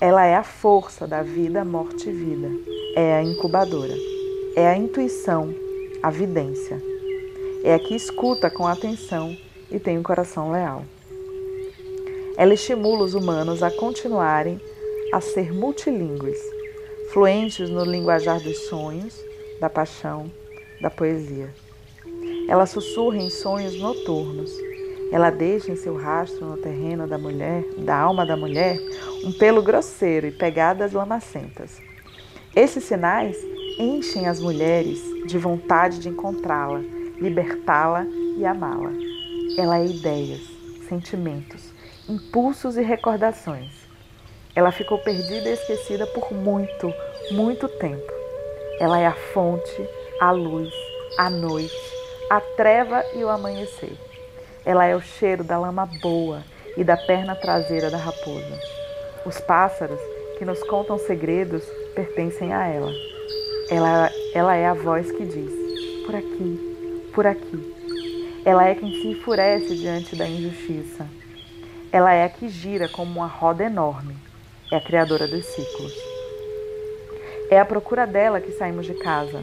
Ela 0.03 0.25
é 0.25 0.35
a 0.35 0.43
força 0.43 1.07
da 1.07 1.23
vida, 1.23 1.63
morte 1.63 2.09
e 2.09 2.11
vida. 2.11 2.51
É 2.93 3.13
a 3.15 3.23
incubadora. 3.23 3.93
É 4.53 4.67
a 4.67 4.75
intuição, 4.75 5.55
a 6.03 6.09
vidência. 6.09 6.83
É 7.63 7.73
a 7.73 7.79
que 7.79 7.95
escuta 7.95 8.49
com 8.49 8.67
atenção 8.67 9.33
e 9.71 9.79
tem 9.79 9.97
um 9.97 10.03
coração 10.03 10.51
leal. 10.51 10.83
Ela 12.35 12.53
estimula 12.53 13.05
os 13.05 13.13
humanos 13.13 13.63
a 13.63 13.71
continuarem 13.71 14.59
a 15.13 15.21
ser 15.21 15.53
multilingües, 15.53 16.39
fluentes 17.13 17.69
no 17.69 17.85
linguajar 17.85 18.41
dos 18.41 18.57
sonhos, 18.67 19.17
da 19.61 19.69
paixão, 19.69 20.29
da 20.81 20.89
poesia. 20.89 21.49
Ela 22.49 22.65
sussurra 22.65 23.19
em 23.19 23.29
sonhos 23.29 23.79
noturnos. 23.79 24.51
Ela 25.13 25.29
deixa 25.29 25.71
em 25.71 25.77
seu 25.77 25.95
rastro 25.95 26.45
no 26.45 26.57
terreno 26.57 27.07
da 27.07 27.17
mulher, 27.17 27.63
da 27.77 27.95
alma 27.95 28.25
da 28.25 28.35
mulher, 28.35 28.77
um 29.23 29.31
pelo 29.31 29.61
grosseiro 29.61 30.27
e 30.27 30.31
pegadas 30.31 30.91
lamacentas. 30.91 31.81
Esses 32.55 32.83
sinais 32.83 33.37
enchem 33.79 34.27
as 34.27 34.39
mulheres 34.39 35.01
de 35.25 35.37
vontade 35.37 35.99
de 35.99 36.09
encontrá-la, 36.09 36.81
libertá-la 37.19 38.05
e 38.37 38.45
amá-la. 38.45 38.91
Ela 39.57 39.79
é 39.79 39.85
ideias, 39.85 40.41
sentimentos, 40.87 41.73
impulsos 42.07 42.77
e 42.77 42.81
recordações. 42.81 43.71
Ela 44.55 44.71
ficou 44.71 44.99
perdida 44.99 45.49
e 45.49 45.53
esquecida 45.53 46.05
por 46.07 46.31
muito, 46.31 46.93
muito 47.31 47.67
tempo. 47.67 48.11
Ela 48.79 48.99
é 48.99 49.07
a 49.07 49.15
fonte, 49.33 49.89
a 50.19 50.31
luz, 50.31 50.71
a 51.17 51.29
noite, 51.29 51.73
a 52.29 52.39
treva 52.39 53.03
e 53.15 53.23
o 53.23 53.29
amanhecer. 53.29 53.97
Ela 54.65 54.85
é 54.85 54.95
o 54.95 55.01
cheiro 55.01 55.43
da 55.43 55.57
lama 55.57 55.89
boa 56.01 56.43
e 56.77 56.83
da 56.83 56.97
perna 56.97 57.35
traseira 57.35 57.89
da 57.89 57.97
raposa. 57.97 58.82
Os 59.25 59.39
pássaros 59.39 59.99
que 60.37 60.43
nos 60.43 60.61
contam 60.63 60.97
segredos 60.97 61.63
pertencem 61.95 62.53
a 62.53 62.67
ela. 62.67 62.91
Ela, 63.69 64.11
ela 64.33 64.55
é 64.55 64.65
a 64.65 64.73
voz 64.73 65.09
que 65.11 65.25
diz: 65.25 66.05
por 66.05 66.13
aqui, 66.15 67.09
por 67.13 67.25
aqui. 67.25 67.73
Ela 68.43 68.67
é 68.67 68.75
quem 68.75 68.91
se 69.01 69.07
enfurece 69.07 69.77
diante 69.77 70.17
da 70.17 70.27
injustiça. 70.27 71.07
Ela 71.89 72.13
é 72.13 72.25
a 72.25 72.29
que 72.29 72.49
gira 72.49 72.89
como 72.89 73.19
uma 73.19 73.27
roda 73.27 73.63
enorme. 73.63 74.15
É 74.69 74.75
a 74.75 74.81
criadora 74.81 75.25
dos 75.25 75.45
ciclos. 75.45 75.93
É 77.49 77.57
a 77.57 77.65
procura 77.65 78.05
dela 78.05 78.41
que 78.41 78.51
saímos 78.51 78.85
de 78.85 78.95
casa. 78.95 79.41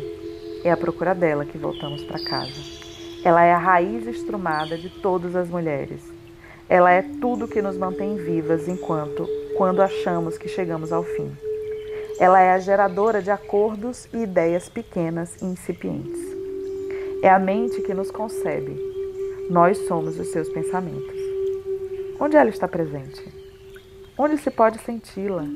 É 0.62 0.70
a 0.70 0.76
procura 0.76 1.14
dela 1.14 1.46
que 1.46 1.56
voltamos 1.56 2.04
para 2.04 2.22
casa. 2.22 2.60
Ela 3.24 3.44
é 3.44 3.52
a 3.52 3.58
raiz 3.58 4.06
estrumada 4.06 4.76
de 4.76 4.90
todas 4.90 5.34
as 5.34 5.48
mulheres. 5.48 6.19
Ela 6.70 6.92
é 6.92 7.02
tudo 7.20 7.48
que 7.48 7.60
nos 7.60 7.76
mantém 7.76 8.14
vivas 8.14 8.68
enquanto 8.68 9.28
quando 9.56 9.82
achamos 9.82 10.38
que 10.38 10.48
chegamos 10.48 10.92
ao 10.92 11.02
fim. 11.02 11.36
Ela 12.20 12.40
é 12.40 12.52
a 12.52 12.60
geradora 12.60 13.20
de 13.20 13.28
acordos 13.28 14.06
e 14.14 14.18
ideias 14.18 14.68
pequenas 14.68 15.42
e 15.42 15.46
incipientes. 15.46 16.20
É 17.24 17.28
a 17.28 17.40
mente 17.40 17.82
que 17.82 17.92
nos 17.92 18.12
concebe. 18.12 18.78
Nós 19.50 19.78
somos 19.88 20.16
os 20.16 20.28
seus 20.28 20.48
pensamentos. 20.50 21.18
Onde 22.20 22.36
ela 22.36 22.50
está 22.50 22.68
presente? 22.68 23.20
Onde 24.16 24.38
se 24.38 24.50
pode 24.52 24.78
senti-la? 24.78 25.46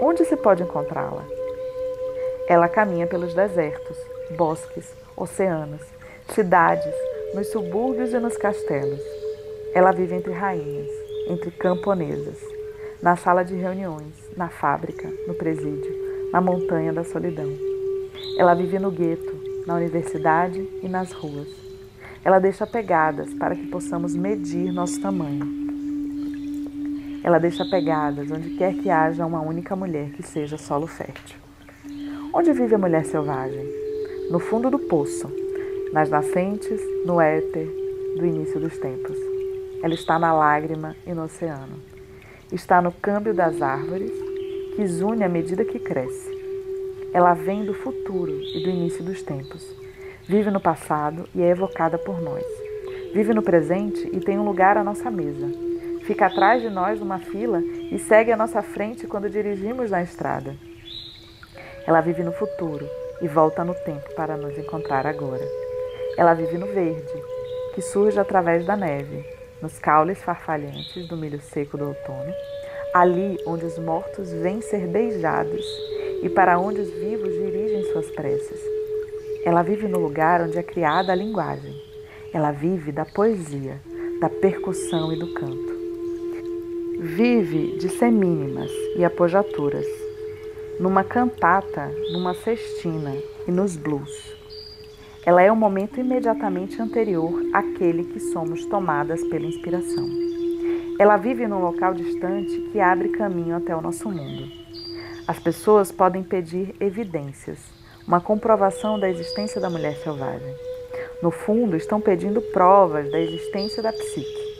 Onde 0.00 0.24
se 0.24 0.38
pode 0.38 0.62
encontrá-la? 0.62 1.26
Ela 2.48 2.66
caminha 2.66 3.06
pelos 3.06 3.34
desertos, 3.34 3.96
bosques, 4.38 4.90
oceanos, 5.14 5.82
cidades, 6.30 6.94
nos 7.34 7.48
subúrbios 7.48 8.14
e 8.14 8.18
nos 8.18 8.38
castelos. 8.38 9.19
Ela 9.72 9.92
vive 9.92 10.16
entre 10.16 10.32
rainhas, 10.32 10.90
entre 11.28 11.52
camponesas, 11.52 12.38
na 13.00 13.14
sala 13.14 13.44
de 13.44 13.54
reuniões, 13.54 14.14
na 14.36 14.48
fábrica, 14.48 15.08
no 15.28 15.34
presídio, 15.34 15.94
na 16.32 16.40
montanha 16.40 16.92
da 16.92 17.04
solidão. 17.04 17.48
Ela 18.36 18.54
vive 18.54 18.80
no 18.80 18.90
gueto, 18.90 19.32
na 19.66 19.76
universidade 19.76 20.68
e 20.82 20.88
nas 20.88 21.12
ruas. 21.12 21.48
Ela 22.24 22.40
deixa 22.40 22.66
pegadas 22.66 23.32
para 23.34 23.54
que 23.54 23.68
possamos 23.68 24.14
medir 24.16 24.72
nosso 24.72 25.00
tamanho. 25.00 25.46
Ela 27.22 27.38
deixa 27.38 27.64
pegadas 27.64 28.28
onde 28.30 28.56
quer 28.56 28.74
que 28.74 28.90
haja 28.90 29.24
uma 29.24 29.40
única 29.40 29.76
mulher 29.76 30.10
que 30.10 30.22
seja 30.22 30.58
solo 30.58 30.88
fértil. 30.88 31.38
Onde 32.34 32.52
vive 32.52 32.74
a 32.74 32.78
mulher 32.78 33.04
selvagem? 33.04 33.66
No 34.30 34.40
fundo 34.40 34.68
do 34.68 34.80
poço, 34.80 35.30
nas 35.92 36.10
nascentes, 36.10 36.80
no 37.06 37.20
éter 37.20 37.68
do 38.16 38.26
início 38.26 38.58
dos 38.58 38.76
tempos. 38.78 39.29
Ela 39.82 39.94
está 39.94 40.18
na 40.18 40.32
lágrima 40.32 40.94
e 41.06 41.12
no 41.12 41.24
oceano 41.24 41.90
está 42.52 42.82
no 42.82 42.90
câmbio 42.90 43.32
das 43.32 43.62
árvores, 43.62 44.10
que 44.74 44.86
zune 44.86 45.22
à 45.22 45.28
medida 45.28 45.64
que 45.64 45.78
cresce. 45.78 46.30
Ela 47.12 47.34
vem 47.34 47.64
do 47.64 47.74
futuro 47.74 48.32
e 48.32 48.62
do 48.62 48.70
início 48.70 49.04
dos 49.04 49.22
tempos. 49.22 49.64
Vive 50.28 50.50
no 50.50 50.60
passado 50.60 51.28
e 51.34 51.42
é 51.42 51.50
evocada 51.50 51.98
por 51.98 52.20
nós. 52.20 52.44
Vive 53.12 53.34
no 53.34 53.42
presente 53.42 54.08
e 54.12 54.20
tem 54.20 54.38
um 54.38 54.44
lugar 54.44 54.76
à 54.76 54.84
nossa 54.84 55.10
mesa. 55.10 55.48
Fica 56.02 56.26
atrás 56.26 56.62
de 56.62 56.70
nós 56.70 56.98
numa 56.98 57.18
fila 57.18 57.60
e 57.60 57.98
segue 57.98 58.32
à 58.32 58.36
nossa 58.36 58.62
frente 58.62 59.06
quando 59.06 59.30
dirigimos 59.30 59.90
na 59.90 60.02
estrada. 60.02 60.56
Ela 61.86 62.00
vive 62.00 62.22
no 62.22 62.32
futuro 62.32 62.86
e 63.20 63.28
volta 63.28 63.64
no 63.64 63.74
tempo 63.74 64.14
para 64.14 64.36
nos 64.36 64.56
encontrar 64.56 65.06
agora. 65.06 65.46
Ela 66.16 66.34
vive 66.34 66.58
no 66.58 66.66
verde, 66.66 67.12
que 67.74 67.82
surge 67.82 68.18
através 68.18 68.64
da 68.64 68.76
neve, 68.76 69.24
nos 69.62 69.78
caules 69.78 70.22
farfalhantes 70.22 71.06
do 71.06 71.16
milho 71.16 71.40
seco 71.40 71.76
do 71.76 71.88
outono, 71.88 72.32
ali 72.94 73.38
onde 73.46 73.64
os 73.64 73.78
mortos 73.78 74.32
vêm 74.32 74.60
ser 74.60 74.86
beijados 74.86 75.64
e 76.22 76.28
para 76.28 76.58
onde 76.58 76.80
os 76.80 76.90
vivos 76.90 77.32
dirigem 77.32 77.84
suas 77.92 78.10
preces. 78.10 78.60
Ela 79.44 79.62
vive 79.62 79.88
no 79.88 79.98
lugar 79.98 80.42
onde 80.42 80.58
é 80.58 80.62
criada 80.62 81.12
a 81.12 81.16
linguagem. 81.16 81.74
Ela 82.32 82.52
vive 82.52 82.92
da 82.92 83.04
poesia, 83.04 83.80
da 84.20 84.28
percussão 84.28 85.12
e 85.12 85.18
do 85.18 85.32
canto. 85.32 85.80
Vive 87.00 87.78
de 87.78 87.88
semínimas 87.88 88.70
e 88.96 89.04
apojaturas, 89.04 89.86
numa 90.78 91.02
cantata, 91.02 91.90
numa 92.12 92.34
cestina 92.34 93.14
e 93.48 93.50
nos 93.50 93.76
blues. 93.76 94.39
Ela 95.24 95.42
é 95.42 95.52
o 95.52 95.56
momento 95.56 96.00
imediatamente 96.00 96.80
anterior 96.80 97.42
àquele 97.52 98.04
que 98.04 98.18
somos 98.18 98.64
tomadas 98.66 99.22
pela 99.24 99.44
inspiração. 99.44 100.08
Ela 100.98 101.18
vive 101.18 101.46
num 101.46 101.60
local 101.60 101.92
distante 101.92 102.58
que 102.72 102.80
abre 102.80 103.10
caminho 103.10 103.54
até 103.54 103.76
o 103.76 103.82
nosso 103.82 104.08
mundo. 104.08 104.48
As 105.28 105.38
pessoas 105.38 105.92
podem 105.92 106.22
pedir 106.22 106.74
evidências, 106.80 107.58
uma 108.06 108.20
comprovação 108.20 108.98
da 108.98 109.10
existência 109.10 109.60
da 109.60 109.68
mulher 109.68 109.94
selvagem. 109.96 110.54
No 111.22 111.30
fundo, 111.30 111.76
estão 111.76 112.00
pedindo 112.00 112.40
provas 112.40 113.10
da 113.10 113.20
existência 113.20 113.82
da 113.82 113.92
psique. 113.92 114.50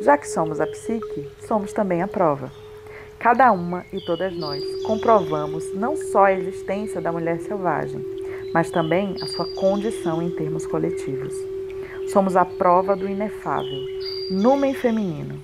Já 0.00 0.18
que 0.18 0.28
somos 0.28 0.60
a 0.60 0.66
psique, 0.66 1.30
somos 1.46 1.72
também 1.72 2.02
a 2.02 2.08
prova. 2.08 2.50
Cada 3.18 3.52
uma 3.52 3.86
e 3.92 4.04
todas 4.04 4.36
nós 4.36 4.62
comprovamos 4.82 5.72
não 5.74 5.96
só 5.96 6.24
a 6.24 6.32
existência 6.32 7.00
da 7.00 7.12
mulher 7.12 7.40
selvagem, 7.40 8.13
mas 8.54 8.70
também 8.70 9.16
a 9.20 9.26
sua 9.26 9.46
condição 9.56 10.22
em 10.22 10.30
termos 10.30 10.64
coletivos. 10.64 11.34
Somos 12.12 12.36
a 12.36 12.44
prova 12.44 12.94
do 12.94 13.08
inefável, 13.08 13.80
numen 14.30 14.72
feminino. 14.72 15.42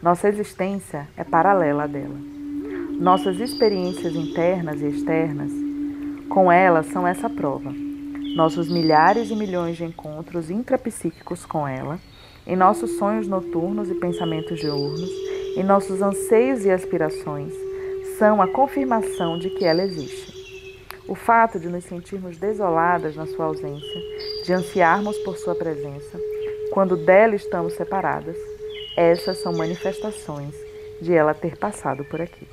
Nossa 0.00 0.28
existência 0.28 1.08
é 1.16 1.24
paralela 1.24 1.88
dela. 1.88 2.16
Nossas 3.00 3.40
experiências 3.40 4.14
internas 4.14 4.80
e 4.80 4.86
externas 4.86 5.50
com 6.28 6.50
ela 6.50 6.84
são 6.84 7.04
essa 7.04 7.28
prova. 7.28 7.72
Nossos 8.36 8.68
milhares 8.68 9.30
e 9.30 9.36
milhões 9.36 9.76
de 9.76 9.84
encontros 9.84 10.50
intrapsíquicos 10.50 11.44
com 11.44 11.66
ela, 11.66 11.98
em 12.46 12.54
nossos 12.54 12.98
sonhos 12.98 13.26
noturnos 13.26 13.90
e 13.90 13.94
pensamentos 13.94 14.60
diurnos, 14.60 15.10
em 15.56 15.64
nossos 15.64 16.00
anseios 16.02 16.64
e 16.64 16.70
aspirações, 16.70 17.52
são 18.18 18.40
a 18.40 18.46
confirmação 18.46 19.38
de 19.38 19.50
que 19.50 19.64
ela 19.64 19.82
existe. 19.82 20.33
O 21.06 21.14
fato 21.14 21.58
de 21.58 21.68
nos 21.68 21.84
sentirmos 21.84 22.38
desoladas 22.38 23.14
na 23.14 23.26
sua 23.26 23.44
ausência, 23.44 24.00
de 24.42 24.52
ansiarmos 24.54 25.18
por 25.18 25.36
sua 25.36 25.54
presença, 25.54 26.18
quando 26.72 26.96
dela 26.96 27.34
estamos 27.34 27.74
separadas, 27.74 28.36
essas 28.96 29.36
são 29.38 29.52
manifestações 29.52 30.54
de 31.02 31.12
ela 31.12 31.34
ter 31.34 31.58
passado 31.58 32.04
por 32.06 32.22
aqui. 32.22 32.48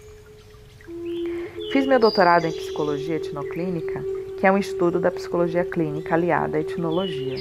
Fiz 1.71 1.85
meu 1.85 1.97
doutorado 1.97 2.45
em 2.45 2.51
psicologia 2.51 3.15
etnoclínica, 3.15 4.03
que 4.37 4.45
é 4.45 4.51
um 4.51 4.57
estudo 4.57 4.99
da 4.99 5.09
psicologia 5.09 5.63
clínica 5.63 6.13
aliada 6.13 6.57
à 6.57 6.61
etnologia. 6.61 7.37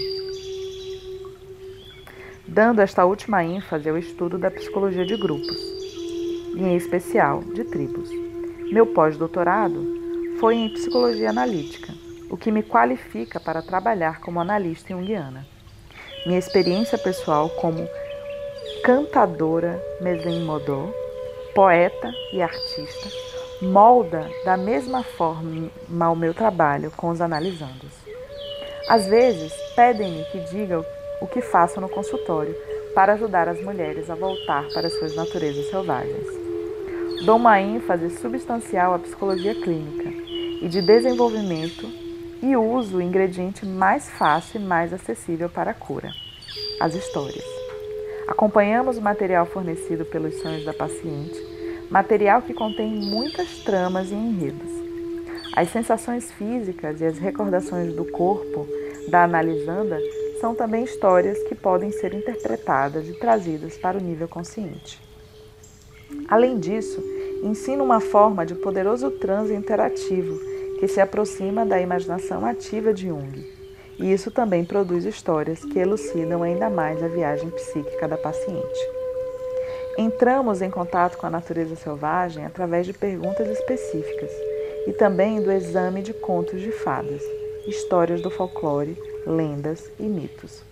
Dando 2.46 2.80
esta 2.80 3.04
última 3.04 3.42
ênfase 3.42 3.88
ao 3.88 3.98
estudo 3.98 4.38
da 4.38 4.50
psicologia 4.50 5.04
de 5.04 5.16
grupos, 5.16 5.58
e 6.54 6.62
em 6.62 6.76
especial 6.76 7.40
de 7.40 7.64
tribos. 7.64 8.08
Meu 8.70 8.86
pós-doutorado 8.86 9.99
foi 10.40 10.56
em 10.56 10.70
psicologia 10.70 11.28
analítica, 11.28 11.92
o 12.30 12.36
que 12.36 12.50
me 12.50 12.62
qualifica 12.62 13.38
para 13.38 13.60
trabalhar 13.60 14.20
como 14.20 14.40
analista 14.40 14.88
junguiana. 14.88 15.46
Minha 16.24 16.38
experiência 16.38 16.96
pessoal 16.96 17.50
como 17.50 17.86
cantadora 18.82 19.78
Mesenmodô, 20.00 20.94
poeta 21.54 22.10
e 22.32 22.40
artista, 22.40 23.08
molda 23.60 24.26
da 24.42 24.56
mesma 24.56 25.02
forma 25.02 25.70
o 26.10 26.16
meu 26.16 26.32
trabalho 26.32 26.90
com 26.96 27.10
os 27.10 27.20
analisandos. 27.20 27.92
Às 28.88 29.06
vezes, 29.06 29.52
pedem-me 29.76 30.24
que 30.32 30.40
diga 30.50 30.82
o 31.20 31.26
que 31.26 31.42
faço 31.42 31.82
no 31.82 31.88
consultório 31.88 32.56
para 32.94 33.12
ajudar 33.12 33.46
as 33.46 33.60
mulheres 33.60 34.08
a 34.08 34.14
voltar 34.14 34.66
para 34.72 34.88
suas 34.88 35.14
naturezas 35.14 35.68
selvagens. 35.68 36.26
Dou 37.26 37.36
uma 37.36 37.60
ênfase 37.60 38.08
substancial 38.16 38.94
à 38.94 38.98
psicologia 38.98 39.54
clínica, 39.54 40.19
e 40.60 40.68
de 40.68 40.82
desenvolvimento 40.82 41.88
e 42.42 42.56
uso 42.56 42.98
o 42.98 43.02
ingrediente 43.02 43.66
mais 43.66 44.08
fácil 44.10 44.60
e 44.60 44.64
mais 44.64 44.92
acessível 44.92 45.48
para 45.48 45.70
a 45.70 45.74
cura: 45.74 46.10
as 46.80 46.94
histórias. 46.94 47.44
Acompanhamos 48.28 48.96
o 48.96 49.02
material 49.02 49.46
fornecido 49.46 50.04
pelos 50.04 50.34
sonhos 50.36 50.64
da 50.64 50.72
paciente, 50.72 51.36
material 51.90 52.42
que 52.42 52.54
contém 52.54 52.88
muitas 52.88 53.58
tramas 53.64 54.10
e 54.10 54.14
enredos. 54.14 54.70
As 55.54 55.68
sensações 55.70 56.30
físicas 56.32 57.00
e 57.00 57.04
as 57.04 57.18
recordações 57.18 57.92
do 57.94 58.04
corpo 58.04 58.68
da 59.08 59.24
analisanda 59.24 59.98
são 60.40 60.54
também 60.54 60.84
histórias 60.84 61.42
que 61.44 61.54
podem 61.54 61.90
ser 61.90 62.14
interpretadas 62.14 63.08
e 63.08 63.18
trazidas 63.18 63.76
para 63.76 63.98
o 63.98 64.00
nível 64.00 64.28
consciente. 64.28 65.00
Além 66.28 66.58
disso, 66.58 67.02
ensina 67.42 67.82
uma 67.82 68.00
forma 68.00 68.46
de 68.46 68.54
poderoso 68.54 69.10
transe 69.10 69.52
interativo 69.52 70.49
que 70.80 70.88
se 70.88 70.98
aproxima 70.98 71.66
da 71.66 71.78
imaginação 71.78 72.44
ativa 72.46 72.92
de 72.92 73.06
Jung. 73.06 73.46
E 73.98 74.10
isso 74.10 74.30
também 74.30 74.64
produz 74.64 75.04
histórias 75.04 75.62
que 75.62 75.78
elucidam 75.78 76.42
ainda 76.42 76.70
mais 76.70 77.02
a 77.02 77.06
viagem 77.06 77.50
psíquica 77.50 78.08
da 78.08 78.16
paciente. 78.16 78.80
Entramos 79.98 80.62
em 80.62 80.70
contato 80.70 81.18
com 81.18 81.26
a 81.26 81.30
natureza 81.30 81.76
selvagem 81.76 82.46
através 82.46 82.86
de 82.86 82.94
perguntas 82.94 83.46
específicas 83.46 84.30
e 84.86 84.92
também 84.94 85.42
do 85.42 85.52
exame 85.52 86.00
de 86.00 86.14
contos 86.14 86.62
de 86.62 86.72
fadas, 86.72 87.22
histórias 87.66 88.22
do 88.22 88.30
folclore, 88.30 88.96
lendas 89.26 89.90
e 90.00 90.04
mitos. 90.04 90.62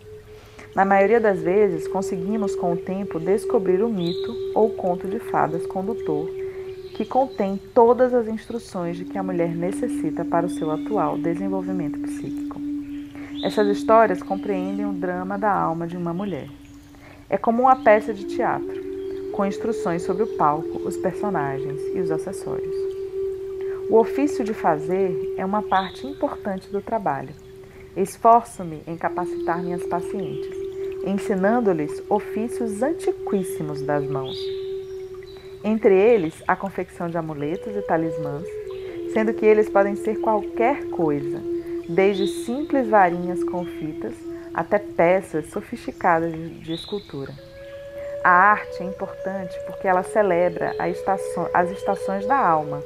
Na 0.75 0.87
maioria 0.87 1.21
das 1.21 1.43
vezes, 1.43 1.87
conseguimos 1.87 2.57
com 2.57 2.73
o 2.73 2.77
tempo 2.77 3.21
descobrir 3.21 3.83
o 3.83 3.91
mito 3.91 4.35
ou 4.55 4.71
conto 4.71 5.07
de 5.07 5.19
fadas 5.19 5.67
condutor 5.67 6.38
que 6.99 7.05
contém 7.05 7.61
todas 7.73 8.13
as 8.13 8.27
instruções 8.27 8.97
de 8.97 9.05
que 9.05 9.17
a 9.17 9.23
mulher 9.23 9.55
necessita 9.55 10.25
para 10.25 10.45
o 10.45 10.51
seu 10.51 10.69
atual 10.69 11.17
desenvolvimento 11.17 11.97
psíquico. 12.01 12.61
Essas 13.45 13.69
histórias 13.69 14.21
compreendem 14.21 14.85
o 14.85 14.93
drama 14.93 15.39
da 15.39 15.49
alma 15.49 15.87
de 15.87 15.97
uma 15.97 16.13
mulher. 16.13 16.49
É 17.31 17.39
como 17.39 17.63
uma 17.63 17.77
peça 17.85 18.13
de 18.13 18.25
teatro, 18.25 18.83
com 19.31 19.47
instruções 19.47 20.03
sobre 20.03 20.25
o 20.25 20.37
palco, 20.37 20.77
os 20.85 20.97
personagens 20.97 21.81
e 21.95 22.01
os 22.01 22.11
acessórios. 22.11 22.75
O 23.89 23.97
ofício 23.97 24.43
de 24.43 24.53
fazer 24.53 25.37
é 25.37 25.45
uma 25.45 25.63
parte 25.63 26.05
importante 26.05 26.69
do 26.69 26.83
trabalho. 26.83 27.33
Esforço-me 27.97 28.83
em 28.89 28.97
capacitar 28.97 29.63
minhas 29.63 29.87
pacientes, 29.87 30.51
ensinando-lhes 31.07 32.03
ofícios 32.11 32.83
antiquíssimos 32.83 33.83
das 33.83 34.05
mãos 34.05 34.58
entre 35.65 35.95
eles 35.95 36.43
a 36.47 36.55
confecção 36.55 37.09
de 37.09 37.17
amuletos 37.17 37.75
e 37.75 37.83
talismãs, 37.83 38.45
sendo 39.13 39.33
que 39.33 39.45
eles 39.45 39.69
podem 39.69 39.97
ser 39.97 40.21
qualquer 40.21 40.89
coisa, 40.91 41.41
desde 41.89 42.27
simples 42.27 42.89
varinhas 42.89 43.43
com 43.45 43.65
fitas 43.65 44.15
até 44.55 44.79
peças 44.79 45.51
sofisticadas 45.51 46.33
de 46.33 46.73
escultura. 46.73 47.33
A 48.25 48.31
arte 48.31 48.83
é 48.83 48.87
importante 48.87 49.59
porque 49.67 49.87
ela 49.87 50.03
celebra 50.03 50.75
as 51.55 51.71
estações 51.71 52.27
da 52.27 52.37
alma 52.37 52.83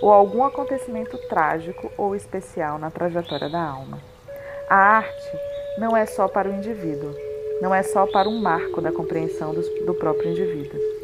ou 0.00 0.12
algum 0.12 0.44
acontecimento 0.44 1.18
trágico 1.28 1.90
ou 1.96 2.14
especial 2.14 2.78
na 2.78 2.90
trajetória 2.90 3.48
da 3.48 3.60
alma. 3.60 3.98
A 4.68 4.76
arte 4.76 5.38
não 5.78 5.96
é 5.96 6.06
só 6.06 6.28
para 6.28 6.48
o 6.48 6.54
indivíduo, 6.54 7.14
não 7.60 7.74
é 7.74 7.82
só 7.82 8.06
para 8.06 8.28
um 8.28 8.38
marco 8.40 8.80
da 8.80 8.92
compreensão 8.92 9.54
do 9.54 9.94
próprio 9.94 10.30
indivíduo 10.30 10.95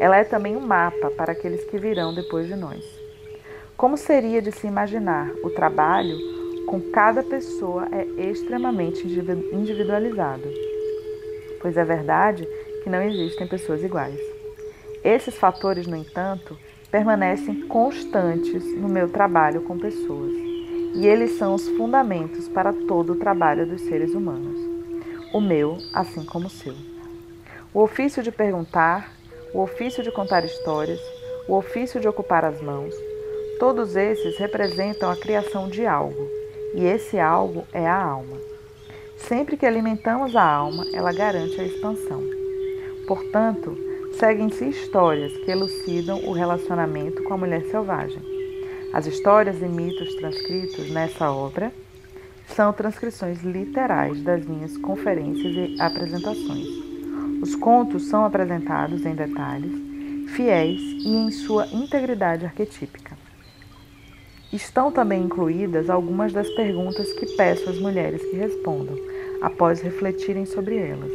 ela 0.00 0.16
é 0.16 0.24
também 0.24 0.56
um 0.56 0.66
mapa 0.66 1.10
para 1.10 1.32
aqueles 1.32 1.62
que 1.64 1.76
virão 1.76 2.14
depois 2.14 2.48
de 2.48 2.56
nós. 2.56 2.82
Como 3.76 3.98
seria 3.98 4.40
de 4.40 4.50
se 4.50 4.66
imaginar 4.66 5.30
o 5.44 5.50
trabalho 5.50 6.16
com 6.66 6.80
cada 6.90 7.22
pessoa 7.22 7.86
é 7.92 8.30
extremamente 8.30 9.06
individualizado, 9.06 10.48
pois 11.60 11.76
é 11.76 11.84
verdade 11.84 12.48
que 12.82 12.88
não 12.88 13.02
existem 13.02 13.46
pessoas 13.46 13.84
iguais. 13.84 14.18
Esses 15.04 15.36
fatores, 15.36 15.86
no 15.86 15.96
entanto, 15.96 16.56
permanecem 16.90 17.66
constantes 17.68 18.64
no 18.76 18.88
meu 18.88 19.06
trabalho 19.06 19.60
com 19.62 19.78
pessoas, 19.78 20.32
e 20.94 21.06
eles 21.06 21.32
são 21.32 21.54
os 21.54 21.68
fundamentos 21.68 22.48
para 22.48 22.72
todo 22.72 23.12
o 23.12 23.16
trabalho 23.16 23.66
dos 23.66 23.82
seres 23.82 24.14
humanos, 24.14 24.58
o 25.34 25.42
meu, 25.42 25.76
assim 25.92 26.24
como 26.24 26.46
o 26.46 26.50
seu. 26.50 26.74
O 27.74 27.82
ofício 27.82 28.22
de 28.22 28.32
perguntar 28.32 29.19
o 29.52 29.60
ofício 29.60 30.02
de 30.02 30.12
contar 30.12 30.44
histórias, 30.44 31.00
o 31.48 31.56
ofício 31.56 32.00
de 32.00 32.08
ocupar 32.08 32.44
as 32.44 32.60
mãos, 32.60 32.94
todos 33.58 33.96
esses 33.96 34.38
representam 34.38 35.10
a 35.10 35.16
criação 35.16 35.68
de 35.68 35.86
algo, 35.86 36.28
e 36.74 36.84
esse 36.84 37.18
algo 37.18 37.66
é 37.72 37.86
a 37.86 38.02
alma. 38.02 38.36
Sempre 39.16 39.56
que 39.56 39.66
alimentamos 39.66 40.34
a 40.34 40.42
alma, 40.42 40.86
ela 40.94 41.12
garante 41.12 41.60
a 41.60 41.64
expansão. 41.64 42.22
Portanto, 43.06 43.76
seguem-se 44.18 44.64
histórias 44.68 45.36
que 45.38 45.50
elucidam 45.50 46.18
o 46.24 46.32
relacionamento 46.32 47.22
com 47.24 47.34
a 47.34 47.38
mulher 47.38 47.62
selvagem. 47.66 48.22
As 48.92 49.06
histórias 49.06 49.60
e 49.60 49.66
mitos 49.66 50.14
transcritos 50.16 50.90
nessa 50.90 51.30
obra 51.30 51.72
são 52.46 52.72
transcrições 52.72 53.42
literais 53.42 54.20
das 54.22 54.44
minhas 54.44 54.76
conferências 54.76 55.54
e 55.54 55.80
apresentações. 55.80 56.89
Os 57.42 57.56
contos 57.56 58.04
são 58.04 58.24
apresentados 58.24 59.06
em 59.06 59.14
detalhes, 59.14 59.72
fiéis 60.36 60.78
e 60.78 61.08
em 61.08 61.30
sua 61.30 61.66
integridade 61.66 62.44
arquetípica. 62.44 63.16
Estão 64.52 64.92
também 64.92 65.22
incluídas 65.22 65.88
algumas 65.88 66.34
das 66.34 66.50
perguntas 66.50 67.12
que 67.14 67.24
peço 67.36 67.70
às 67.70 67.78
mulheres 67.78 68.22
que 68.22 68.36
respondam, 68.36 68.94
após 69.40 69.80
refletirem 69.80 70.44
sobre 70.44 70.76
elas, 70.76 71.12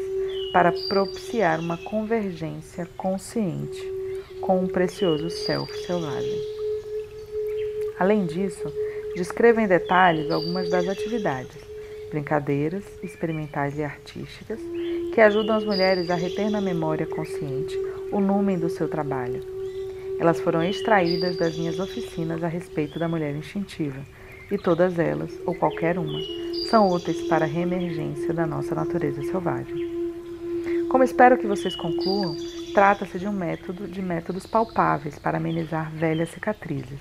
para 0.52 0.72
propiciar 0.90 1.60
uma 1.60 1.78
convergência 1.78 2.88
consciente 2.98 3.80
com 4.42 4.62
um 4.62 4.68
precioso 4.68 5.30
self 5.30 5.72
selvagem. 5.86 6.42
Além 8.00 8.26
disso, 8.26 8.72
descrevo 9.16 9.60
em 9.60 9.68
detalhes 9.68 10.32
algumas 10.32 10.72
das 10.72 10.88
atividades, 10.88 11.58
brincadeiras, 12.10 12.84
experimentais 13.04 13.78
e 13.78 13.84
artísticas 13.84 14.60
que 15.16 15.22
ajudam 15.22 15.56
as 15.56 15.64
mulheres 15.64 16.10
a 16.10 16.16
reter 16.16 16.50
na 16.50 16.60
memória 16.60 17.08
consciente 17.08 17.74
o 18.12 18.20
número 18.20 18.60
do 18.60 18.70
seu 18.70 18.90
trabalho. 18.90 19.42
Elas 20.20 20.42
foram 20.42 20.62
extraídas 20.62 21.38
das 21.38 21.58
minhas 21.58 21.80
oficinas 21.80 22.44
a 22.44 22.50
respeito 22.50 23.00
da 23.00 23.08
mulher 23.08 23.34
instintiva, 23.34 24.02
e 24.52 24.58
todas 24.58 25.00
elas, 25.00 25.32
ou 25.46 25.56
qualquer 25.56 25.98
uma, 25.98 26.20
são 26.70 26.90
úteis 26.90 27.22
para 27.30 27.46
a 27.46 27.48
reemergência 27.48 28.34
da 28.34 28.46
nossa 28.46 28.76
natureza 28.76 29.24
selvagem. 29.24 29.90
Como 30.90 31.04
espero 31.06 31.38
que 31.38 31.48
vocês 31.48 31.78
concluam, 31.78 32.36
trata-se 32.74 33.18
de 33.18 33.26
um 33.26 33.32
método 33.32 33.88
de 33.88 34.02
métodos 34.02 34.46
palpáveis 34.46 35.18
para 35.18 35.38
amenizar 35.38 35.92
velhas 35.94 36.30
cicatrizes, 36.32 37.00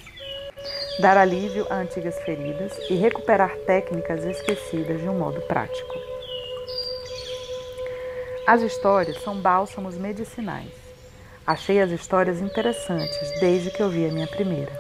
dar 1.00 1.16
alívio 1.16 1.66
a 1.68 1.78
antigas 1.78 2.16
feridas 2.20 2.78
e 2.88 2.94
recuperar 2.94 3.56
técnicas 3.66 4.24
esquecidas 4.24 5.00
de 5.00 5.08
um 5.08 5.18
modo 5.18 5.40
prático. 5.48 6.13
As 8.47 8.61
histórias 8.61 9.22
são 9.22 9.40
bálsamos 9.40 9.97
medicinais. 9.97 10.70
Achei 11.47 11.80
as 11.80 11.90
histórias 11.90 12.42
interessantes 12.42 13.40
desde 13.40 13.70
que 13.70 13.82
eu 13.82 13.88
vi 13.88 14.05
a 14.05 14.12
minha 14.12 14.26
primeira. 14.26 14.70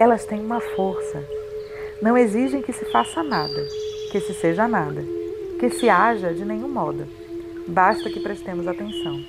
Elas 0.00 0.24
têm 0.24 0.40
uma 0.40 0.60
força. 0.60 1.24
Não 2.02 2.18
exigem 2.18 2.60
que 2.60 2.72
se 2.72 2.84
faça 2.86 3.22
nada, 3.22 3.64
que 4.10 4.18
se 4.18 4.34
seja 4.34 4.66
nada, 4.66 5.04
que 5.60 5.70
se 5.70 5.88
haja 5.88 6.34
de 6.34 6.44
nenhum 6.44 6.68
modo. 6.68 7.06
Basta 7.68 8.10
que 8.10 8.18
prestemos 8.18 8.66
atenção. 8.66 9.24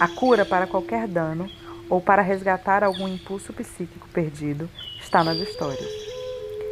A 0.00 0.08
cura 0.08 0.44
para 0.44 0.66
qualquer 0.66 1.06
dano 1.06 1.48
ou 1.88 2.00
para 2.00 2.20
resgatar 2.20 2.82
algum 2.82 3.06
impulso 3.06 3.52
psíquico 3.52 4.08
perdido 4.08 4.68
está 5.00 5.22
nas 5.22 5.38
histórias. 5.38 5.88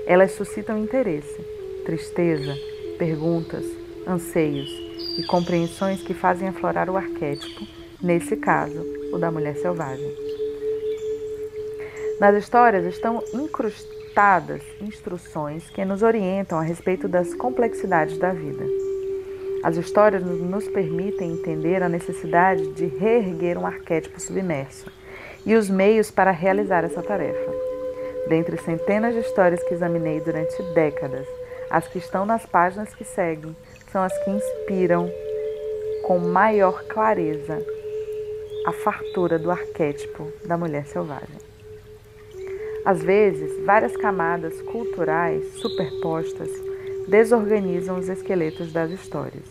Elas 0.09 0.33
suscitam 0.33 0.77
interesse, 0.77 1.41
tristeza, 1.85 2.53
perguntas, 2.99 3.65
anseios 4.05 4.86
e 5.19 5.25
compreensões 5.25 6.03
que 6.03 6.15
fazem 6.15 6.49
aflorar 6.49 6.91
o 6.91 6.97
arquétipo, 6.97 7.67
nesse 8.03 8.37
caso, 8.37 8.85
o 9.13 9.19
da 9.19 9.31
mulher 9.31 9.57
selvagem. 9.57 10.15
Nas 12.21 12.35
histórias 12.35 12.85
estão 12.85 13.23
incrustadas 13.35 14.63
instruções 14.81 15.69
que 15.71 15.85
nos 15.85 16.03
orientam 16.03 16.59
a 16.59 16.63
respeito 16.63 17.07
das 17.07 17.35
complexidades 17.35 18.19
da 18.19 18.33
vida. 18.33 18.65
As 19.63 19.77
histórias 19.77 20.23
nos 20.23 20.69
permitem 20.69 21.33
entender 21.33 21.83
a 21.83 21.89
necessidade 21.89 22.73
de 22.73 22.87
reerguer 22.87 23.59
um 23.59 23.67
arquétipo 23.67 24.21
submerso 24.21 24.91
e 25.45 25.55
os 25.55 25.69
meios 25.69 26.11
para 26.11 26.31
realizar 26.31 26.85
essa 26.85 27.03
tarefa. 27.03 27.53
Dentre 28.29 28.57
centenas 28.59 29.15
de 29.15 29.21
histórias 29.21 29.63
que 29.65 29.75
examinei 29.75 30.21
durante 30.21 30.63
décadas, 30.75 31.27
as 31.71 31.87
que 31.89 31.99
estão 31.99 32.25
nas 32.25 32.47
páginas 32.47 32.95
que 32.95 33.05
seguem 33.05 33.55
são 33.97 34.05
as 34.05 34.13
que 34.25 34.31
inspiram 34.31 35.11
com 36.03 36.19
maior 36.19 36.85
clareza 36.85 37.65
a 38.67 38.73
fartura 38.73 39.39
do 39.39 39.51
arquétipo 39.51 40.31
da 40.45 40.59
mulher 40.59 40.85
selvagem. 40.85 41.39
Às 42.85 43.03
vezes, 43.03 43.65
várias 43.65 43.97
camadas 43.97 44.61
culturais 44.61 45.51
superpostas 45.55 46.51
desorganizam 47.09 47.99
os 47.99 48.11
esqueletos 48.11 48.71
das 48.71 48.91
histórias. 48.91 49.47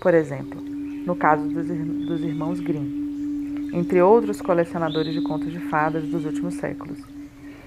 Por 0.00 0.14
exemplo, 0.14 0.60
no 0.60 1.16
caso 1.16 1.42
dos, 1.48 1.66
dos 1.66 2.20
irmãos 2.20 2.60
Grimm, 2.60 3.72
entre 3.72 4.00
outros 4.00 4.40
colecionadores 4.40 5.12
de 5.12 5.20
contos 5.22 5.50
de 5.50 5.58
fadas 5.58 6.04
dos 6.04 6.24
últimos 6.24 6.54
séculos. 6.54 7.00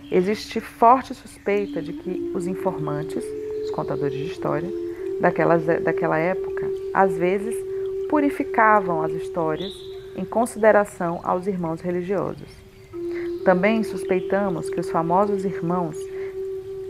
Existe 0.09 0.61
forte 0.61 1.13
suspeita 1.13 1.81
de 1.81 1.91
que 1.91 2.31
os 2.33 2.47
informantes, 2.47 3.25
os 3.65 3.71
contadores 3.71 4.17
de 4.17 4.27
história, 4.27 4.71
daquelas, 5.19 5.65
daquela 5.65 6.17
época, 6.17 6.69
às 6.93 7.17
vezes 7.17 7.55
purificavam 8.09 9.01
as 9.01 9.11
histórias 9.11 9.73
em 10.15 10.23
consideração 10.23 11.19
aos 11.23 11.47
irmãos 11.47 11.81
religiosos. 11.81 12.47
Também 13.43 13.83
suspeitamos 13.83 14.69
que 14.69 14.79
os 14.79 14.89
famosos 14.89 15.43
irmãos 15.43 15.97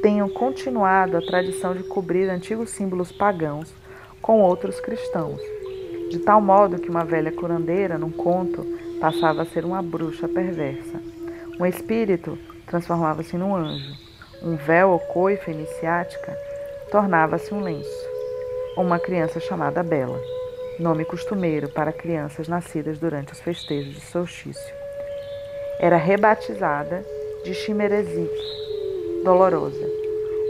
tenham 0.02 0.28
continuado 0.30 1.18
a 1.18 1.22
tradição 1.22 1.74
de 1.74 1.84
cobrir 1.84 2.30
antigos 2.30 2.70
símbolos 2.70 3.12
pagãos 3.12 3.74
com 4.22 4.42
outros 4.42 4.80
cristãos, 4.80 5.40
de 6.10 6.20
tal 6.20 6.42
modo 6.42 6.80
que 6.80 6.90
uma 6.90 7.06
velha 7.06 7.32
curandeira, 7.32 7.98
num 7.98 8.12
conto, 8.12 8.66
passava 9.00 9.42
a 9.42 9.46
ser 9.46 9.66
uma 9.66 9.82
bruxa 9.82 10.28
perversa. 10.28 11.02
Um 11.60 11.66
espírito 11.66 12.38
transformava-se 12.68 13.38
num 13.38 13.56
anjo. 13.56 13.94
Um 14.42 14.56
véu 14.56 14.90
ou 14.90 15.00
coifa 15.00 15.52
iniciática 15.52 16.38
tornava-se 16.92 17.54
um 17.54 17.62
lenço. 17.62 18.13
Uma 18.76 18.98
criança 18.98 19.40
chamada 19.40 19.84
Bela 19.84 20.20
nome 20.80 21.06
costumeiro 21.06 21.70
para 21.70 21.94
crianças 21.94 22.48
nascidas 22.48 22.98
durante 22.98 23.32
os 23.32 23.40
festejos 23.40 23.94
de 23.94 24.02
solstício. 24.02 24.76
Era 25.80 25.96
rebatizada 25.96 27.06
de 27.44 27.54
Chimerezique, 27.54 28.44
dolorosa. 29.24 29.88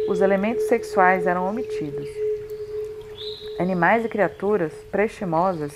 Os 0.07 0.21
elementos 0.21 0.63
sexuais 0.63 1.27
eram 1.27 1.49
omitidos. 1.49 2.07
Animais 3.59 4.05
e 4.05 4.07
criaturas 4.07 4.71
prestimosas 4.89 5.73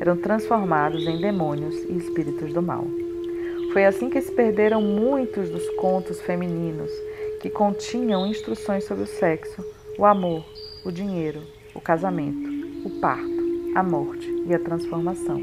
eram 0.00 0.16
transformados 0.16 1.06
em 1.06 1.20
demônios 1.20 1.74
e 1.84 1.98
espíritos 1.98 2.54
do 2.54 2.62
mal. 2.62 2.86
Foi 3.74 3.84
assim 3.84 4.08
que 4.08 4.22
se 4.22 4.32
perderam 4.32 4.80
muitos 4.80 5.50
dos 5.50 5.68
contos 5.76 6.18
femininos 6.22 6.90
que 7.42 7.50
continham 7.50 8.26
instruções 8.26 8.84
sobre 8.84 9.04
o 9.04 9.06
sexo, 9.06 9.62
o 9.98 10.06
amor, 10.06 10.42
o 10.82 10.90
dinheiro, 10.90 11.42
o 11.74 11.80
casamento, 11.80 12.48
o 12.86 13.00
parto 13.00 13.40
a 13.74 13.82
morte 13.82 14.28
e 14.46 14.54
a 14.54 14.58
transformação. 14.58 15.40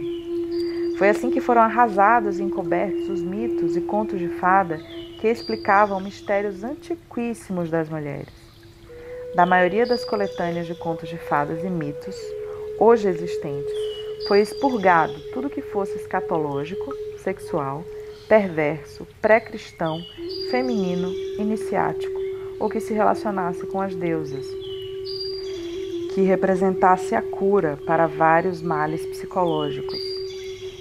Foi 0.98 1.10
assim 1.10 1.30
que 1.30 1.40
foram 1.40 1.62
arrasados 1.62 2.40
e 2.40 2.44
encobertos 2.44 3.10
os 3.10 3.22
mitos 3.22 3.78
e 3.78 3.82
contos 3.82 4.20
de 4.20 4.28
fada 4.28 4.80
que 5.20 5.28
explicavam 5.28 6.00
mistérios 6.00 6.64
antiquíssimos 6.64 7.70
das 7.70 7.90
mulheres. 7.90 8.34
Da 9.36 9.46
maioria 9.46 9.86
das 9.86 10.04
coletâneas 10.04 10.66
de 10.66 10.76
contos 10.76 11.10
de 11.10 11.18
fadas 11.18 11.64
e 11.64 11.70
mitos, 11.70 12.16
hoje 12.80 13.08
existentes, 13.08 13.74
foi 14.28 14.42
expurgado 14.42 15.14
tudo 15.34 15.50
que 15.50 15.62
fosse 15.62 15.96
escatológico, 15.96 16.94
sexual, 17.20 17.84
perverso, 18.28 19.08
pré-cristão, 19.22 20.00
feminino, 20.50 21.12
iniciático 21.40 22.18
ou 22.60 22.70
que 22.70 22.80
se 22.80 22.94
relacionasse 22.94 23.66
com 23.68 23.80
as 23.80 23.96
deusas, 23.96 24.46
que 26.18 26.24
representasse 26.24 27.14
a 27.14 27.22
cura 27.22 27.78
para 27.86 28.08
vários 28.08 28.60
males 28.60 29.06
psicológicos 29.06 30.00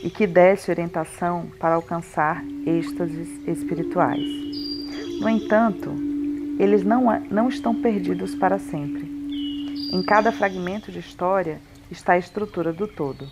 e 0.03 0.09
que 0.09 0.27
desse 0.27 0.71
orientação 0.71 1.49
para 1.61 1.75
alcançar 1.75 2.43
êxtases 2.65 3.29
espirituais. 3.47 4.25
No 5.21 5.29
entanto, 5.29 5.93
eles 6.59 6.83
não, 6.83 7.21
não 7.31 7.51
estão 7.51 7.75
perdidos 7.75 8.35
para 8.35 8.59
sempre. 8.59 9.03
Em 9.93 10.03
cada 10.03 10.33
fragmento 10.33 10.91
de 10.91 11.01
história 11.01 11.61
está 11.91 12.15
a 12.15 12.19
estrutura 12.19 12.73
do 12.73 12.89
todo. 12.89 13.29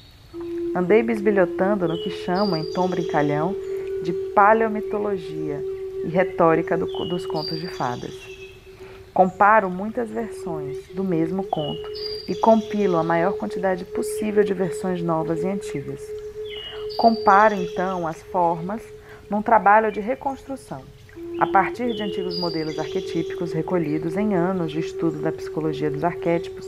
Andei 0.76 1.02
bisbilhotando 1.02 1.88
no 1.88 1.96
que 1.96 2.10
chamo, 2.10 2.54
em 2.54 2.70
tom 2.74 2.86
brincalhão, 2.86 3.56
de 4.02 4.12
paleomitologia 4.34 5.58
e 6.04 6.08
retórica 6.10 6.76
do, 6.76 6.84
dos 7.08 7.24
contos 7.24 7.58
de 7.58 7.68
fadas. 7.68 8.33
Comparo 9.14 9.70
muitas 9.70 10.10
versões 10.10 10.88
do 10.88 11.04
mesmo 11.04 11.44
conto 11.44 11.88
e 12.26 12.34
compilo 12.34 12.96
a 12.96 13.04
maior 13.04 13.34
quantidade 13.34 13.84
possível 13.84 14.42
de 14.42 14.52
versões 14.52 15.00
novas 15.00 15.44
e 15.44 15.46
antigas. 15.46 16.02
Comparo 16.96 17.54
então 17.54 18.08
as 18.08 18.20
formas 18.24 18.82
num 19.30 19.40
trabalho 19.40 19.92
de 19.92 20.00
reconstrução, 20.00 20.82
a 21.38 21.46
partir 21.46 21.94
de 21.94 22.02
antigos 22.02 22.40
modelos 22.40 22.76
arquetípicos 22.76 23.52
recolhidos 23.52 24.16
em 24.16 24.34
anos 24.34 24.72
de 24.72 24.80
estudo 24.80 25.22
da 25.22 25.30
psicologia 25.30 25.92
dos 25.92 26.02
arquétipos, 26.02 26.66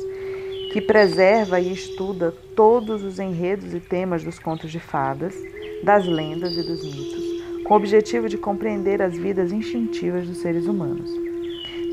que 0.72 0.80
preserva 0.80 1.58
e 1.58 1.72
estuda 1.72 2.32
todos 2.54 3.02
os 3.02 3.18
enredos 3.18 3.74
e 3.74 3.80
temas 3.80 4.22
dos 4.22 4.38
contos 4.38 4.70
de 4.70 4.78
fadas, 4.78 5.34
das 5.82 6.06
lendas 6.06 6.52
e 6.52 6.62
dos 6.62 6.84
mitos, 6.84 7.64
com 7.64 7.74
o 7.74 7.76
objetivo 7.76 8.28
de 8.28 8.38
compreender 8.38 9.02
as 9.02 9.16
vidas 9.16 9.50
instintivas 9.50 10.28
dos 10.28 10.38
seres 10.38 10.66
humanos. 10.66 11.25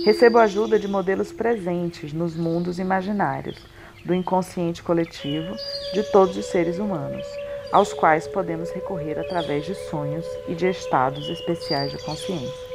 Recebo 0.04 0.38
ajuda 0.38 0.78
de 0.78 0.86
modelos 0.86 1.32
presentes 1.32 2.12
nos 2.12 2.36
mundos 2.36 2.78
imaginários, 2.78 3.58
do 4.04 4.14
inconsciente 4.14 4.84
coletivo 4.84 5.56
de 5.94 6.04
todos 6.12 6.36
os 6.36 6.46
seres 6.48 6.78
humanos, 6.78 7.26
aos 7.72 7.94
quais 7.94 8.28
podemos 8.28 8.70
recorrer 8.72 9.18
através 9.18 9.66
de 9.66 9.74
sonhos 9.90 10.26
e 10.50 10.56
de 10.56 10.70
estados 10.70 11.30
especiais 11.30 11.94
de 11.94 12.04
consciência. 12.04 12.74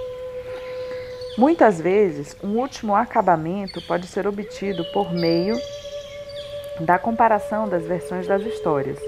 Muitas 1.36 1.78
vezes, 1.78 2.34
um 2.42 2.56
último 2.56 2.96
acabamento 2.96 3.82
pode 3.82 4.06
ser 4.06 4.26
obtido 4.26 4.82
por 4.86 5.12
meio 5.12 5.54
da 6.80 6.98
comparação 6.98 7.68
das 7.68 7.84
versões 7.84 8.26
das 8.26 8.40
histórias 8.40 8.98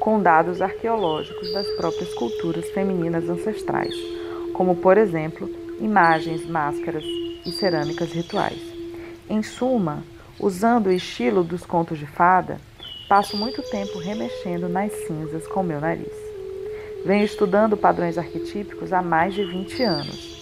com 0.00 0.22
dados 0.22 0.62
arqueológicos 0.62 1.52
das 1.52 1.68
próprias 1.72 2.14
culturas 2.14 2.66
femininas 2.70 3.28
ancestrais, 3.28 3.94
como, 4.54 4.76
por 4.76 4.96
exemplo, 4.96 5.50
imagens, 5.80 6.46
máscaras 6.46 7.04
e 7.48 7.52
cerâmicas 7.52 8.12
rituais. 8.12 8.60
Em 9.28 9.42
suma, 9.42 10.04
usando 10.38 10.86
o 10.86 10.92
estilo 10.92 11.42
dos 11.42 11.64
contos 11.66 11.98
de 11.98 12.06
fada, 12.06 12.60
passo 13.08 13.36
muito 13.36 13.62
tempo 13.70 13.98
remexendo 13.98 14.68
nas 14.68 14.92
cinzas 15.06 15.46
com 15.46 15.62
meu 15.62 15.80
nariz. 15.80 16.12
Venho 17.04 17.24
estudando 17.24 17.76
padrões 17.76 18.18
arquetípicos 18.18 18.92
há 18.92 19.02
mais 19.02 19.34
de 19.34 19.44
20 19.44 19.82
anos 19.82 20.38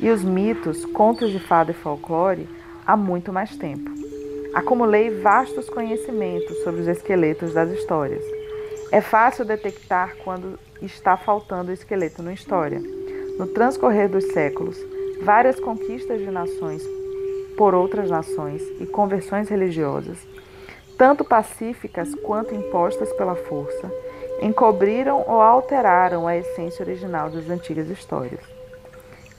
e 0.00 0.10
os 0.10 0.24
mitos, 0.24 0.84
contos 0.84 1.30
de 1.30 1.38
fada 1.38 1.70
e 1.70 1.74
folclore 1.74 2.48
há 2.84 2.96
muito 2.96 3.32
mais 3.32 3.56
tempo. 3.56 3.90
Acumulei 4.52 5.10
vastos 5.20 5.70
conhecimentos 5.70 6.58
sobre 6.64 6.82
os 6.82 6.88
esqueletos 6.88 7.54
das 7.54 7.70
histórias. 7.70 8.22
É 8.90 9.00
fácil 9.00 9.44
detectar 9.44 10.16
quando 10.24 10.58
está 10.82 11.16
faltando 11.16 11.70
o 11.70 11.74
esqueleto 11.74 12.22
na 12.22 12.32
história. 12.32 12.82
No 13.38 13.46
transcorrer 13.46 14.10
dos 14.10 14.24
séculos, 14.32 14.76
várias 15.22 15.58
conquistas 15.58 16.20
de 16.20 16.30
nações 16.30 16.82
por 17.56 17.74
outras 17.74 18.10
nações 18.10 18.62
e 18.80 18.86
conversões 18.86 19.48
religiosas, 19.48 20.18
tanto 20.98 21.24
pacíficas 21.24 22.14
quanto 22.16 22.54
impostas 22.54 23.12
pela 23.12 23.34
força, 23.34 23.90
encobriram 24.40 25.24
ou 25.26 25.40
alteraram 25.40 26.26
a 26.26 26.36
essência 26.36 26.82
original 26.82 27.30
das 27.30 27.48
antigas 27.48 27.88
histórias. 27.88 28.40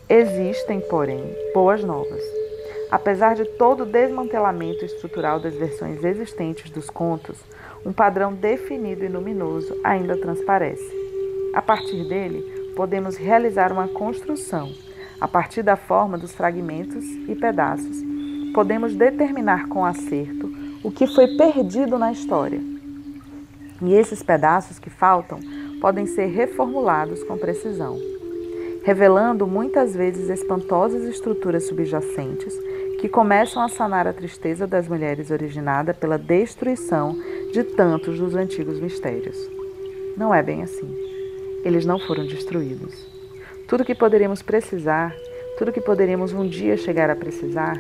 Existem, 0.08 0.80
porém, 0.80 1.24
boas 1.54 1.84
novas. 1.84 2.24
Apesar 2.92 3.36
de 3.36 3.46
todo 3.46 3.84
o 3.84 3.86
desmantelamento 3.86 4.86
estrutural 4.86 5.40
das 5.40 5.56
versões 5.56 6.04
existentes 6.04 6.70
dos 6.70 6.90
contos, 6.90 7.38
um 7.86 7.92
padrão 7.92 8.34
definido 8.34 9.04
e 9.04 9.08
luminoso 9.08 9.76
ainda 9.84 10.16
transparece. 10.16 10.94
A 11.54 11.62
partir 11.62 12.08
dele, 12.08 12.72
podemos 12.76 13.18
realizar 13.18 13.72
uma 13.72 13.88
construção. 13.88 14.72
A 15.20 15.28
partir 15.28 15.64
da 15.64 15.76
forma 15.76 16.18
dos 16.18 16.34
fragmentos 16.34 17.04
e 17.28 17.36
pedaços, 17.36 18.04
podemos 18.54 18.96
determinar 18.96 19.68
com 19.68 19.86
acerto 19.86 20.52
o 20.84 20.92
que 20.92 21.08
foi 21.08 21.36
perdido 21.38 21.98
na 21.98 22.12
história. 22.12 22.62
E 23.82 23.94
esses 23.94 24.22
pedaços 24.22 24.80
que 24.80 24.90
faltam 24.90 25.40
podem 25.82 26.06
ser 26.06 26.28
reformulados 26.28 27.24
com 27.24 27.38
precisão, 27.38 28.00
revelando 28.84 29.48
muitas 29.48 29.96
vezes 29.96 30.30
espantosas 30.30 31.04
estruturas 31.04 31.68
subjacentes 31.68 32.54
que 33.02 33.10
começam 33.10 33.62
a 33.62 33.68
sanar 33.68 34.08
a 34.08 34.14
tristeza 34.14 34.66
das 34.66 34.88
mulheres 34.88 35.30
originada 35.30 35.94
pela 35.94 36.18
destruição 36.18 37.18
de 37.52 37.64
tantos 37.64 38.18
dos 38.18 38.34
antigos 38.34 38.80
mistérios. 38.80 39.38
Não 40.16 40.34
é 40.34 40.42
bem 40.42 40.64
assim. 40.64 40.96
Eles 41.66 41.86
não 41.86 42.00
foram 42.00 42.26
destruídos. 42.26 43.13
Tudo 43.74 43.86
que 43.86 43.96
poderíamos 43.96 44.44
precisar, 44.44 45.16
tudo 45.58 45.72
que 45.72 45.82
poderíamos 45.82 46.32
um 46.32 46.48
dia 46.48 46.78
chegar 46.78 47.10
a 47.10 47.16
precisar, 47.16 47.74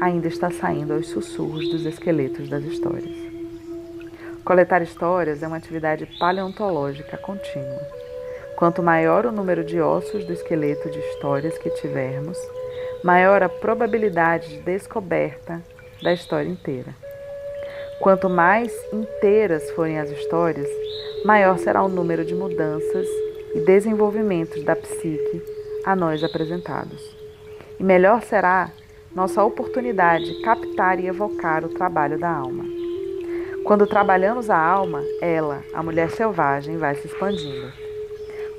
ainda 0.00 0.26
está 0.26 0.50
saindo 0.50 0.92
aos 0.92 1.06
sussurros 1.06 1.70
dos 1.70 1.86
esqueletos 1.86 2.48
das 2.48 2.64
histórias. 2.64 3.16
Coletar 4.44 4.82
histórias 4.82 5.44
é 5.44 5.46
uma 5.46 5.58
atividade 5.58 6.04
paleontológica 6.18 7.16
contínua. 7.16 7.80
Quanto 8.56 8.82
maior 8.82 9.24
o 9.24 9.30
número 9.30 9.62
de 9.62 9.80
ossos 9.80 10.24
do 10.24 10.32
esqueleto 10.32 10.90
de 10.90 10.98
histórias 10.98 11.56
que 11.58 11.70
tivermos, 11.70 12.36
maior 13.04 13.40
a 13.44 13.48
probabilidade 13.48 14.48
de 14.48 14.62
descoberta 14.62 15.62
da 16.02 16.12
história 16.12 16.48
inteira. 16.48 16.92
Quanto 18.00 18.28
mais 18.28 18.72
inteiras 18.92 19.70
forem 19.70 20.00
as 20.00 20.10
histórias, 20.10 20.68
maior 21.24 21.56
será 21.56 21.84
o 21.84 21.88
número 21.88 22.24
de 22.24 22.34
mudanças 22.34 23.06
e 23.56 23.60
desenvolvimentos 23.60 24.62
da 24.62 24.76
psique 24.76 25.42
a 25.82 25.96
nós 25.96 26.22
apresentados. 26.22 27.16
E 27.80 27.82
melhor 27.82 28.22
será 28.22 28.70
nossa 29.14 29.42
oportunidade 29.42 30.26
de 30.26 30.42
captar 30.42 31.00
e 31.00 31.06
evocar 31.06 31.64
o 31.64 31.70
trabalho 31.70 32.18
da 32.18 32.30
alma. 32.30 32.64
Quando 33.64 33.86
trabalhamos 33.86 34.50
a 34.50 34.58
alma, 34.58 35.02
ela, 35.22 35.64
a 35.72 35.82
mulher 35.82 36.10
selvagem, 36.10 36.76
vai 36.76 36.96
se 36.96 37.06
expandindo. 37.06 37.72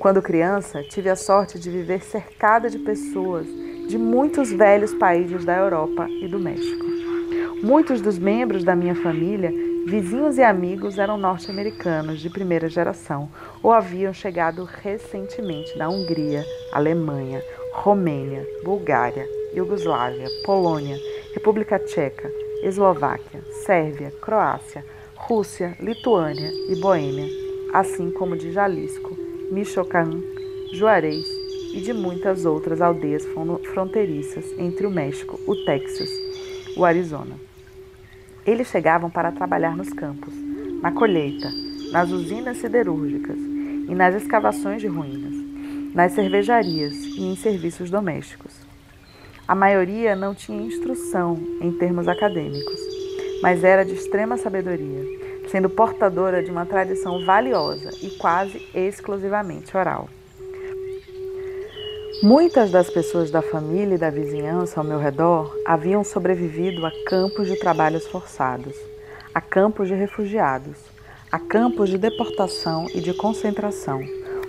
Quando 0.00 0.20
criança, 0.20 0.82
tive 0.82 1.08
a 1.08 1.16
sorte 1.16 1.60
de 1.60 1.70
viver 1.70 2.02
cercada 2.02 2.68
de 2.68 2.78
pessoas 2.78 3.46
de 3.86 3.96
muitos 3.96 4.52
velhos 4.52 4.92
países 4.94 5.44
da 5.44 5.56
Europa 5.56 6.08
e 6.10 6.26
do 6.26 6.40
México. 6.40 6.84
Muitos 7.62 8.00
dos 8.00 8.18
membros 8.18 8.64
da 8.64 8.74
minha 8.74 8.96
família, 8.96 9.52
vizinhos 9.86 10.38
e 10.38 10.42
amigos, 10.42 10.98
eram 10.98 11.16
norte-americanos 11.16 12.20
de 12.20 12.30
primeira 12.30 12.68
geração 12.68 13.30
ou 13.62 13.72
haviam 13.72 14.12
chegado 14.12 14.64
recentemente 14.64 15.76
da 15.78 15.88
Hungria, 15.88 16.44
Alemanha, 16.72 17.42
Romênia, 17.72 18.46
Bulgária, 18.64 19.26
Iugoslávia, 19.54 20.28
Polônia, 20.44 20.96
República 21.32 21.78
Tcheca, 21.78 22.30
Eslováquia, 22.62 23.42
Sérvia, 23.64 24.10
Croácia, 24.20 24.84
Rússia, 25.14 25.76
Lituânia 25.80 26.50
e 26.68 26.76
Boêmia, 26.76 27.28
assim 27.72 28.10
como 28.10 28.36
de 28.36 28.52
Jalisco, 28.52 29.16
Michoacán, 29.50 30.22
Juarez 30.72 31.26
e 31.72 31.80
de 31.80 31.92
muitas 31.92 32.44
outras 32.44 32.80
aldeias 32.80 33.24
fronteiriças 33.72 34.44
entre 34.58 34.86
o 34.86 34.90
México, 34.90 35.38
o 35.46 35.54
Texas, 35.64 36.10
o 36.76 36.84
Arizona. 36.84 37.47
Eles 38.48 38.68
chegavam 38.68 39.10
para 39.10 39.30
trabalhar 39.30 39.76
nos 39.76 39.90
campos, 39.90 40.32
na 40.80 40.90
colheita, 40.90 41.52
nas 41.92 42.10
usinas 42.10 42.56
siderúrgicas 42.56 43.36
e 43.36 43.94
nas 43.94 44.14
escavações 44.14 44.80
de 44.80 44.86
ruínas, 44.86 45.34
nas 45.94 46.12
cervejarias 46.12 46.94
e 46.94 47.30
em 47.30 47.36
serviços 47.36 47.90
domésticos. 47.90 48.54
A 49.46 49.54
maioria 49.54 50.16
não 50.16 50.34
tinha 50.34 50.62
instrução 50.62 51.38
em 51.60 51.72
termos 51.72 52.08
acadêmicos, 52.08 52.80
mas 53.42 53.62
era 53.62 53.84
de 53.84 53.92
extrema 53.92 54.38
sabedoria, 54.38 55.04
sendo 55.50 55.68
portadora 55.68 56.42
de 56.42 56.50
uma 56.50 56.64
tradição 56.64 57.26
valiosa 57.26 57.90
e 58.02 58.16
quase 58.16 58.66
exclusivamente 58.74 59.76
oral. 59.76 60.08
Muitas 62.22 62.72
das 62.72 62.90
pessoas 62.90 63.30
da 63.30 63.40
família 63.40 63.94
e 63.94 63.98
da 63.98 64.10
vizinhança 64.10 64.80
ao 64.80 64.84
meu 64.84 64.98
redor 64.98 65.56
haviam 65.64 66.02
sobrevivido 66.02 66.84
a 66.84 66.90
campos 67.06 67.46
de 67.46 67.56
trabalhos 67.56 68.08
forçados, 68.08 68.74
a 69.32 69.40
campos 69.40 69.86
de 69.86 69.94
refugiados, 69.94 70.78
a 71.30 71.38
campos 71.38 71.88
de 71.88 71.96
deportação 71.96 72.86
e 72.92 73.00
de 73.00 73.14
concentração, 73.14 74.02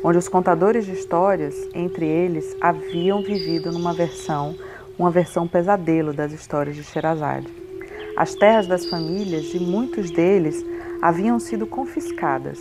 onde 0.03 0.17
os 0.17 0.27
contadores 0.27 0.87
de 0.87 0.93
histórias, 0.93 1.69
entre 1.75 2.07
eles, 2.07 2.57
haviam 2.59 3.21
vivido 3.21 3.71
numa 3.71 3.93
versão 3.93 4.55
uma 4.97 5.11
versão 5.11 5.47
pesadelo 5.47 6.11
das 6.11 6.31
histórias 6.31 6.75
de 6.75 6.83
Sherazade. 6.83 7.47
As 8.17 8.33
terras 8.33 8.65
das 8.65 8.87
famílias 8.87 9.45
de 9.45 9.59
muitos 9.59 10.09
deles 10.09 10.65
haviam 11.03 11.39
sido 11.39 11.67
confiscadas. 11.67 12.59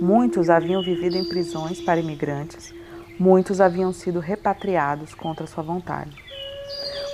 Muitos 0.00 0.50
haviam 0.50 0.82
vivido 0.82 1.16
em 1.16 1.24
prisões 1.24 1.80
para 1.80 2.00
imigrantes, 2.00 2.79
muitos 3.20 3.60
haviam 3.60 3.92
sido 3.92 4.18
repatriados 4.18 5.14
contra 5.14 5.46
sua 5.46 5.62
vontade. 5.62 6.16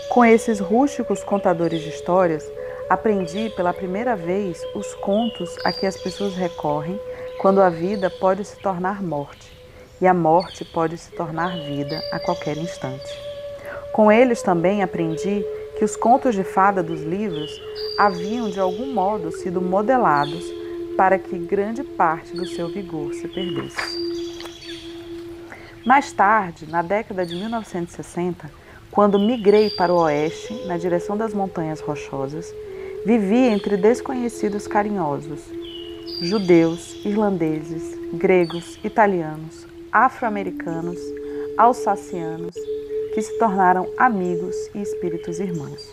Com 0.09 0.24
esses 0.24 0.61
rústicos 0.61 1.24
contadores 1.24 1.82
de 1.82 1.88
histórias, 1.88 2.48
aprendi 2.88 3.50
pela 3.57 3.74
primeira 3.74 4.14
vez 4.14 4.62
os 4.76 4.94
contos 4.94 5.52
a 5.64 5.72
que 5.72 5.84
as 5.84 5.96
pessoas 5.96 6.36
recorrem 6.36 6.96
quando 7.40 7.61
a 7.61 7.68
vida 7.68 8.09
pode 8.09 8.44
se 8.44 8.57
tornar 8.61 9.02
morte 9.02 9.52
e 10.00 10.07
a 10.07 10.14
morte 10.14 10.64
pode 10.64 10.96
se 10.96 11.11
tornar 11.11 11.57
vida 11.57 12.00
a 12.12 12.20
qualquer 12.20 12.57
instante. 12.57 13.18
Com 13.92 14.12
eles 14.12 14.42
também 14.42 14.84
aprendi 14.84 15.44
que 15.76 15.84
os 15.84 15.96
contos 15.96 16.36
de 16.36 16.44
fada 16.44 16.84
dos 16.84 17.02
livros 17.02 17.50
haviam 17.98 18.48
de 18.48 18.61
algum 18.61 18.94
modo 18.94 19.32
sido 19.32 19.61
modelados 19.61 20.44
para 20.96 21.18
que 21.18 21.36
grande 21.36 21.82
parte 21.82 22.32
do 22.32 22.46
seu 22.46 22.68
vigor 22.68 23.12
se 23.14 23.26
perdesse. 23.26 24.15
Mais 25.87 26.11
tarde, 26.11 26.66
na 26.68 26.82
década 26.82 27.24
de 27.24 27.37
1960, 27.37 28.51
quando 28.91 29.20
migrei 29.20 29.70
para 29.70 29.95
o 29.95 29.99
oeste, 29.99 30.53
na 30.66 30.76
direção 30.76 31.16
das 31.16 31.32
Montanhas 31.32 31.78
Rochosas, 31.80 32.53
vivi 33.05 33.37
entre 33.37 33.76
desconhecidos 33.76 34.66
carinhosos, 34.66 35.45
judeus, 36.20 36.93
irlandeses, 37.05 37.97
gregos, 38.14 38.80
italianos, 38.82 39.64
afro-americanos, 39.93 40.99
alsacianos 41.57 42.57
que 43.14 43.22
se 43.22 43.39
tornaram 43.39 43.89
amigos 43.97 44.57
e 44.74 44.82
espíritos 44.82 45.39
irmãos. 45.39 45.89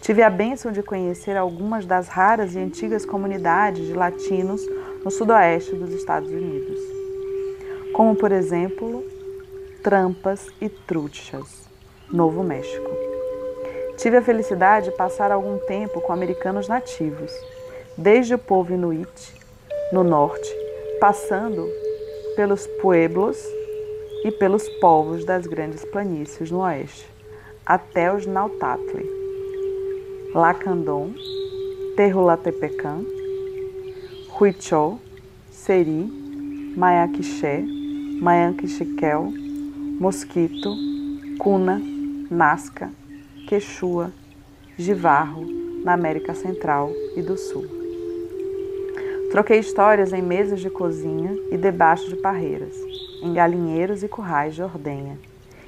Tive 0.00 0.22
a 0.22 0.30
bênção 0.30 0.70
de 0.70 0.80
conhecer 0.80 1.36
algumas 1.36 1.84
das 1.84 2.06
raras 2.06 2.54
e 2.54 2.60
antigas 2.60 3.04
comunidades 3.04 3.84
de 3.84 3.94
latinos 3.94 4.64
no 5.04 5.10
sudoeste 5.10 5.74
dos 5.74 5.90
Estados 5.92 6.30
Unidos, 6.30 6.97
como, 7.98 8.14
por 8.14 8.30
exemplo, 8.30 9.04
Trampas 9.82 10.46
e 10.60 10.68
Truchas, 10.68 11.68
Novo 12.08 12.44
México. 12.44 12.88
Tive 13.96 14.18
a 14.18 14.22
felicidade 14.22 14.90
de 14.90 14.96
passar 14.96 15.32
algum 15.32 15.58
tempo 15.66 16.00
com 16.00 16.12
americanos 16.12 16.68
nativos, 16.68 17.32
desde 17.96 18.34
o 18.34 18.38
povo 18.38 18.72
inuit, 18.72 19.34
no 19.92 20.04
norte, 20.04 20.48
passando 21.00 21.68
pelos 22.36 22.68
pueblos 22.80 23.36
e 24.24 24.30
pelos 24.30 24.68
povos 24.78 25.24
das 25.24 25.44
grandes 25.48 25.84
planícies 25.84 26.52
no 26.52 26.60
oeste, 26.60 27.04
até 27.66 28.14
os 28.14 28.26
Nautatli, 28.26 29.10
Lacandon, 30.32 31.14
Terrulatepecan, 31.96 33.04
Huichol, 34.38 35.00
Seri, 35.50 36.06
Mayaquixé, 36.76 37.77
Mayanquixiquel, 38.20 39.32
Mosquito, 40.00 40.74
Cuna, 41.38 41.80
Nazca, 42.28 42.90
Quechua, 43.46 44.12
Jivarro, 44.76 45.46
na 45.84 45.92
América 45.92 46.34
Central 46.34 46.90
e 47.16 47.22
do 47.22 47.36
Sul. 47.38 47.64
Troquei 49.30 49.60
histórias 49.60 50.12
em 50.12 50.20
mesas 50.20 50.60
de 50.60 50.68
cozinha 50.68 51.32
e 51.52 51.56
debaixo 51.56 52.08
de 52.08 52.16
parreiras, 52.16 52.74
em 53.22 53.32
galinheiros 53.32 54.02
e 54.02 54.08
currais 54.08 54.52
de 54.52 54.62
ordenha. 54.64 55.16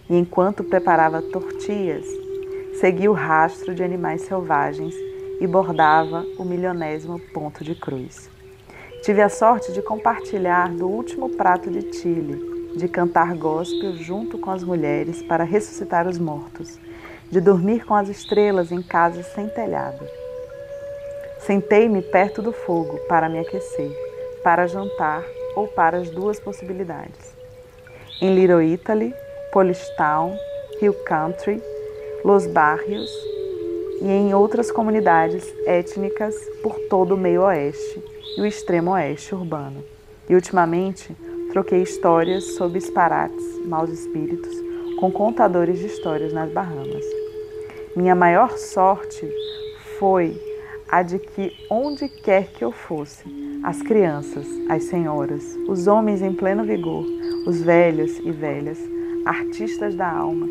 E 0.08 0.16
enquanto 0.16 0.64
preparava 0.64 1.22
tortilhas, 1.22 2.06
segui 2.80 3.08
o 3.08 3.12
rastro 3.12 3.76
de 3.76 3.84
animais 3.84 4.22
selvagens 4.22 4.94
e 5.40 5.46
bordava 5.46 6.26
o 6.36 6.44
milionésimo 6.44 7.20
ponto 7.32 7.62
de 7.62 7.76
cruz. 7.76 8.28
Tive 9.02 9.22
a 9.22 9.30
sorte 9.30 9.72
de 9.72 9.80
compartilhar 9.80 10.68
do 10.74 10.86
último 10.86 11.30
prato 11.30 11.70
de 11.70 11.90
Chile, 11.90 12.70
de 12.76 12.86
cantar 12.86 13.34
gospel 13.34 13.94
junto 13.94 14.36
com 14.36 14.50
as 14.50 14.62
mulheres 14.62 15.22
para 15.22 15.42
ressuscitar 15.42 16.06
os 16.06 16.18
mortos, 16.18 16.78
de 17.30 17.40
dormir 17.40 17.86
com 17.86 17.94
as 17.94 18.10
estrelas 18.10 18.70
em 18.70 18.82
casas 18.82 19.24
sem 19.28 19.48
telhado. 19.48 20.06
Sentei-me 21.38 22.02
perto 22.02 22.42
do 22.42 22.52
fogo 22.52 22.98
para 23.08 23.26
me 23.26 23.38
aquecer, 23.38 23.90
para 24.44 24.66
jantar 24.66 25.24
ou 25.56 25.66
para 25.66 25.96
as 25.96 26.10
duas 26.10 26.38
possibilidades. 26.38 27.34
Em 28.20 28.34
Little 28.34 28.62
Italy, 28.62 29.14
Polistown, 29.50 30.36
Hill 30.78 30.94
Country, 31.06 31.62
Los 32.22 32.46
Barrios 32.46 33.10
e 34.02 34.08
em 34.08 34.34
outras 34.34 34.70
comunidades 34.70 35.50
étnicas 35.64 36.34
por 36.62 36.78
todo 36.90 37.14
o 37.14 37.18
meio 37.18 37.44
oeste 37.44 38.09
e 38.36 38.40
o 38.40 38.46
extremo 38.46 38.92
oeste 38.92 39.34
urbano. 39.34 39.82
E 40.28 40.34
ultimamente 40.34 41.16
troquei 41.52 41.82
histórias 41.82 42.44
sobre 42.56 42.78
disparates, 42.78 43.66
maus 43.66 43.90
espíritos, 43.90 44.54
com 44.98 45.10
contadores 45.10 45.78
de 45.78 45.86
histórias 45.86 46.32
nas 46.32 46.50
Bahamas. 46.52 47.04
Minha 47.96 48.14
maior 48.14 48.56
sorte 48.56 49.28
foi 49.98 50.40
a 50.88 51.02
de 51.02 51.18
que 51.18 51.52
onde 51.70 52.08
quer 52.08 52.48
que 52.48 52.64
eu 52.64 52.72
fosse, 52.72 53.24
as 53.62 53.82
crianças, 53.82 54.46
as 54.68 54.84
senhoras, 54.84 55.56
os 55.68 55.86
homens 55.86 56.22
em 56.22 56.32
pleno 56.32 56.64
vigor, 56.64 57.04
os 57.46 57.62
velhos 57.62 58.18
e 58.18 58.30
velhas, 58.30 58.78
artistas 59.24 59.94
da 59.94 60.10
alma, 60.10 60.48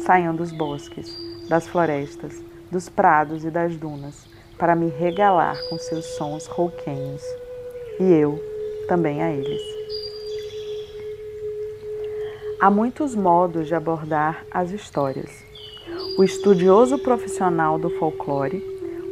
saiam 0.00 0.34
dos 0.34 0.52
bosques, 0.52 1.16
das 1.48 1.66
florestas, 1.66 2.42
dos 2.70 2.88
prados 2.88 3.44
e 3.44 3.50
das 3.50 3.76
dunas, 3.76 4.27
para 4.58 4.74
me 4.74 4.88
regalar 4.88 5.56
com 5.68 5.78
seus 5.78 6.04
sons 6.04 6.46
rouquenhos, 6.46 7.22
e 8.00 8.12
eu 8.12 8.42
também 8.88 9.22
a 9.22 9.30
eles. 9.30 9.62
Há 12.60 12.70
muitos 12.70 13.14
modos 13.14 13.68
de 13.68 13.74
abordar 13.74 14.44
as 14.50 14.72
histórias. 14.72 15.30
O 16.18 16.24
estudioso 16.24 16.98
profissional 16.98 17.78
do 17.78 17.88
folclore, 17.90 18.60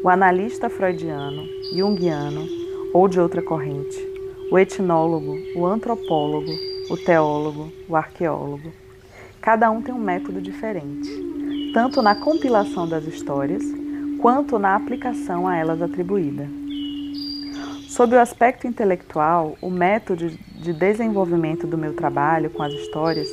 o 0.02 0.08
analista 0.08 0.68
freudiano, 0.68 1.44
junguiano 1.72 2.44
ou 2.92 3.06
de 3.06 3.20
outra 3.20 3.40
corrente, 3.40 3.96
o 4.50 4.58
etnólogo, 4.58 5.36
o 5.54 5.64
antropólogo, 5.64 6.50
o 6.90 6.96
teólogo, 6.96 7.72
o 7.88 7.94
arqueólogo. 7.94 8.72
Cada 9.40 9.70
um 9.70 9.80
tem 9.80 9.94
um 9.94 9.98
método 9.98 10.40
diferente, 10.40 11.08
tanto 11.72 12.02
na 12.02 12.16
compilação 12.16 12.88
das 12.88 13.04
histórias 13.04 13.62
quanto 14.20 14.58
na 14.58 14.74
aplicação 14.74 15.46
a 15.46 15.56
elas 15.56 15.80
atribuída. 15.80 16.48
Sob 17.88 18.14
o 18.14 18.20
aspecto 18.20 18.66
intelectual, 18.66 19.56
o 19.60 19.70
método 19.70 20.28
de 20.28 20.72
desenvolvimento 20.72 21.66
do 21.66 21.78
meu 21.78 21.94
trabalho 21.94 22.50
com 22.50 22.62
as 22.62 22.72
histórias 22.72 23.28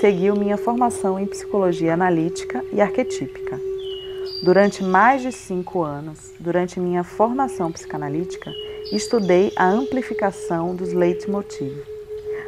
seguiu 0.00 0.34
minha 0.34 0.56
formação 0.56 1.18
em 1.18 1.26
psicologia 1.26 1.94
analítica 1.94 2.64
e 2.72 2.80
arquetípica. 2.80 3.60
Durante 4.42 4.82
mais 4.82 5.22
de 5.22 5.32
cinco 5.32 5.82
anos, 5.82 6.32
durante 6.38 6.78
minha 6.78 7.02
formação 7.02 7.72
psicanalítica, 7.72 8.50
estudei 8.92 9.52
a 9.56 9.66
amplificação 9.66 10.74
dos 10.74 10.92
leitmotiv, 10.92 11.74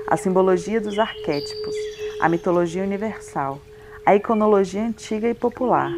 a 0.07 0.16
simbologia 0.16 0.80
dos 0.80 0.99
arquétipos, 0.99 1.74
a 2.20 2.28
mitologia 2.28 2.82
universal, 2.82 3.59
a 4.07 4.14
iconologia 4.14 4.82
antiga 4.82 5.28
e 5.28 5.34
popular, 5.34 5.93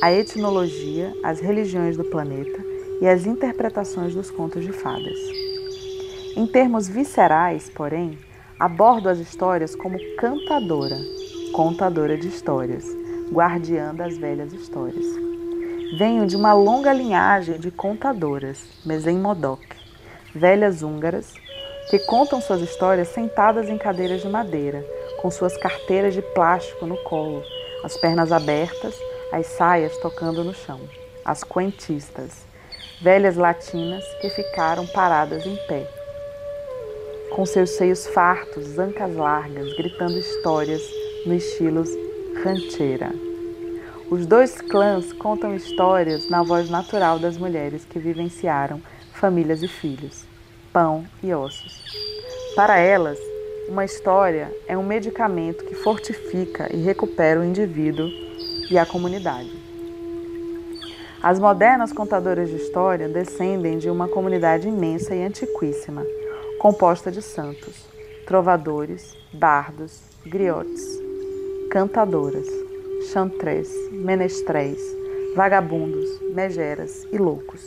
a 0.00 0.12
etnologia, 0.12 1.14
as 1.22 1.40
religiões 1.40 1.96
do 1.96 2.04
planeta 2.04 2.64
e 3.00 3.06
as 3.06 3.26
interpretações 3.26 4.14
dos 4.14 4.30
contos 4.30 4.64
de 4.64 4.72
fadas. 4.72 5.18
Em 6.36 6.46
termos 6.46 6.88
viscerais, 6.88 7.70
porém, 7.70 8.18
abordo 8.58 9.08
as 9.08 9.18
histórias 9.18 9.74
como 9.74 9.98
cantadora, 10.16 10.98
contadora 11.52 12.16
de 12.16 12.28
histórias, 12.28 12.84
guardiã 13.30 13.94
das 13.94 14.16
velhas 14.16 14.52
histórias. 14.52 15.06
Venho 15.98 16.26
de 16.26 16.36
uma 16.36 16.52
longa 16.52 16.92
linhagem 16.92 17.58
de 17.58 17.70
contadoras, 17.70 18.62
Mesen 18.84 19.18
Modok, 19.18 19.64
velhas 20.34 20.82
húngaras, 20.82 21.32
que 21.88 21.98
contam 22.00 22.40
suas 22.40 22.60
histórias 22.60 23.08
sentadas 23.08 23.68
em 23.68 23.78
cadeiras 23.78 24.22
de 24.22 24.28
madeira, 24.28 24.84
com 25.20 25.30
suas 25.30 25.56
carteiras 25.56 26.14
de 26.14 26.22
plástico 26.22 26.86
no 26.86 26.96
colo, 27.04 27.42
as 27.84 27.96
pernas 27.96 28.32
abertas 28.32 28.94
as 29.34 29.46
saias 29.46 29.96
tocando 29.96 30.44
no 30.44 30.54
chão, 30.54 30.80
as 31.24 31.42
quentistas, 31.42 32.46
velhas 33.02 33.34
latinas 33.34 34.04
que 34.20 34.30
ficaram 34.30 34.86
paradas 34.86 35.44
em 35.44 35.56
pé, 35.66 35.90
com 37.34 37.44
seus 37.44 37.70
seios 37.70 38.06
fartos, 38.06 38.78
ancas 38.78 39.16
largas, 39.16 39.76
gritando 39.76 40.16
histórias 40.16 40.80
no 41.26 41.34
estilo 41.34 41.82
rancheira. 42.44 43.12
Os 44.08 44.24
dois 44.24 44.60
clãs 44.60 45.12
contam 45.14 45.56
histórias 45.56 46.30
na 46.30 46.44
voz 46.44 46.70
natural 46.70 47.18
das 47.18 47.36
mulheres 47.36 47.84
que 47.84 47.98
vivenciaram 47.98 48.80
famílias 49.14 49.64
e 49.64 49.68
filhos, 49.68 50.24
pão 50.72 51.04
e 51.20 51.34
ossos. 51.34 51.82
Para 52.54 52.78
elas, 52.78 53.18
uma 53.68 53.84
história 53.84 54.54
é 54.68 54.78
um 54.78 54.86
medicamento 54.86 55.64
que 55.64 55.74
fortifica 55.74 56.72
e 56.72 56.76
recupera 56.84 57.40
o 57.40 57.44
indivíduo 57.44 58.23
e 58.70 58.78
a 58.78 58.86
comunidade. 58.86 59.52
As 61.22 61.38
modernas 61.38 61.92
contadoras 61.92 62.48
de 62.48 62.56
história 62.56 63.08
descendem 63.08 63.78
de 63.78 63.88
uma 63.88 64.08
comunidade 64.08 64.68
imensa 64.68 65.14
e 65.14 65.24
antiquíssima, 65.24 66.04
composta 66.58 67.10
de 67.10 67.22
santos, 67.22 67.86
trovadores, 68.26 69.16
bardos, 69.32 70.02
griotes, 70.26 70.82
cantadoras, 71.70 72.46
chantrés, 73.12 73.70
menestréis, 73.90 74.80
vagabundos, 75.34 76.20
megeras 76.32 77.06
e 77.10 77.18
loucos. 77.18 77.62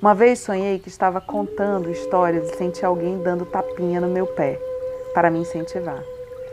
Uma 0.00 0.14
vez 0.14 0.38
sonhei 0.38 0.78
que 0.78 0.88
estava 0.88 1.20
contando 1.20 1.90
histórias 1.90 2.50
e 2.50 2.56
senti 2.56 2.84
alguém 2.84 3.22
dando 3.22 3.44
tapinha 3.44 4.00
no 4.00 4.08
meu 4.08 4.26
pé 4.26 4.58
para 5.12 5.30
me 5.30 5.40
incentivar. 5.40 6.02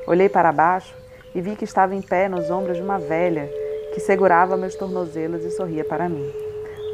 Olhei 0.06 0.28
para 0.28 0.52
baixo 0.52 0.97
e 1.38 1.42
vi 1.42 1.56
que 1.56 1.66
estava 1.66 1.94
em 1.94 2.02
pé 2.02 2.28
nos 2.28 2.50
ombros 2.50 2.78
de 2.78 2.82
uma 2.84 2.98
velha 2.98 3.48
que 3.94 4.00
segurava 4.00 4.58
meus 4.58 4.74
tornozelos 4.74 5.46
e 5.46 5.52
sorria 5.52 5.86
para 5.86 6.10
mim. 6.10 6.28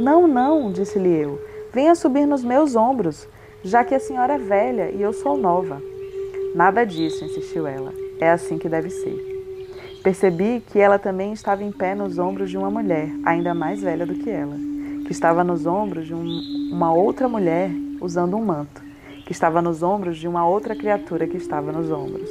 Não, 0.02 0.28
não, 0.28 0.70
disse-lhe 0.70 1.16
eu, 1.16 1.40
venha 1.72 1.96
subir 1.96 2.26
nos 2.26 2.44
meus 2.44 2.76
ombros, 2.76 3.26
já 3.64 3.86
que 3.86 3.96
a 3.96 4.00
senhora 4.02 4.34
é 4.34 4.38
velha 4.38 4.92
e 4.92 5.02
eu 5.02 5.14
sou 5.14 5.38
nova. 5.38 5.82
Nada 6.54 6.84
disso, 6.84 7.24
insistiu 7.24 7.66
ela. 7.66 7.94
É 8.20 8.30
assim 8.32 8.58
que 8.58 8.68
deve 8.68 8.90
ser. 8.90 9.16
Percebi 10.04 10.62
que 10.68 10.78
ela 10.78 11.00
também 11.00 11.32
estava 11.32 11.64
em 11.64 11.72
pé 11.72 11.96
nos 11.96 12.20
ombros 12.20 12.50
de 12.50 12.58
uma 12.58 12.70
mulher, 12.70 13.08
ainda 13.24 13.54
mais 13.54 13.82
velha 13.82 14.06
do 14.06 14.16
que 14.16 14.30
ela, 14.30 14.58
que 15.06 15.12
estava 15.14 15.42
nos 15.42 15.66
ombros 15.66 16.06
de 16.06 16.14
um, 16.14 16.70
uma 16.70 16.94
outra 16.94 17.30
mulher 17.30 17.72
usando 18.02 18.36
um 18.36 18.44
manto, 18.44 18.84
que 19.26 19.32
estava 19.32 19.62
nos 19.62 19.82
ombros 19.82 20.18
de 20.18 20.28
uma 20.28 20.46
outra 20.46 20.76
criatura 20.76 21.28
que 21.28 21.38
estava 21.38 21.72
nos 21.72 21.90
ombros. 21.90 22.30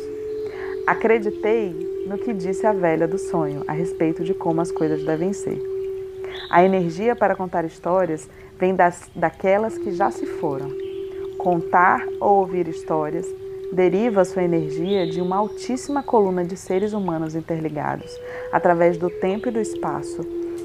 Acreditei 0.86 1.91
no 2.07 2.18
que 2.18 2.32
disse 2.32 2.66
a 2.66 2.72
velha 2.72 3.07
do 3.07 3.18
sonho 3.18 3.64
a 3.66 3.72
respeito 3.72 4.24
de 4.24 4.34
como 4.34 4.61
as 4.61 4.72
coisas 4.72 5.05
devem 5.05 5.32
ser. 5.32 5.61
A 6.50 6.64
energia 6.64 7.14
para 7.14 7.36
contar 7.36 7.64
histórias 7.64 8.28
vem 8.59 8.74
das, 8.74 9.11
daquelas 9.14 9.78
que 9.78 9.92
já 9.92 10.11
se 10.11 10.26
foram. 10.26 10.70
Contar 11.38 12.07
ou 12.20 12.40
ouvir 12.40 12.68
histórias 12.68 13.26
deriva 13.72 14.24
sua 14.24 14.42
energia 14.42 15.07
de 15.07 15.20
uma 15.20 15.36
altíssima 15.36 16.03
coluna 16.03 16.44
de 16.44 16.57
seres 16.57 16.92
humanos 16.92 17.34
interligados, 17.34 18.11
através 18.53 18.98
do 18.98 19.09
tempo 19.09 19.48
e 19.48 19.50
do 19.50 19.61
espaço, 19.61 20.20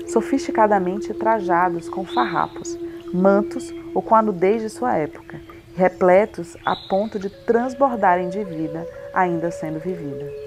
sofisticadamente 0.07 1.13
trajados 1.13 1.88
com 1.88 2.03
farrapos, 2.03 2.77
mantos 3.13 3.73
ou 3.93 4.01
com 4.01 4.13
a 4.13 4.21
nudez 4.21 4.61
de 4.61 4.69
sua 4.69 4.97
época, 4.97 5.39
repletos 5.75 6.57
a 6.65 6.75
ponto 6.89 7.17
de 7.17 7.29
transbordarem 7.29 8.29
de 8.29 8.43
vida 8.43 8.85
ainda 9.13 9.49
sendo 9.51 9.79
vivida. 9.79 10.46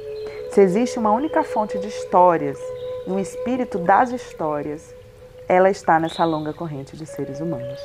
Se 0.50 0.60
existe 0.60 0.98
uma 0.98 1.12
única 1.12 1.44
fonte 1.44 1.78
de 1.78 1.86
histórias 1.86 2.58
um 3.06 3.20
espírito 3.20 3.78
das 3.78 4.10
histórias, 4.10 4.92
ela 5.48 5.70
está 5.70 6.00
nessa 6.00 6.24
longa 6.24 6.52
corrente 6.52 6.96
de 6.96 7.06
seres 7.06 7.38
humanos. 7.38 7.78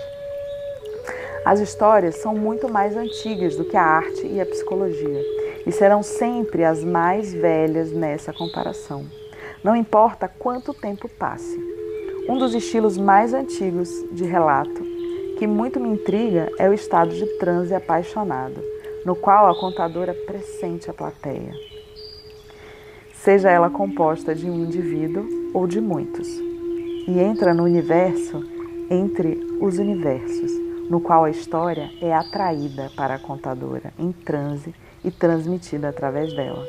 As 1.45 1.59
histórias 1.59 2.15
são 2.15 2.33
muito 2.35 2.67
mais 2.67 2.97
antigas 2.97 3.55
do 3.55 3.65
que 3.65 3.77
a 3.77 3.83
arte 3.83 4.25
e 4.25 4.41
a 4.41 4.45
psicologia 4.47 5.21
e 5.63 5.71
serão 5.71 6.01
sempre 6.01 6.63
as 6.63 6.83
mais 6.83 7.31
velhas 7.31 7.91
nessa 7.91 8.33
comparação. 8.33 9.05
Não 9.63 9.75
importa 9.75 10.27
quanto 10.27 10.73
tempo 10.73 11.07
passe. 11.07 11.59
Um 12.27 12.39
dos 12.39 12.55
estilos 12.55 12.97
mais 12.97 13.31
antigos 13.31 13.89
de 14.11 14.23
relato 14.23 14.81
que 15.37 15.45
muito 15.45 15.79
me 15.79 15.89
intriga 15.89 16.51
é 16.57 16.67
o 16.67 16.73
estado 16.73 17.13
de 17.13 17.27
transe 17.37 17.75
apaixonado, 17.75 18.59
no 19.05 19.15
qual 19.15 19.51
a 19.51 19.59
contadora 19.59 20.15
pressente 20.15 20.89
a 20.89 20.93
plateia 20.93 21.74
seja 23.25 23.49
ela 23.49 23.71
composta 23.71 24.35
de 24.35 24.47
um 24.47 24.53
indivíduo 24.53 25.51
ou 25.51 25.65
de 25.65 25.81
muitos, 25.81 26.27
e 27.07 27.19
entra 27.19 27.55
no 27.55 27.63
universo 27.63 28.43
entre 28.87 29.39
os 29.59 29.79
universos, 29.79 30.51
no 30.91 31.01
qual 31.01 31.23
a 31.23 31.31
história 31.31 31.89
é 31.99 32.13
atraída 32.13 32.91
para 32.95 33.15
a 33.15 33.19
contadora 33.19 33.91
em 33.97 34.11
transe 34.11 34.75
e 35.03 35.09
transmitida 35.09 35.89
através 35.89 36.35
dela. 36.35 36.63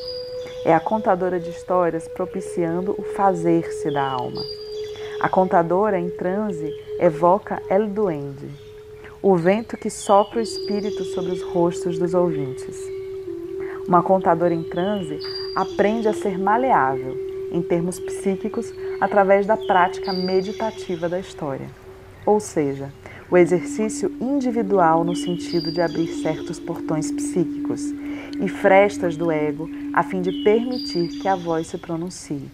É 0.65 0.73
a 0.73 0.81
contadora 0.81 1.39
de 1.39 1.51
histórias 1.51 2.09
propiciando 2.09 2.95
o 2.97 3.03
fazer-se 3.03 3.91
da 3.91 4.09
alma. 4.09 4.41
A 5.21 5.29
contadora 5.29 6.01
em 6.01 6.09
transe 6.09 6.73
evoca 6.99 7.61
El 7.69 7.87
Duende, 7.89 8.49
o 9.21 9.37
vento 9.37 9.77
que 9.77 9.91
sopra 9.91 10.39
o 10.39 10.43
espírito 10.43 11.05
sobre 11.05 11.33
os 11.33 11.43
rostos 11.43 11.99
dos 11.99 12.15
ouvintes. 12.15 12.96
Uma 13.89 14.03
contadora 14.03 14.53
em 14.53 14.65
transe 14.65 15.19
aprende 15.55 16.09
a 16.09 16.13
ser 16.13 16.39
maleável, 16.39 17.17
em 17.53 17.63
termos 17.63 18.01
psíquicos, 18.01 18.73
através 19.01 19.47
da 19.47 19.57
prática 19.57 20.13
meditativa 20.13 21.09
da 21.09 21.21
história. 21.21 21.69
Ou 22.25 22.41
seja, 22.41 22.93
o 23.31 23.37
exercício 23.37 24.13
individual 24.21 25.05
no 25.05 25.15
sentido 25.15 25.71
de 25.71 25.81
abrir 25.81 26.09
certos 26.09 26.59
portões 26.59 27.13
psíquicos 27.13 27.83
e 28.41 28.49
frestas 28.49 29.17
do 29.17 29.31
ego 29.31 29.71
a 29.93 30.03
fim 30.03 30.21
de 30.21 30.43
permitir 30.43 31.09
que 31.21 31.29
a 31.29 31.37
voz 31.37 31.69
se 31.69 31.79
pronuncie, 31.79 32.51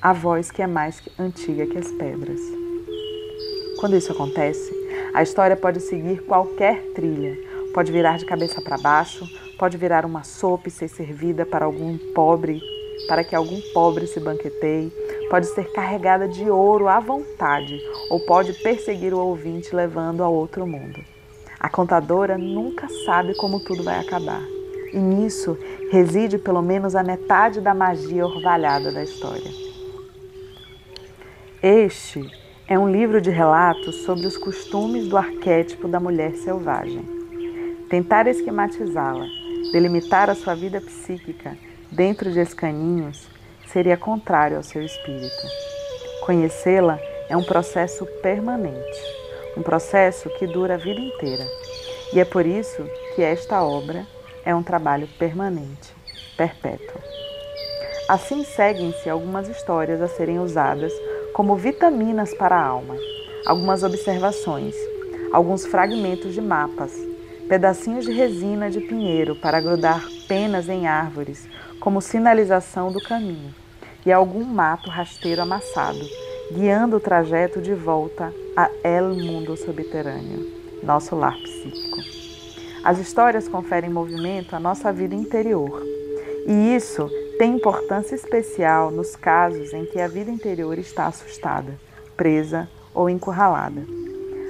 a 0.00 0.12
voz 0.12 0.50
que 0.50 0.62
é 0.62 0.66
mais 0.66 1.02
antiga 1.18 1.66
que 1.66 1.78
as 1.78 1.90
pedras. 1.90 2.40
Quando 3.80 3.96
isso 3.96 4.12
acontece, 4.12 4.72
a 5.12 5.22
história 5.24 5.56
pode 5.56 5.80
seguir 5.80 6.22
qualquer 6.22 6.80
trilha, 6.94 7.36
pode 7.74 7.90
virar 7.90 8.16
de 8.16 8.24
cabeça 8.24 8.60
para 8.62 8.78
baixo, 8.78 9.28
pode 9.62 9.78
virar 9.78 10.04
uma 10.04 10.24
sopa 10.24 10.66
e 10.66 10.72
ser 10.72 10.88
servida 10.88 11.46
para 11.46 11.66
algum 11.66 11.96
pobre, 11.96 12.60
para 13.06 13.22
que 13.22 13.32
algum 13.32 13.60
pobre 13.72 14.08
se 14.08 14.18
banqueteie, 14.18 14.92
pode 15.30 15.46
ser 15.46 15.70
carregada 15.70 16.26
de 16.26 16.50
ouro 16.50 16.88
à 16.88 16.98
vontade 16.98 17.80
ou 18.10 18.18
pode 18.26 18.54
perseguir 18.54 19.14
o 19.14 19.20
ouvinte 19.20 19.72
levando 19.72 20.24
ao 20.24 20.34
outro 20.34 20.66
mundo. 20.66 21.00
A 21.60 21.68
contadora 21.70 22.36
nunca 22.36 22.88
sabe 23.06 23.36
como 23.36 23.60
tudo 23.60 23.84
vai 23.84 24.00
acabar. 24.00 24.42
E 24.92 24.98
nisso 24.98 25.56
reside 25.92 26.38
pelo 26.38 26.60
menos 26.60 26.96
a 26.96 27.04
metade 27.04 27.60
da 27.60 27.72
magia 27.72 28.26
orvalhada 28.26 28.90
da 28.90 29.04
história. 29.04 29.52
Este 31.62 32.28
é 32.66 32.76
um 32.76 32.90
livro 32.90 33.20
de 33.20 33.30
relatos 33.30 33.94
sobre 34.02 34.26
os 34.26 34.36
costumes 34.36 35.06
do 35.06 35.16
arquétipo 35.16 35.86
da 35.86 36.00
mulher 36.00 36.34
selvagem. 36.34 37.08
Tentar 37.88 38.26
esquematizá-la, 38.26 39.41
delimitar 39.70 40.28
a 40.28 40.34
sua 40.34 40.54
vida 40.54 40.80
psíquica 40.80 41.56
dentro 41.90 42.30
de 42.32 42.40
escaninhos 42.40 43.28
seria 43.66 43.96
contrário 43.96 44.56
ao 44.56 44.62
seu 44.62 44.82
espírito. 44.82 45.46
Conhecê-la 46.24 46.98
é 47.28 47.36
um 47.36 47.42
processo 47.42 48.04
permanente, 48.22 49.00
um 49.56 49.62
processo 49.62 50.28
que 50.38 50.46
dura 50.46 50.74
a 50.74 50.78
vida 50.78 51.00
inteira. 51.00 51.46
E 52.12 52.20
é 52.20 52.24
por 52.24 52.44
isso 52.44 52.84
que 53.14 53.22
esta 53.22 53.62
obra 53.62 54.06
é 54.44 54.54
um 54.54 54.62
trabalho 54.62 55.08
permanente, 55.18 55.94
perpétuo. 56.36 57.00
Assim 58.08 58.44
seguem-se 58.44 59.08
algumas 59.08 59.48
histórias 59.48 60.02
a 60.02 60.08
serem 60.08 60.38
usadas 60.38 60.92
como 61.32 61.56
vitaminas 61.56 62.34
para 62.34 62.56
a 62.56 62.66
alma, 62.66 62.96
algumas 63.46 63.82
observações, 63.82 64.74
alguns 65.32 65.64
fragmentos 65.64 66.34
de 66.34 66.40
mapas, 66.40 66.92
pedacinhos 67.52 68.06
de 68.06 68.12
resina 68.12 68.70
de 68.70 68.80
pinheiro 68.80 69.36
para 69.36 69.60
grudar 69.60 70.02
penas 70.26 70.70
em 70.70 70.86
árvores 70.86 71.46
como 71.78 72.00
sinalização 72.00 72.90
do 72.90 72.98
caminho 72.98 73.54
e 74.06 74.10
algum 74.10 74.42
mato 74.42 74.88
rasteiro 74.88 75.42
amassado, 75.42 76.00
guiando 76.50 76.96
o 76.96 77.00
trajeto 77.00 77.60
de 77.60 77.74
volta 77.74 78.32
a 78.56 78.70
El 78.82 79.16
Mundo 79.16 79.54
Subterrâneo, 79.54 80.50
nosso 80.82 81.14
lar 81.14 81.36
psíquico. 81.42 81.98
As 82.82 82.98
histórias 82.98 83.46
conferem 83.46 83.90
movimento 83.90 84.56
à 84.56 84.58
nossa 84.58 84.90
vida 84.90 85.14
interior, 85.14 85.82
e 86.46 86.74
isso 86.74 87.10
tem 87.36 87.56
importância 87.56 88.14
especial 88.14 88.90
nos 88.90 89.14
casos 89.14 89.74
em 89.74 89.84
que 89.84 90.00
a 90.00 90.08
vida 90.08 90.30
interior 90.30 90.78
está 90.78 91.06
assustada, 91.06 91.78
presa 92.16 92.66
ou 92.94 93.10
encurralada. 93.10 93.82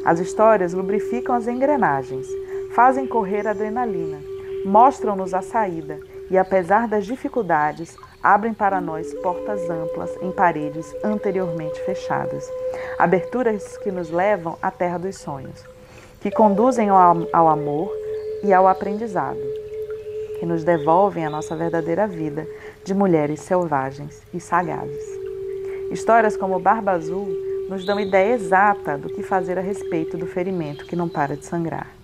As 0.04 0.20
histórias 0.20 0.72
lubrificam 0.72 1.34
as 1.34 1.48
engrenagens, 1.48 2.28
fazem 2.74 3.06
correr 3.06 3.46
adrenalina, 3.46 4.18
mostram-nos 4.64 5.34
a 5.34 5.42
saída 5.42 5.98
e, 6.30 6.38
apesar 6.38 6.88
das 6.88 7.04
dificuldades, 7.04 7.96
abrem 8.22 8.54
para 8.54 8.80
nós 8.80 9.12
portas 9.14 9.68
amplas 9.68 10.10
em 10.22 10.30
paredes 10.30 10.94
anteriormente 11.04 11.78
fechadas, 11.84 12.48
aberturas 12.98 13.76
que 13.78 13.90
nos 13.90 14.10
levam 14.10 14.56
à 14.62 14.70
terra 14.70 14.98
dos 14.98 15.18
sonhos, 15.18 15.64
que 16.20 16.30
conduzem 16.30 16.88
ao, 16.88 17.26
ao 17.32 17.48
amor 17.48 17.92
e 18.42 18.52
ao 18.52 18.66
aprendizado, 18.66 19.40
que 20.38 20.46
nos 20.46 20.64
devolvem 20.64 21.26
a 21.26 21.30
nossa 21.30 21.54
verdadeira 21.54 22.06
vida 22.06 22.46
de 22.84 22.94
mulheres 22.94 23.40
selvagens 23.40 24.22
e 24.32 24.40
sagazes. 24.40 25.04
Histórias 25.90 26.36
como 26.36 26.58
Barba 26.58 26.92
Azul 26.92 27.28
nos 27.68 27.84
dão 27.84 28.00
ideia 28.00 28.34
exata 28.34 28.96
do 28.96 29.08
que 29.08 29.22
fazer 29.22 29.58
a 29.58 29.62
respeito 29.62 30.16
do 30.16 30.26
ferimento 30.26 30.86
que 30.86 30.96
não 30.96 31.08
para 31.08 31.36
de 31.36 31.44
sangrar. 31.44 32.01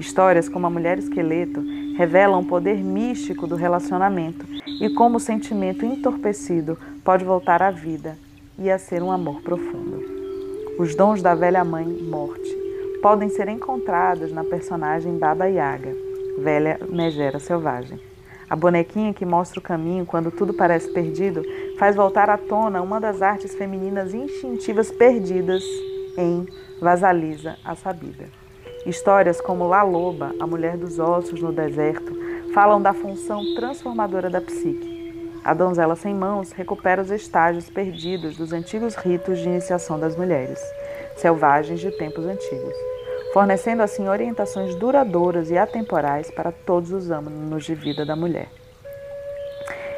Histórias 0.00 0.48
como 0.48 0.66
A 0.66 0.70
Mulher 0.70 0.98
Esqueleto 0.98 1.62
revelam 1.94 2.40
o 2.40 2.46
poder 2.46 2.78
místico 2.82 3.46
do 3.46 3.54
relacionamento 3.54 4.46
e 4.80 4.88
como 4.88 5.18
o 5.18 5.20
sentimento 5.20 5.84
entorpecido 5.84 6.78
pode 7.04 7.22
voltar 7.22 7.62
à 7.62 7.70
vida 7.70 8.16
e 8.58 8.70
a 8.70 8.78
ser 8.78 9.02
um 9.02 9.12
amor 9.12 9.42
profundo. 9.42 10.02
Os 10.78 10.94
dons 10.94 11.20
da 11.20 11.34
velha 11.34 11.62
mãe 11.62 11.84
morte 11.84 12.50
podem 13.02 13.28
ser 13.28 13.48
encontrados 13.48 14.32
na 14.32 14.42
personagem 14.42 15.18
Baba 15.18 15.44
Yaga, 15.44 15.94
velha 16.38 16.80
megera 16.88 17.38
selvagem. 17.38 18.00
A 18.48 18.56
bonequinha 18.56 19.12
que 19.12 19.26
mostra 19.26 19.60
o 19.60 19.62
caminho 19.62 20.06
quando 20.06 20.30
tudo 20.30 20.54
parece 20.54 20.90
perdido 20.94 21.42
faz 21.78 21.94
voltar 21.94 22.30
à 22.30 22.38
tona 22.38 22.80
uma 22.80 22.98
das 22.98 23.20
artes 23.20 23.54
femininas 23.54 24.14
instintivas 24.14 24.90
perdidas 24.90 25.62
em 26.16 26.46
Vasalisa 26.80 27.58
a 27.62 27.76
Sabida. 27.76 28.39
Histórias 28.86 29.42
como 29.42 29.68
La 29.68 29.82
Loba, 29.82 30.34
a 30.40 30.46
mulher 30.46 30.76
dos 30.78 30.98
ossos 30.98 31.42
no 31.42 31.52
deserto, 31.52 32.16
falam 32.54 32.80
da 32.80 32.94
função 32.94 33.54
transformadora 33.54 34.30
da 34.30 34.40
psique. 34.40 34.98
A 35.44 35.52
donzela 35.52 35.94
sem 35.94 36.14
mãos 36.14 36.52
recupera 36.52 37.02
os 37.02 37.10
estágios 37.10 37.68
perdidos 37.68 38.38
dos 38.38 38.54
antigos 38.54 38.94
ritos 38.94 39.38
de 39.38 39.48
iniciação 39.48 40.00
das 40.00 40.16
mulheres, 40.16 40.58
selvagens 41.16 41.78
de 41.78 41.90
tempos 41.90 42.24
antigos, 42.24 42.74
fornecendo 43.34 43.82
assim 43.82 44.08
orientações 44.08 44.74
duradouras 44.74 45.50
e 45.50 45.58
atemporais 45.58 46.30
para 46.30 46.50
todos 46.50 46.90
os 46.90 47.10
âmbitos 47.10 47.64
de 47.64 47.74
vida 47.74 48.06
da 48.06 48.16
mulher. 48.16 48.48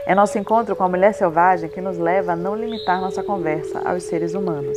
É 0.06 0.14
nosso 0.14 0.36
encontro 0.38 0.74
com 0.74 0.82
a 0.82 0.88
mulher 0.88 1.14
selvagem 1.14 1.70
que 1.70 1.80
nos 1.80 1.98
leva 1.98 2.32
a 2.32 2.36
não 2.36 2.56
limitar 2.56 3.00
nossa 3.00 3.22
conversa 3.22 3.80
aos 3.88 4.02
seres 4.02 4.34
humanos. 4.34 4.76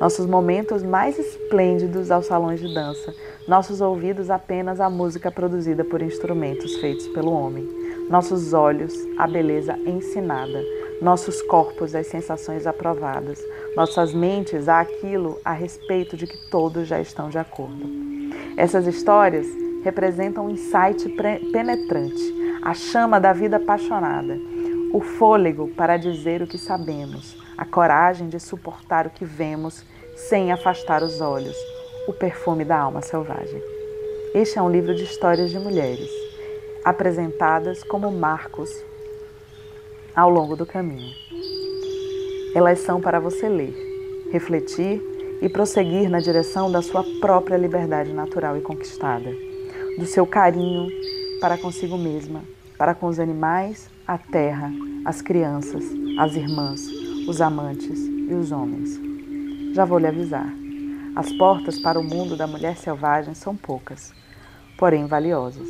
Nossos 0.00 0.26
momentos 0.26 0.82
mais 0.82 1.18
esplêndidos 1.18 2.10
aos 2.10 2.26
salões 2.26 2.60
de 2.60 2.72
dança, 2.72 3.12
nossos 3.48 3.80
ouvidos 3.80 4.30
apenas 4.30 4.80
à 4.80 4.88
música 4.88 5.30
produzida 5.30 5.84
por 5.84 6.00
instrumentos 6.00 6.76
feitos 6.76 7.08
pelo 7.08 7.32
homem, 7.32 7.68
nossos 8.08 8.52
olhos 8.52 8.94
à 9.18 9.26
beleza 9.26 9.76
ensinada, 9.84 10.62
nossos 11.02 11.42
corpos 11.42 11.94
às 11.94 12.06
sensações 12.06 12.66
aprovadas, 12.66 13.44
nossas 13.74 14.14
mentes 14.14 14.68
àquilo 14.68 15.38
a 15.44 15.52
respeito 15.52 16.16
de 16.16 16.26
que 16.26 16.48
todos 16.48 16.86
já 16.86 17.00
estão 17.00 17.28
de 17.28 17.38
acordo. 17.38 17.86
Essas 18.56 18.86
histórias 18.86 19.46
representam 19.82 20.46
um 20.46 20.50
insight 20.50 21.08
penetrante, 21.52 22.34
a 22.62 22.72
chama 22.72 23.20
da 23.20 23.32
vida 23.32 23.56
apaixonada, 23.56 24.38
o 24.92 25.00
fôlego 25.00 25.68
para 25.68 25.96
dizer 25.96 26.42
o 26.42 26.46
que 26.46 26.58
sabemos, 26.58 27.36
a 27.58 27.64
coragem 27.64 28.28
de 28.28 28.38
suportar 28.38 29.08
o 29.08 29.10
que 29.10 29.24
vemos 29.24 29.84
sem 30.14 30.52
afastar 30.52 31.02
os 31.02 31.20
olhos, 31.20 31.56
o 32.06 32.12
perfume 32.12 32.64
da 32.64 32.78
alma 32.78 33.02
selvagem. 33.02 33.60
Este 34.32 34.60
é 34.60 34.62
um 34.62 34.70
livro 34.70 34.94
de 34.94 35.02
histórias 35.02 35.50
de 35.50 35.58
mulheres, 35.58 36.08
apresentadas 36.84 37.82
como 37.82 38.12
marcos 38.12 38.70
ao 40.14 40.30
longo 40.30 40.54
do 40.54 40.64
caminho. 40.64 41.12
Elas 42.54 42.78
são 42.78 43.00
para 43.00 43.18
você 43.18 43.48
ler, 43.48 43.74
refletir 44.30 45.02
e 45.42 45.48
prosseguir 45.48 46.08
na 46.08 46.20
direção 46.20 46.70
da 46.70 46.80
sua 46.80 47.04
própria 47.20 47.56
liberdade 47.56 48.12
natural 48.12 48.56
e 48.56 48.60
conquistada, 48.60 49.30
do 49.98 50.06
seu 50.06 50.24
carinho 50.26 50.88
para 51.40 51.58
consigo 51.58 51.98
mesma, 51.98 52.42
para 52.76 52.94
com 52.94 53.06
os 53.06 53.18
animais, 53.18 53.90
a 54.06 54.16
terra, 54.16 54.70
as 55.04 55.20
crianças, 55.20 55.84
as 56.18 56.34
irmãs, 56.34 57.07
os 57.28 57.42
amantes 57.42 58.00
e 58.06 58.32
os 58.32 58.50
homens. 58.50 58.98
Já 59.74 59.84
vou 59.84 59.98
lhe 59.98 60.06
avisar. 60.06 60.50
As 61.14 61.30
portas 61.34 61.78
para 61.78 62.00
o 62.00 62.02
mundo 62.02 62.38
da 62.38 62.46
mulher 62.46 62.74
selvagem 62.78 63.34
são 63.34 63.54
poucas, 63.54 64.14
porém 64.78 65.06
valiosas. 65.06 65.68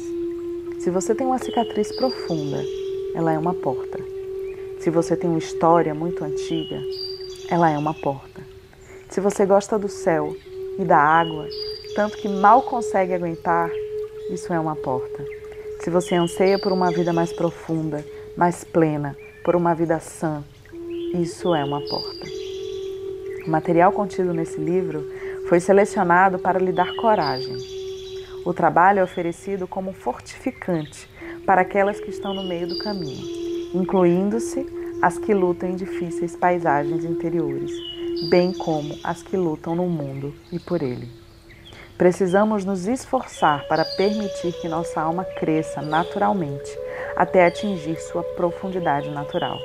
Se 0.79 0.89
você 0.89 1.17
tem 1.17 1.27
uma 1.27 1.39
cicatriz 1.39 1.91
profunda, 1.97 2.63
ela 3.13 3.33
é 3.33 3.39
uma 3.39 3.55
porta. 3.55 3.99
Se 4.79 4.89
você 4.89 5.17
tem 5.17 5.29
uma 5.29 5.41
história 5.41 5.93
muito 5.93 6.23
antiga, 6.23 6.81
ela 7.51 7.69
é 7.69 7.77
uma 7.77 7.93
porta. 7.93 8.41
Se 9.09 9.21
você 9.21 9.45
gosta 9.45 9.77
do 9.77 9.89
céu 9.89 10.37
e 10.79 10.85
da 10.85 10.99
água, 10.99 11.49
tanto 11.97 12.19
que 12.19 12.29
mal 12.29 12.63
consegue 12.63 13.15
aguentar, 13.15 13.69
isso 14.31 14.53
é 14.53 14.61
uma 14.61 14.77
porta. 14.77 15.25
Se 15.81 15.91
você 15.91 16.15
anseia 16.15 16.57
por 16.57 16.71
uma 16.71 16.93
vida 16.93 17.13
mais 17.13 17.33
profunda, 17.33 18.05
mais 18.37 18.63
plena, 18.63 19.17
por 19.43 19.57
uma 19.57 19.75
vida 19.75 19.99
sã, 19.99 20.45
isso 21.15 21.55
é 21.55 21.65
uma 21.65 21.81
porta. 21.81 22.27
O 23.47 23.51
material 23.51 23.93
contido 23.93 24.35
nesse 24.35 24.61
livro 24.61 25.05
foi 25.49 25.59
selecionado 25.59 26.39
para 26.39 26.59
lhe 26.59 26.71
dar 26.73 26.95
coragem. 26.97 27.57
O 28.45 28.53
trabalho 28.53 29.01
é 29.01 29.03
oferecido 29.03 29.67
como 29.67 29.93
fortificante 29.93 31.09
para 31.47 31.63
aquelas 31.63 31.99
que 31.99 32.11
estão 32.11 32.35
no 32.35 32.45
meio 32.45 32.69
do 32.69 32.79
caminho, 32.79 33.25
incluindo-se 33.75 34.67
as 35.01 35.17
que 35.19 35.33
lutam 35.33 35.71
em 35.71 35.77
difíceis 35.77 36.37
paisagens 36.37 37.05
interiores, 37.05 37.73
bem 38.29 38.53
como 38.53 38.95
as 39.03 39.23
que 39.23 39.37
lutam 39.37 39.75
no 39.75 39.87
mundo 39.87 40.35
e 40.53 40.59
por 40.59 40.83
ele. 40.83 41.09
Precisamos 41.97 42.65
nos 42.65 42.87
esforçar 42.87 43.67
para 43.67 43.85
permitir 43.97 44.53
que 44.61 44.69
nossa 44.69 45.01
alma 45.01 45.25
cresça 45.25 45.81
naturalmente 45.81 46.71
até 47.17 47.47
atingir 47.47 47.97
sua 47.97 48.23
profundidade 48.23 49.11
natural. 49.11 49.59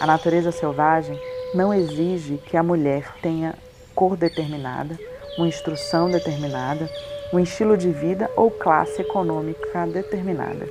A 0.00 0.06
natureza 0.06 0.50
selvagem 0.50 1.18
não 1.54 1.72
exige 1.72 2.38
que 2.38 2.56
a 2.56 2.62
mulher 2.62 3.14
tenha 3.22 3.54
cor 3.94 4.16
determinada, 4.16 4.98
uma 5.38 5.46
instrução 5.46 6.10
determinada, 6.10 6.90
um 7.32 7.38
estilo 7.38 7.76
de 7.76 7.90
vida 7.90 8.30
ou 8.36 8.50
classe 8.50 9.02
econômica 9.02 9.86
determinada. 9.86 10.68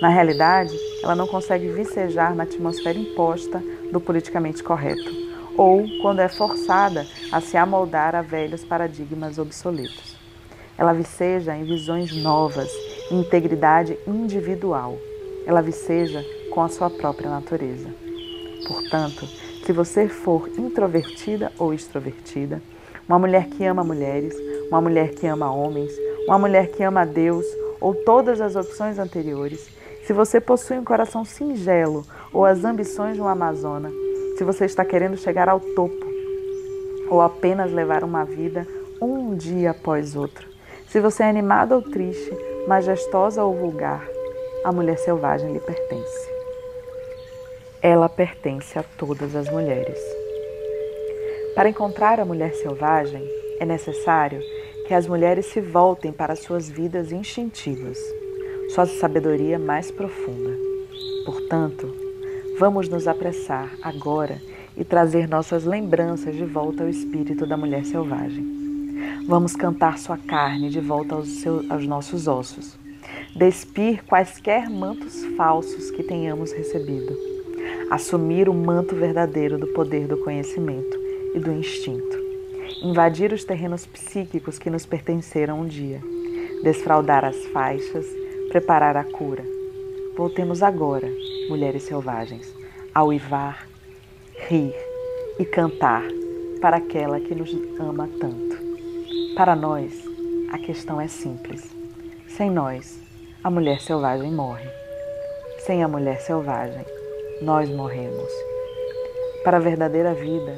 Na 0.00 0.08
realidade, 0.08 0.76
ela 1.02 1.14
não 1.14 1.26
consegue 1.26 1.68
vicejar 1.68 2.34
na 2.34 2.44
atmosfera 2.44 2.98
imposta 2.98 3.62
do 3.92 4.00
politicamente 4.00 4.62
correto, 4.62 5.10
ou 5.56 5.84
quando 6.00 6.20
é 6.20 6.28
forçada 6.28 7.06
a 7.30 7.40
se 7.40 7.56
amoldar 7.56 8.14
a 8.14 8.22
velhos 8.22 8.64
paradigmas 8.64 9.38
obsoletos. 9.38 10.16
Ela 10.78 10.92
viceja 10.92 11.54
em 11.54 11.64
visões 11.64 12.12
novas, 12.16 12.70
em 13.10 13.20
integridade 13.20 13.98
individual. 14.06 14.98
Ela 15.46 15.60
viceja 15.60 16.24
com 16.50 16.62
a 16.62 16.68
sua 16.68 16.90
própria 16.90 17.30
natureza. 17.30 18.01
Portanto, 18.66 19.26
se 19.64 19.72
você 19.72 20.08
for 20.08 20.48
introvertida 20.58 21.52
ou 21.58 21.72
extrovertida, 21.72 22.62
uma 23.08 23.18
mulher 23.18 23.46
que 23.46 23.64
ama 23.64 23.82
mulheres, 23.84 24.34
uma 24.68 24.80
mulher 24.80 25.10
que 25.14 25.26
ama 25.26 25.52
homens, 25.52 25.92
uma 26.26 26.38
mulher 26.38 26.70
que 26.70 26.82
ama 26.82 27.04
Deus 27.04 27.44
ou 27.80 27.94
todas 27.94 28.40
as 28.40 28.56
opções 28.56 28.98
anteriores, 28.98 29.68
se 30.04 30.12
você 30.12 30.40
possui 30.40 30.78
um 30.78 30.84
coração 30.84 31.24
singelo 31.24 32.04
ou 32.32 32.44
as 32.44 32.64
ambições 32.64 33.14
de 33.14 33.20
uma 33.20 33.32
amazona, 33.32 33.90
se 34.36 34.44
você 34.44 34.64
está 34.64 34.84
querendo 34.84 35.16
chegar 35.16 35.48
ao 35.48 35.60
topo 35.60 36.06
ou 37.08 37.20
apenas 37.20 37.72
levar 37.72 38.02
uma 38.02 38.24
vida 38.24 38.66
um 39.00 39.36
dia 39.36 39.72
após 39.72 40.16
outro, 40.16 40.48
se 40.88 41.00
você 41.00 41.22
é 41.22 41.28
animada 41.28 41.74
ou 41.74 41.82
triste, 41.82 42.30
majestosa 42.66 43.44
ou 43.44 43.54
vulgar, 43.54 44.06
a 44.64 44.72
mulher 44.72 44.98
selvagem 44.98 45.52
lhe 45.52 45.60
pertence. 45.60 46.41
Ela 47.82 48.08
pertence 48.08 48.78
a 48.78 48.84
todas 48.96 49.34
as 49.34 49.50
mulheres. 49.50 49.98
Para 51.56 51.68
encontrar 51.68 52.20
a 52.20 52.24
mulher 52.24 52.54
selvagem, 52.54 53.28
é 53.58 53.66
necessário 53.66 54.40
que 54.86 54.94
as 54.94 55.08
mulheres 55.08 55.46
se 55.46 55.60
voltem 55.60 56.12
para 56.12 56.36
suas 56.36 56.70
vidas 56.70 57.10
instintivas, 57.10 57.98
sua 58.72 58.86
sabedoria 58.86 59.58
mais 59.58 59.90
profunda. 59.90 60.56
Portanto, 61.26 61.92
vamos 62.56 62.88
nos 62.88 63.08
apressar 63.08 63.68
agora 63.82 64.40
e 64.76 64.84
trazer 64.84 65.28
nossas 65.28 65.64
lembranças 65.64 66.36
de 66.36 66.44
volta 66.44 66.84
ao 66.84 66.88
espírito 66.88 67.44
da 67.46 67.56
mulher 67.56 67.84
selvagem. 67.84 68.46
Vamos 69.26 69.56
cantar 69.56 69.98
sua 69.98 70.18
carne 70.18 70.70
de 70.70 70.78
volta 70.78 71.16
aos, 71.16 71.26
seus, 71.40 71.68
aos 71.68 71.84
nossos 71.84 72.28
ossos, 72.28 72.78
despir 73.34 74.04
quaisquer 74.04 74.70
mantos 74.70 75.24
falsos 75.36 75.90
que 75.90 76.04
tenhamos 76.04 76.52
recebido, 76.52 77.31
assumir 77.90 78.48
o 78.48 78.54
manto 78.54 78.94
verdadeiro 78.94 79.58
do 79.58 79.66
poder 79.68 80.06
do 80.06 80.16
conhecimento 80.16 80.98
e 81.34 81.38
do 81.38 81.52
instinto. 81.52 82.18
Invadir 82.82 83.32
os 83.32 83.44
terrenos 83.44 83.86
psíquicos 83.86 84.58
que 84.58 84.70
nos 84.70 84.86
pertenceram 84.86 85.60
um 85.60 85.66
dia. 85.66 86.00
Desfraldar 86.62 87.24
as 87.24 87.36
faixas, 87.46 88.06
preparar 88.48 88.96
a 88.96 89.04
cura. 89.04 89.44
Voltemos 90.16 90.62
agora, 90.62 91.08
mulheres 91.48 91.84
selvagens, 91.84 92.52
a 92.94 93.04
uivar, 93.04 93.66
rir 94.48 94.74
e 95.38 95.44
cantar 95.44 96.02
para 96.60 96.76
aquela 96.76 97.18
que 97.20 97.34
nos 97.34 97.52
ama 97.78 98.08
tanto. 98.20 98.56
Para 99.34 99.56
nós, 99.56 99.92
a 100.50 100.58
questão 100.58 101.00
é 101.00 101.08
simples. 101.08 101.74
Sem 102.28 102.50
nós, 102.50 103.00
a 103.42 103.50
mulher 103.50 103.80
selvagem 103.80 104.30
morre. 104.30 104.68
Sem 105.66 105.82
a 105.82 105.88
mulher 105.88 106.20
selvagem, 106.20 106.84
nós 107.42 107.68
morremos. 107.68 108.32
Para 109.44 109.58
a 109.58 109.60
verdadeira 109.60 110.14
vida, 110.14 110.56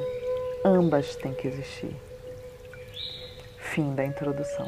Ambas 0.67 1.15
têm 1.15 1.31
que 1.31 1.47
existir. 1.47 1.95
Fim 3.59 3.93
da 3.93 4.03
introdução. 4.03 4.67